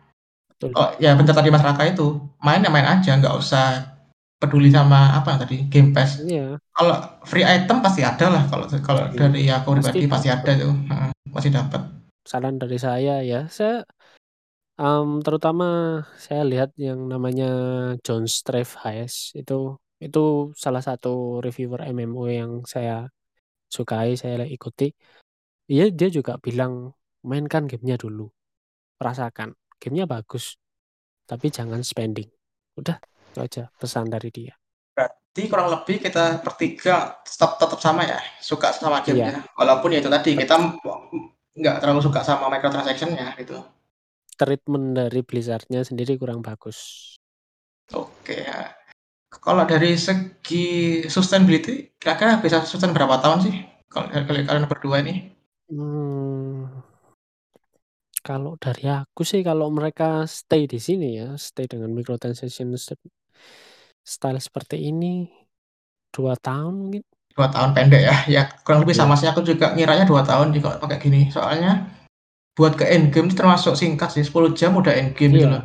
Betul. 0.49 0.73
Oh, 0.73 0.89
ya 0.97 1.13
benar 1.13 1.37
tadi 1.37 1.53
Mas 1.53 1.61
Raka 1.61 1.85
itu, 1.85 2.17
main 2.41 2.65
ya 2.65 2.73
main 2.73 2.89
aja, 2.89 3.13
nggak 3.21 3.35
usah 3.37 3.92
peduli 4.43 4.75
sama 4.75 5.15
apa 5.15 5.39
tadi 5.39 5.71
game 5.71 5.95
pass. 5.95 6.19
Iya. 6.19 6.59
Kalau 6.75 6.97
free 7.23 7.47
item 7.47 7.79
pasti 7.79 8.03
ada 8.03 8.27
lah 8.27 8.43
kalau 8.51 8.67
kalau 8.83 9.03
iya. 9.15 9.19
dari 9.23 9.43
aku 9.47 9.79
pribadi 9.79 10.11
pasti 10.11 10.29
ada 10.35 10.51
itu, 10.51 10.71
pasti 11.31 11.49
dapat. 11.55 11.83
Saran 12.27 12.59
dari 12.59 12.79
saya 12.83 13.23
ya, 13.23 13.47
saya 13.47 13.87
um, 14.83 15.23
terutama 15.23 16.03
saya 16.19 16.43
lihat 16.43 16.75
yang 16.75 17.07
namanya 17.07 17.51
John 18.03 18.27
Strafe 18.27 18.75
Hayes 18.83 19.31
itu 19.39 19.79
itu 20.03 20.51
salah 20.59 20.83
satu 20.83 21.39
reviewer 21.39 21.87
MMO 21.95 22.27
yang 22.27 22.53
saya 22.67 23.07
sukai, 23.71 24.19
saya 24.19 24.43
ikuti. 24.43 24.91
Iya 25.71 25.95
dia 25.95 26.11
juga 26.11 26.43
bilang 26.43 26.91
mainkan 27.23 27.71
gamenya 27.71 27.95
dulu, 27.95 28.27
rasakan 28.99 29.55
gamenya 29.79 30.11
bagus 30.11 30.59
tapi 31.27 31.49
jangan 31.49 31.81
spending 31.81 32.29
udah 32.77 33.01
itu 33.33 33.41
aja 33.41 33.73
pesan 33.81 34.13
dari 34.13 34.29
dia. 34.29 34.53
Berarti 34.93 35.43
kurang 35.49 35.73
lebih 35.73 36.05
kita 36.05 36.45
bertiga 36.45 37.17
tetap 37.25 37.57
tetap 37.57 37.81
sama 37.81 38.05
ya? 38.05 38.21
Suka 38.45 38.69
sama 38.77 39.01
gamenya 39.01 39.41
iya. 39.41 39.57
walaupun 39.57 39.97
ya 39.97 40.05
itu 40.05 40.13
tadi 40.13 40.37
kita 40.37 40.61
nggak 41.57 41.77
terlalu 41.81 42.01
suka 42.05 42.21
sama 42.21 42.53
microtransactionnya 42.53 43.33
gitu. 43.41 43.57
Treatment 44.37 44.93
dari 44.93 45.25
Blizzardnya 45.25 45.81
sendiri 45.81 46.21
kurang 46.21 46.45
bagus. 46.45 47.17
Oke 47.97 48.45
ya. 48.45 48.77
Kalau 49.33 49.65
dari 49.65 49.97
segi 49.97 51.01
sustainability 51.09 51.97
kira-kira 51.97 52.37
bisa 52.45 52.61
sustain 52.69 52.93
berapa 52.93 53.17
tahun 53.25 53.49
sih? 53.49 53.55
Kalau 53.89 54.13
kalian 54.13 54.69
berdua 54.69 55.01
ini? 55.01 55.33
Hmm, 55.73 56.69
kalau 58.23 58.55
dari 58.55 58.87
aku 58.87 59.27
sih 59.27 59.43
kalau 59.43 59.67
mereka 59.67 60.23
stay 60.31 60.71
di 60.71 60.79
sini 60.79 61.19
ya, 61.19 61.35
stay 61.35 61.67
dengan 61.67 61.91
microtransaction 61.91 62.71
style 64.03 64.39
seperti 64.43 64.91
ini 64.91 65.31
dua 66.13 66.35
tahun 66.37 66.75
mungkin. 66.75 67.03
Dua 67.33 67.49
tahun 67.49 67.73
pendek 67.73 68.03
ya, 68.05 68.17
ya 68.29 68.43
kurang 68.61 68.85
lebih 68.85 68.93
sama 68.93 69.17
iya. 69.17 69.21
sih 69.25 69.29
aku 69.33 69.41
juga 69.41 69.73
ngiranya 69.73 70.05
dua 70.05 70.21
tahun 70.21 70.53
juga 70.53 70.77
pakai 70.77 71.01
gini. 71.01 71.33
Soalnya 71.33 71.89
buat 72.53 72.77
ke 72.77 72.85
end 72.85 73.09
game 73.09 73.33
termasuk 73.33 73.73
singkat 73.73 74.13
sih, 74.13 74.21
10 74.21 74.53
jam 74.53 74.77
udah 74.77 74.93
end 74.93 75.17
game 75.17 75.33
gitu 75.33 75.49
iya. 75.49 75.65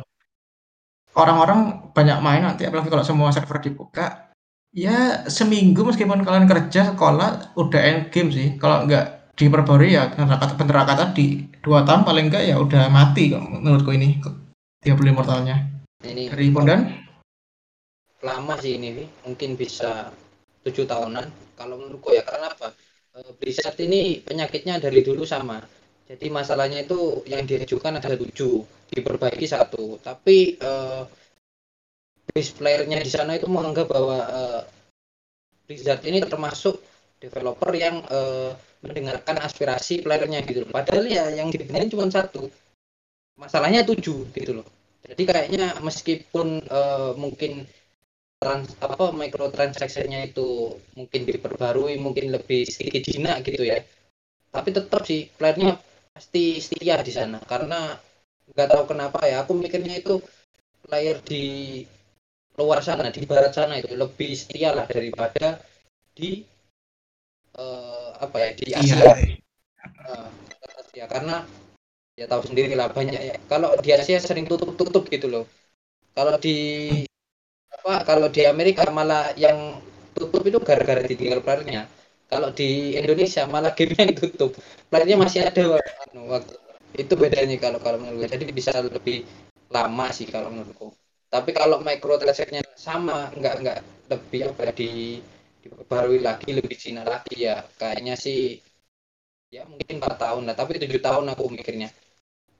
Orang-orang 1.12 1.92
banyak 1.92 2.18
main 2.24 2.40
nanti 2.40 2.64
apalagi 2.64 2.88
kalau 2.88 3.04
semua 3.04 3.28
server 3.28 3.60
dibuka, 3.60 4.32
ya 4.72 5.28
seminggu 5.28 5.84
meskipun 5.84 6.24
kalian 6.24 6.48
kerja 6.48 6.96
sekolah 6.96 7.52
udah 7.52 7.80
end 7.84 8.08
game 8.08 8.32
sih. 8.32 8.56
Kalau 8.56 8.88
nggak 8.88 9.18
diperbarui 9.38 9.94
ya 9.94 10.10
kata 10.10 10.58
bener 10.58 10.82
kata 10.82 11.14
di 11.14 11.46
dua 11.62 11.86
tahun 11.86 12.02
paling 12.02 12.26
enggak 12.26 12.42
ya 12.50 12.58
udah 12.58 12.90
mati 12.90 13.30
kok 13.30 13.46
menurutku 13.46 13.94
ini 13.94 14.18
dia 14.82 14.98
beli 14.98 15.14
mortalnya 15.14 15.62
ini 16.02 16.26
dari 16.26 16.50
Pondan 16.50 16.90
lama 18.22 18.54
sih 18.58 18.76
ini 18.76 19.06
mungkin 19.24 19.54
bisa 19.54 20.10
tujuh 20.66 20.84
tahunan 20.84 21.54
kalau 21.54 21.78
menurutku 21.78 22.14
ya 22.14 22.26
karena 22.26 22.50
apa 22.50 22.74
eh, 23.18 23.30
Blizzard 23.38 23.78
ini 23.78 24.18
penyakitnya 24.22 24.82
dari 24.82 25.00
dulu 25.06 25.22
sama 25.22 25.62
jadi 26.08 26.26
masalahnya 26.32 26.82
itu 26.82 27.22
yang 27.28 27.44
diajukan 27.44 28.00
ada 28.00 28.16
tujuh 28.16 28.64
diperbaiki 28.88 29.44
satu 29.44 30.00
tapi 30.00 30.56
uh, 30.64 31.04
base 32.32 32.52
playernya 32.56 33.04
di 33.04 33.10
sana 33.12 33.36
itu 33.36 33.44
menganggap 33.44 33.92
bahwa 33.92 34.18
uh, 34.24 34.62
Blizzard 35.68 36.00
ini 36.08 36.24
termasuk 36.24 36.80
developer 37.20 37.68
yang 37.76 38.00
uh, 38.08 38.56
mendengarkan 38.80 39.42
aspirasi 39.42 40.06
playernya 40.06 40.40
gitu 40.46 40.64
loh. 40.64 40.70
Padahal 40.70 41.04
ya 41.04 41.28
yang 41.34 41.50
dibenerin 41.50 41.90
cuma 41.90 42.06
satu. 42.08 42.46
Masalahnya 43.38 43.82
tujuh 43.86 44.30
gitu 44.34 44.62
loh. 44.62 44.66
Jadi 45.02 45.22
kayaknya 45.26 45.78
meskipun 45.82 46.62
uh, 46.68 47.12
mungkin 47.14 47.66
trans 48.38 48.70
apa 48.78 49.10
mikrotransaksinya 49.10 50.20
itu 50.30 50.78
mungkin 50.94 51.20
diperbarui, 51.26 51.98
mungkin 51.98 52.30
lebih 52.30 52.62
sedikit 52.70 53.02
jinak 53.10 53.42
gitu 53.42 53.66
ya. 53.66 53.82
Tapi 54.54 54.68
tetap 54.72 55.02
sih 55.04 55.26
playernya 55.38 55.76
pasti 56.14 56.58
setia 56.58 56.96
di 57.02 57.12
sana 57.14 57.38
karena 57.42 57.94
nggak 58.54 58.68
tahu 58.72 58.84
kenapa 58.90 59.18
ya 59.30 59.44
aku 59.44 59.52
mikirnya 59.54 59.94
itu 60.02 60.18
player 60.86 61.18
di 61.22 61.44
luar 62.58 62.80
sana 62.82 63.06
di 63.14 63.22
barat 63.30 63.52
sana 63.54 63.78
itu 63.78 63.94
lebih 63.94 64.34
setia 64.34 64.74
lah 64.74 64.86
daripada 64.90 65.62
di 66.16 66.42
eh, 67.58 68.08
apa 68.18 68.36
ya 68.42 68.50
di 68.58 68.64
Iya. 68.72 68.78
Asia 68.80 69.12
Eh, 70.08 70.28
Asia 70.82 71.04
karena 71.06 71.36
ya 72.18 72.26
tahu 72.26 72.42
sendiri 72.50 72.74
lah 72.74 72.90
banyak 72.90 73.20
ya 73.30 73.36
kalau 73.46 73.74
di 73.78 73.90
Asia 73.94 74.18
sering 74.18 74.46
tutup-tutup 74.50 75.06
gitu 75.10 75.26
loh 75.30 75.44
kalau 76.16 76.34
di 76.40 76.56
apa 77.78 77.94
kalau 78.08 78.28
di 78.28 78.42
Amerika 78.46 78.84
malah 78.90 79.32
yang 79.38 79.78
tutup 80.16 80.42
itu 80.48 80.58
gara-gara 80.62 81.02
ditinggal 81.04 81.40
playernya 81.44 81.86
kalau 82.28 82.48
di 82.52 82.98
Indonesia 82.98 83.42
malah 83.48 83.72
game 83.78 83.94
yang 83.96 84.12
tutup 84.18 84.52
masih 84.92 85.40
ada 85.48 85.62
anu, 86.04 86.20
waktu 86.34 86.54
itu 86.98 87.14
bedanya 87.16 87.56
kalau 87.60 87.78
kalau 87.84 87.98
menurut 88.00 88.26
gue 88.26 88.28
jadi 88.34 88.44
bisa 88.52 88.72
lebih 88.80 89.24
lama 89.68 90.08
sih 90.12 90.26
kalau 90.28 90.48
menurutku. 90.52 90.88
Tapi 91.28 91.50
kalau 91.52 91.76
micro 91.84 92.16
transaction 92.16 92.64
sama 92.74 93.28
nggak 93.36 93.54
nggak 93.62 93.78
lebih 94.08 94.40
apa 94.50 94.60
ya, 94.68 94.72
di 94.72 94.90
diperbarui 95.60 96.18
lagi 96.24 96.50
lebih 96.56 96.76
Cina 96.80 97.02
lagi 97.04 97.44
ya. 97.44 97.60
Kayaknya 97.76 98.14
sih 98.16 98.56
ya 99.54 99.62
mungkin 99.68 100.00
empat 100.00 100.14
tahun 100.24 100.42
lah. 100.48 100.54
Tapi 100.56 100.80
tujuh 100.82 101.00
tahun 101.04 101.24
aku 101.32 101.44
mikirnya. 101.52 101.88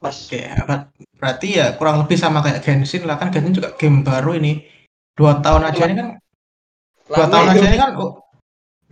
Pas 0.03 0.19
Oke, 0.29 0.41
ber- 0.69 0.89
berarti 1.21 1.49
ya 1.59 1.67
kurang 1.79 1.97
lebih 2.05 2.17
sama 2.21 2.39
kayak 2.45 2.61
Genshin 2.65 3.03
lah. 3.09 3.17
Kan 3.21 3.29
Genshin 3.35 3.55
juga 3.57 3.75
game 3.81 4.05
baru 4.07 4.37
ini. 4.39 4.63
Dua 5.19 5.43
tahun 5.43 5.67
aja 5.67 5.83
ini 5.91 5.95
kan, 5.99 6.09
dua 7.11 7.27
tahun 7.27 7.47
itu. 7.51 7.53
aja 7.59 7.67
ini 7.75 7.79
kan, 7.83 7.91
oh, 7.99 8.23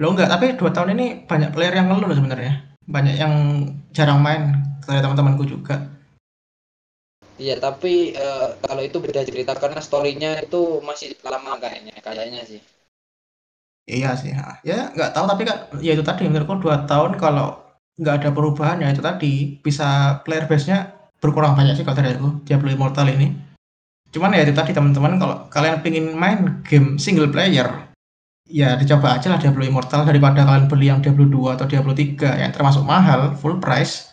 lo 0.03 0.07
enggak, 0.11 0.27
tapi 0.27 0.59
dua 0.59 0.71
tahun 0.75 0.99
ini 0.99 1.07
banyak 1.31 1.55
player 1.55 1.79
yang 1.79 1.87
ngeluh 1.87 2.11
sebenarnya. 2.11 2.67
Banyak 2.83 3.15
yang 3.15 3.35
jarang 3.95 4.19
main 4.19 4.59
dari 4.83 4.99
teman-temanku 4.99 5.47
juga. 5.47 5.87
Iya, 7.39 7.63
tapi 7.63 8.17
eh, 8.17 8.49
kalau 8.59 8.83
itu 8.83 8.99
beda 8.99 9.23
cerita 9.23 9.55
karena 9.55 9.79
story-nya 9.79 10.43
itu 10.43 10.83
masih 10.83 11.15
lama 11.23 11.63
kayaknya, 11.63 11.95
kayaknya 12.03 12.43
sih. 12.43 12.59
Iya 13.87 14.19
sih, 14.19 14.35
ya 14.67 14.91
nggak 14.99 15.15
tahu 15.15 15.31
tapi 15.31 15.47
kan 15.47 15.71
ya 15.79 15.95
itu 15.95 16.03
tadi 16.03 16.27
menurutku 16.27 16.59
dua 16.59 16.91
tahun 16.91 17.15
kalau 17.23 17.55
nggak 18.03 18.15
ada 18.19 18.31
perubahan 18.35 18.83
ya 18.83 18.91
itu 18.91 18.99
tadi 18.99 19.63
bisa 19.63 20.19
player 20.27 20.51
base-nya 20.51 20.91
berkurang 21.23 21.55
banyak 21.55 21.79
sih 21.79 21.87
kalau 21.87 22.03
dari 22.03 22.19
aku 22.19 22.43
Diablo 22.43 22.75
Immortal 22.75 23.07
ini. 23.15 23.31
Cuman 24.17 24.33
ya 24.33 24.49
itu 24.49 24.57
tadi 24.57 24.73
teman-teman 24.73 25.21
kalau 25.21 25.45
kalian 25.53 25.85
pengen 25.85 26.17
main 26.17 26.65
game 26.65 26.97
single 26.97 27.29
player 27.29 27.69
ya 28.49 28.73
dicoba 28.81 29.21
aja 29.21 29.29
lah 29.29 29.37
Diablo 29.37 29.61
Immortal 29.61 30.09
daripada 30.09 30.41
kalian 30.41 30.73
beli 30.73 30.89
yang 30.89 31.05
Diablo 31.05 31.29
2 31.29 31.61
atau 31.61 31.69
Diablo 31.69 31.93
3 31.93 32.41
yang 32.41 32.49
termasuk 32.49 32.81
mahal 32.81 33.37
full 33.37 33.61
price. 33.61 34.09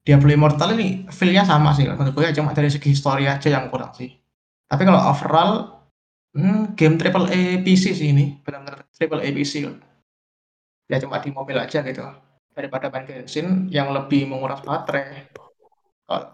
Diablo 0.00 0.32
Immortal 0.32 0.72
ini 0.80 1.04
feel-nya 1.12 1.44
sama 1.44 1.76
sih 1.76 1.84
menurut 1.84 2.16
gue 2.16 2.24
ya 2.24 2.32
cuma 2.32 2.56
dari 2.56 2.72
segi 2.72 2.96
story 2.96 3.28
aja 3.28 3.52
yang 3.52 3.68
kurang 3.68 3.92
sih. 3.92 4.16
Tapi 4.64 4.80
kalau 4.88 5.12
overall 5.12 5.84
hmm, 6.32 6.72
game 6.72 6.96
triple 6.96 7.28
A 7.28 7.60
PC 7.60 7.92
sih 7.92 8.16
ini 8.16 8.40
benar-benar 8.40 8.88
triple 8.96 9.20
A 9.20 9.28
PC 9.28 9.68
ya 10.88 10.96
cuma 11.04 11.20
di 11.20 11.28
mobil 11.36 11.60
aja 11.60 11.84
gitu. 11.84 12.00
Daripada 12.56 12.88
main 12.88 13.04
Genshin 13.04 13.68
yang 13.68 13.92
lebih 13.92 14.24
menguras 14.24 14.64
baterai. 14.64 15.28
Kalau 16.08 16.32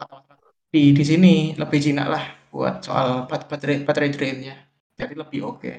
di 0.71 0.95
di 0.95 1.03
sini 1.03 1.59
lebih 1.59 1.83
jinak 1.83 2.07
lah 2.07 2.40
buat 2.53 2.75
soal 2.87 3.09
bat- 3.31 3.49
baterai 3.51 3.77
baterai 3.89 4.11
drainnya 4.17 4.55
jadi 5.01 5.15
lebih 5.23 5.41
oke 5.51 5.71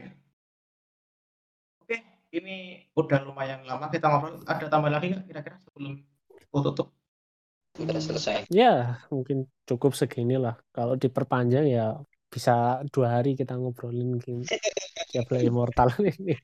oke 1.82 1.96
ini 2.38 2.52
udah 3.00 3.20
lumayan 3.28 3.60
lama 3.70 3.86
kita 3.94 4.06
ngobrol 4.10 4.34
ada 4.52 4.66
tambah 4.72 4.92
lagi 4.94 5.06
nggak 5.12 5.24
kira-kira 5.30 5.58
sebelum 5.66 5.94
aku 6.50 6.60
tutup 6.68 6.88
Udah 7.80 8.04
selesai. 8.04 8.46
Ya, 8.52 9.00
mungkin 9.14 9.38
cukup 9.70 9.92
segini 9.96 10.36
lah. 10.46 10.56
Kalau 10.76 10.96
diperpanjang 11.04 11.66
ya 11.76 11.82
bisa 12.34 12.52
dua 12.94 13.08
hari 13.16 13.30
kita 13.40 13.54
ngobrolin 13.60 14.10
game 14.24 14.44
Diablo 15.12 15.38
Immortal 15.40 15.90
ini. 16.12 16.36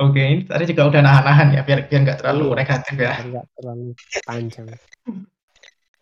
oke 0.00 0.20
ini 0.32 0.42
tadi 0.50 0.64
juga 0.70 0.82
udah 0.90 1.00
nahan-nahan 1.06 1.48
ya 1.56 1.60
biar 1.66 1.78
biar 1.88 2.00
nggak 2.04 2.18
terlalu 2.20 2.44
Iya. 2.44 2.56
negatif 2.60 2.94
ya 3.06 3.12
Biar 3.16 3.26
nggak 3.30 3.46
terlalu 3.56 3.86
panjang. 4.26 4.68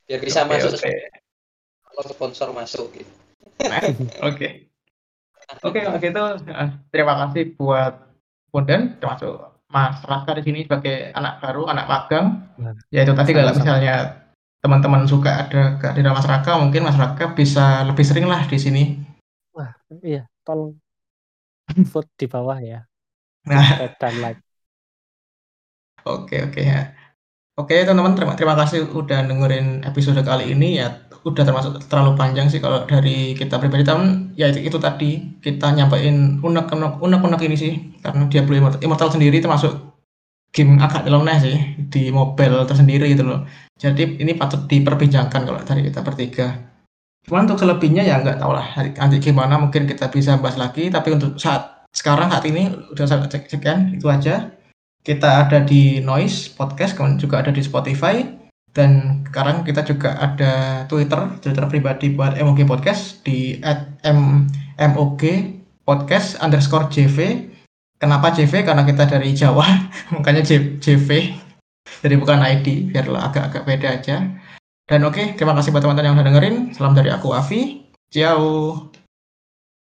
Biar 0.07 0.21
bisa 0.27 0.41
Oke, 0.45 0.51
masuk 0.53 0.71
oke. 0.77 0.91
Kalau 1.91 2.05
sponsor 2.07 2.49
masuk 2.55 2.87
gitu. 2.95 3.13
Oke. 4.29 4.71
Oke, 5.67 5.79
kalau 5.83 5.99
gitu 5.99 6.23
eh, 6.47 6.71
terima 6.95 7.15
kasih 7.27 7.59
buat 7.59 7.95
Bondan 8.55 8.99
termasuk 9.03 9.51
Mas 9.71 10.03
Raka 10.03 10.39
di 10.39 10.43
sini 10.43 10.67
sebagai 10.67 11.15
anak 11.15 11.43
baru, 11.43 11.71
anak 11.71 11.87
magang. 11.87 12.27
Nah, 12.59 12.75
Ya 12.91 13.07
itu 13.07 13.15
tadi 13.15 13.31
kalau 13.31 13.55
misalnya 13.55 14.27
teman-teman 14.61 15.07
suka 15.07 15.47
ada 15.47 15.79
kehadiran 15.79 16.15
Mas 16.15 16.27
Raka, 16.27 16.59
mungkin 16.59 16.83
Mas 16.83 16.99
Raka 16.99 17.35
bisa 17.35 17.87
lebih 17.87 18.03
sering 18.03 18.27
lah 18.27 18.47
di 18.51 18.59
sini. 18.59 18.83
Wah, 19.55 19.71
iya, 20.03 20.27
tolong 20.43 20.75
vote 21.91 22.11
di 22.19 22.27
bawah 22.27 22.59
ya. 22.59 22.83
Nah, 23.47 23.95
dan 23.99 24.15
like. 24.21 24.43
oke 26.05 26.37
oke 26.51 26.61
ya. 26.61 26.93
Oke 27.59 27.85
teman-teman, 27.85 28.17
terima 28.17 28.33
terima 28.37 28.57
kasih 28.57 28.89
udah 28.89 29.21
dengerin 29.27 29.85
episode 29.85 30.21
kali 30.25 30.51
ini 30.57 30.81
ya. 30.81 31.10
Udah 31.21 31.45
termasuk 31.45 31.77
terlalu 31.85 32.17
panjang 32.17 32.49
sih 32.49 32.65
kalau 32.65 32.89
dari 32.89 33.37
kita 33.37 33.61
pribadi 33.61 33.85
teman 33.85 34.33
ya 34.41 34.49
itu, 34.49 34.73
itu 34.73 34.79
tadi 34.81 35.37
kita 35.45 35.77
nyampein 35.77 36.41
unek-unek 36.41 36.97
unek-unek 37.05 37.41
ini 37.45 37.57
sih 37.57 37.73
karena 38.01 38.25
Diablo 38.33 38.57
Immortal, 38.57 38.81
Immortal 38.81 39.11
sendiri 39.13 39.37
termasuk 39.37 39.73
game 40.51 40.81
agak 40.81 41.05
nyeleneh 41.07 41.39
sih 41.39 41.57
di 41.93 42.09
mobile 42.09 42.65
tersendiri 42.65 43.13
gitu 43.13 43.29
loh. 43.29 43.45
Jadi 43.77 44.17
ini 44.17 44.33
patut 44.33 44.65
diperbincangkan 44.65 45.41
kalau 45.45 45.61
dari 45.61 45.85
kita 45.87 46.01
bertiga. 46.01 46.57
Cuman 47.29 47.45
untuk 47.45 47.61
selebihnya 47.61 48.01
ya 48.01 48.17
nggak 48.25 48.41
tahu 48.41 48.57
lah 48.57 48.67
nanti 48.97 49.21
gimana 49.21 49.61
mungkin 49.61 49.85
kita 49.85 50.09
bisa 50.09 50.41
bahas 50.41 50.57
lagi. 50.57 50.89
Tapi 50.89 51.09
untuk 51.15 51.37
saat 51.37 51.85
sekarang 51.93 52.33
saat 52.33 52.49
ini 52.49 52.73
udah 52.97 53.05
saya 53.05 53.29
cek 53.29 53.47
sekian 53.51 53.93
itu 53.93 54.09
aja. 54.09 54.57
Kita 55.01 55.49
ada 55.49 55.65
di 55.65 56.05
Noise 56.05 56.53
Podcast, 56.53 56.93
kemudian 56.93 57.17
juga 57.17 57.41
ada 57.41 57.49
di 57.49 57.65
Spotify 57.65 58.21
dan 58.71 59.23
sekarang 59.27 59.67
kita 59.67 59.83
juga 59.83 60.15
ada 60.15 60.85
Twitter, 60.87 61.19
Twitter 61.43 61.65
pribadi 61.67 62.15
buat 62.15 62.39
MOG 62.39 62.63
Podcast 62.71 63.23
di 63.27 63.59
@m 64.07 64.47
MOG 64.79 65.23
Podcast 65.83 66.39
underscore 66.39 66.87
JV. 66.87 67.51
Kenapa 68.01 68.31
JV? 68.31 68.63
Karena 68.63 68.87
kita 68.87 69.11
dari 69.11 69.35
Jawa, 69.35 69.67
makanya 70.15 70.47
JV. 70.79 71.35
Jadi 72.01 72.15
bukan 72.15 72.39
ID, 72.41 72.95
biar 72.95 73.11
agak-agak 73.11 73.63
beda 73.67 73.89
aja. 73.99 74.17
Dan 74.87 75.07
oke, 75.07 75.35
terima 75.35 75.55
kasih 75.59 75.75
buat 75.75 75.83
teman-teman 75.83 76.07
yang 76.07 76.17
udah 76.19 76.27
dengerin. 76.27 76.57
Salam 76.75 76.95
dari 76.95 77.11
aku 77.11 77.35
Avi. 77.35 77.87
Ciao. 78.11 78.91